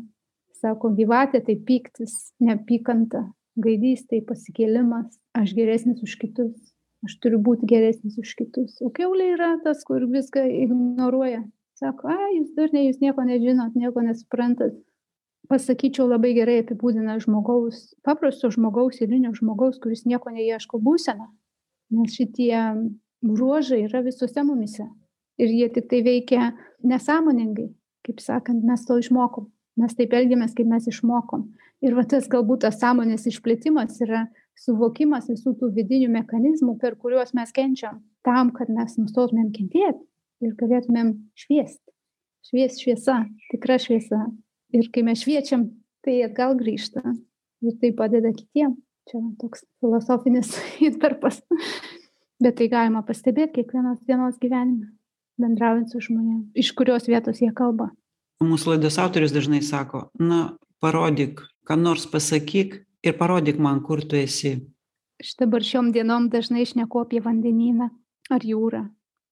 Sako, 0.62 0.92
gyvatė 0.98 1.42
tai 1.48 1.56
piktis, 1.68 2.14
neapykanta, 2.44 3.24
gaidys 3.62 4.06
tai 4.10 4.22
pasikėlimas, 4.28 5.18
aš 5.38 5.56
geresnis 5.58 6.04
už 6.06 6.14
kitus, 6.22 6.54
aš 7.08 7.18
turiu 7.24 7.42
būti 7.42 7.70
geresnis 7.70 8.20
už 8.22 8.36
kitus. 8.38 8.78
O 8.86 8.92
keulė 8.94 9.32
yra 9.34 9.56
tas, 9.66 9.82
kur 9.88 10.06
viską 10.06 10.46
ignoruoja. 10.62 11.42
Sako, 11.82 12.14
a, 12.14 12.30
jūs 12.36 12.54
durniai, 12.54 12.92
jūs 12.92 13.02
nieko 13.02 13.26
nežinot, 13.26 13.74
nieko 13.74 14.06
nesuprantat. 14.06 14.78
Pasakyčiau, 15.50 16.06
labai 16.08 16.36
gerai 16.38 16.60
apibūdina 16.62 17.18
žmogaus, 17.24 17.96
paprasto 18.06 18.52
žmogaus, 18.54 19.02
eilinio 19.02 19.34
žmogaus, 19.34 19.82
kuris 19.82 20.06
nieko 20.06 20.30
neieško 20.30 20.78
būseną. 20.78 21.26
Nes 21.92 22.16
šitie 22.16 22.56
bruožai 23.22 23.84
yra 23.86 24.02
visuose 24.06 24.44
mumise. 24.48 24.88
Ir 25.42 25.52
jie 25.52 25.70
tik 25.74 25.90
tai 25.92 26.02
veikia 26.06 26.52
nesąmoningai. 26.88 27.70
Kaip 28.06 28.22
sakant, 28.24 28.64
mes 28.66 28.86
to 28.88 28.98
išmokom. 29.02 29.50
Mes 29.80 29.94
taip 29.98 30.14
elgiamės, 30.18 30.56
kaip 30.58 30.70
mes 30.70 30.88
išmokom. 30.90 31.46
Ir 31.86 31.96
va 31.98 32.04
tas 32.06 32.28
galbūt 32.30 32.66
tas 32.66 32.78
sąmonės 32.82 33.28
išplėtimas 33.30 34.00
yra 34.06 34.26
suvokimas 34.60 35.30
visų 35.32 35.56
tų 35.60 35.72
vidinių 35.78 36.10
mechanizmų, 36.14 36.76
per 36.82 36.98
kuriuos 37.00 37.34
mes 37.38 37.54
kenčiam, 37.56 38.02
tam, 38.26 38.52
kad 38.54 38.70
mes 38.70 38.98
nustotumėm 39.00 39.50
kentėti 39.56 40.04
ir 40.46 40.54
galėtumėm 40.60 41.14
šviesti. 41.38 41.88
Švies 42.46 42.80
šviesa, 42.82 43.18
tikra 43.52 43.78
šviesa. 43.82 44.26
Ir 44.74 44.88
kai 44.94 45.04
mes 45.06 45.22
šviečiam, 45.22 45.68
tai 46.06 46.22
atgal 46.26 46.56
grįžta 46.58 47.04
ir 47.62 47.78
tai 47.82 47.92
padeda 47.98 48.32
kitiem. 48.34 48.76
Čia 49.12 49.22
toks 49.42 49.66
filosofinis 49.84 50.54
įtarpas. 50.88 51.42
Bet 52.42 52.58
tai 52.58 52.70
galima 52.72 53.04
pastebėti 53.06 53.60
kiekvienos 53.60 54.00
dienos 54.08 54.40
gyvenime, 54.42 54.88
bendraujant 55.42 55.92
su 55.92 56.00
žmonėmis, 56.02 56.48
iš 56.58 56.72
kurios 56.78 57.10
vietos 57.12 57.42
jie 57.44 57.52
kalba. 57.54 57.92
Mūsų 58.42 58.74
laidos 58.74 58.98
autoris 59.04 59.36
dažnai 59.36 59.60
sako, 59.62 60.08
na, 60.18 60.56
parodyk, 60.82 61.44
ką 61.68 61.78
nors 61.78 62.08
pasakyk, 62.10 62.80
ir 63.06 63.18
parodyk 63.20 63.60
man, 63.62 63.84
kur 63.86 64.02
tu 64.02 64.18
esi. 64.18 64.56
Aš 65.22 65.36
dabar 65.38 65.62
šiom 65.62 65.92
dienom 65.94 66.32
dažnai 66.34 66.64
išneku 66.66 67.04
apie 67.04 67.22
vandenyną 67.22 67.92
ar 68.34 68.46
jūrą. 68.48 68.88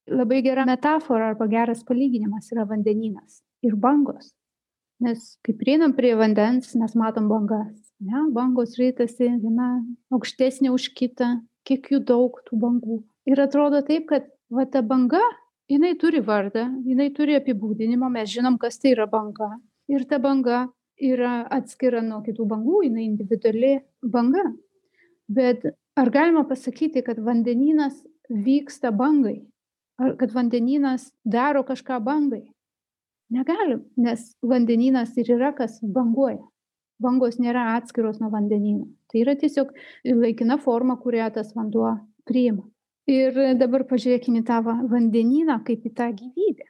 Labai 0.10 0.44
gera 0.46 0.66
metafora 0.70 1.32
arba 1.32 1.48
geras 1.50 1.82
palyginimas 1.88 2.52
yra 2.54 2.68
vandenynas 2.70 3.42
ir 3.66 3.74
bangos. 3.74 4.34
Nes 5.02 5.38
kai 5.46 5.56
prieinam 5.58 5.96
prie 5.98 6.14
vandens, 6.20 6.76
mes 6.76 6.94
matom 6.98 7.30
bangas. 7.32 7.89
Ne? 8.00 8.24
Bangos 8.32 8.78
rytasi 8.80 9.28
viena 9.42 9.70
aukštesnė 10.16 10.72
už 10.72 10.90
kitą, 10.96 11.40
kiek 11.68 11.90
jų 11.92 12.00
daug 12.08 12.40
tų 12.48 12.60
bangų. 12.62 13.00
Ir 13.28 13.42
atrodo 13.44 13.82
taip, 13.86 14.08
kad 14.12 14.30
va 14.50 14.66
ta 14.66 14.82
banga, 14.82 15.22
jinai 15.70 15.94
turi 16.00 16.22
vardą, 16.26 16.66
jinai 16.88 17.10
turi 17.16 17.36
apibūdinimą, 17.38 18.10
mes 18.14 18.32
žinom, 18.32 18.58
kas 18.62 18.80
tai 18.80 18.96
yra 18.96 19.08
banga. 19.10 19.52
Ir 19.92 20.06
ta 20.08 20.20
banga 20.24 20.68
yra 21.00 21.44
atskira 21.52 22.02
nuo 22.06 22.22
kitų 22.24 22.48
bangų, 22.50 22.84
jinai 22.88 23.06
individuali 23.08 23.76
banga. 24.02 24.46
Bet 25.30 25.68
ar 26.00 26.12
galima 26.14 26.46
pasakyti, 26.48 27.04
kad 27.06 27.20
vandenynas 27.20 28.00
vyksta 28.30 28.94
bangai? 28.96 29.42
Ar 30.00 30.16
kad 30.16 30.32
vandenynas 30.32 31.10
daro 31.28 31.66
kažką 31.68 32.00
bangai? 32.04 32.46
Negalim, 33.30 33.84
nes 34.00 34.32
vandenynas 34.42 35.12
ir 35.20 35.36
yra 35.36 35.52
kas 35.54 35.78
banguoja. 35.84 36.42
Bangos 37.00 37.40
nėra 37.40 37.76
atskiros 37.78 38.20
nuo 38.20 38.32
vandenyno. 38.34 38.88
Tai 39.10 39.22
yra 39.24 39.36
tiesiog 39.40 39.72
laikina 40.06 40.60
forma, 40.62 40.98
kurią 41.00 41.30
tas 41.36 41.54
vanduo 41.56 41.94
priima. 42.28 42.66
Ir 43.10 43.38
dabar 43.58 43.86
pažiūrėkime 43.90 44.44
tą 44.46 44.60
vandenyną 44.66 45.62
kaip 45.66 45.88
į 45.88 45.94
tą 45.98 46.10
gyvybę. 46.18 46.68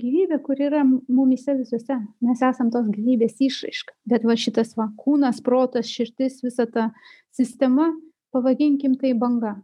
Gyvybė 0.00 0.38
kuri 0.46 0.68
yra 0.70 0.84
mumyse 0.86 1.52
visuose. 1.58 1.98
Mes 2.24 2.44
esam 2.46 2.70
tos 2.72 2.86
gyvybės 2.94 3.36
išraiška. 3.44 3.92
Bet 4.08 4.24
va 4.24 4.38
šitas 4.40 4.72
va 4.78 4.88
kūnas 4.96 5.42
protas 5.44 5.90
širdis 5.92 6.40
visa 6.46 6.64
ta 6.64 6.88
sistema 7.34 7.90
pavadinkim 8.32 8.96
tai 9.02 9.12
banga. 9.18 9.58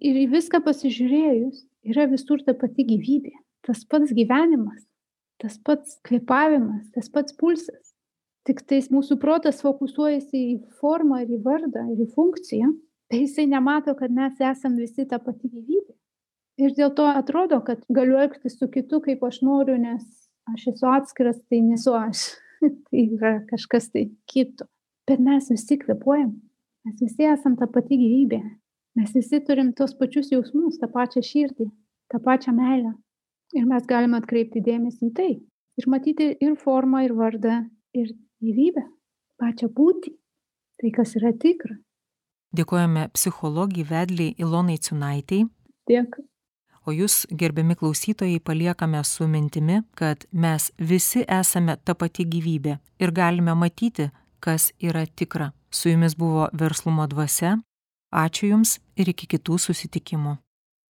Ir 0.00 0.16
į 0.22 0.28
viską 0.32 0.62
pasižiūrėjus 0.64 1.66
yra 1.90 2.08
visur 2.08 2.40
ta 2.46 2.54
pati 2.56 2.86
gyvybė. 2.88 3.34
Tas 3.66 3.84
pats 3.84 4.14
gyvenimas 4.16 4.88
tas 5.42 5.58
pats 5.62 5.98
kvėpavimas 6.06 6.90
tas 6.94 7.08
pats 7.14 7.34
pulsas 7.38 7.87
tiktais 8.48 8.90
mūsų 8.94 9.18
protas 9.22 9.62
fokusuojasi 9.64 10.42
į 10.54 10.56
formą 10.80 11.22
ir 11.24 11.36
į 11.36 11.42
vardą 11.44 11.84
ir 11.92 12.02
į 12.04 12.08
funkciją 12.16 12.72
tai 13.12 13.22
jisai 13.24 13.46
nemato 13.50 13.94
kad 13.98 14.12
mes 14.14 14.40
esam 14.50 14.76
visi 14.80 15.06
ta 15.08 15.20
pati 15.22 15.48
gyvybė 15.52 16.64
ir 16.64 16.74
dėl 16.80 16.94
to 16.98 17.06
atrodo 17.12 17.60
kad 17.66 17.84
galiu 18.00 18.18
elgtis 18.24 18.58
su 18.58 18.70
kitu 18.72 19.02
kaip 19.04 19.24
aš 19.30 19.42
noriu 19.46 19.78
nes 19.80 20.04
aš 20.54 20.68
esu 20.72 20.88
atskiras 20.90 21.40
tai 21.46 21.62
nesu 21.64 21.94
aš 21.96 22.28
tai 22.90 23.04
yra 23.14 23.38
kažkas 23.50 23.90
tai 23.92 24.08
kito. 24.30 24.66
Bet 25.08 25.20
mes 25.24 25.48
visi 25.50 25.78
kvepuojam, 25.80 26.32
mes 26.84 27.02
visi 27.02 27.28
esam 27.28 27.56
ta 27.56 27.68
pati 27.72 27.96
gyvybė, 28.00 28.40
mes 28.98 29.14
visi 29.16 29.40
turim 29.44 29.72
tos 29.76 29.94
pačius 29.98 30.32
jausmus, 30.32 30.78
tą 30.80 30.90
pačią 30.92 31.22
širdį, 31.24 31.68
tą 32.12 32.20
pačią 32.24 32.54
meilę. 32.56 32.92
Ir 33.56 33.64
mes 33.64 33.86
galime 33.88 34.18
atkreipti 34.20 34.60
dėmesį 34.60 35.08
į 35.08 35.14
tai. 35.16 35.30
Ir 35.78 35.86
matyti 35.88 36.32
ir 36.44 36.56
formą, 36.60 37.04
ir 37.06 37.14
vardą, 37.16 37.62
ir 37.96 38.10
gyvybę, 38.44 38.84
pačią 39.40 39.68
būtį, 39.74 40.14
tai 40.80 40.90
kas 40.94 41.14
yra 41.18 41.32
tikra. 41.34 41.76
Dėkojame 42.56 43.08
psichologijai 43.12 43.88
vedliai 43.90 44.34
Ilonai 44.40 44.78
Cunaitei. 44.80 45.44
Dėkui. 45.88 46.24
O 46.88 46.94
jūs, 46.96 47.26
gerbiami 47.28 47.76
klausytojai, 47.76 48.40
paliekame 48.40 49.02
su 49.04 49.26
mintimi, 49.28 49.82
kad 49.98 50.24
mes 50.32 50.70
visi 50.78 51.20
esame 51.28 51.76
ta 51.84 51.92
pati 51.94 52.24
gyvybė 52.24 52.78
ir 53.02 53.12
galime 53.12 53.52
matyti, 53.52 54.08
kas 54.40 54.70
yra 54.80 55.04
tikra. 55.04 55.52
Su 55.70 55.92
jumis 55.92 56.16
buvo 56.16 56.48
verslumo 56.56 57.04
dvasia. 57.06 57.58
Ačiū 58.08 58.48
Jums 58.54 58.78
ir 58.96 59.10
iki 59.12 59.28
kitų 59.28 59.58
susitikimų. 59.60 60.38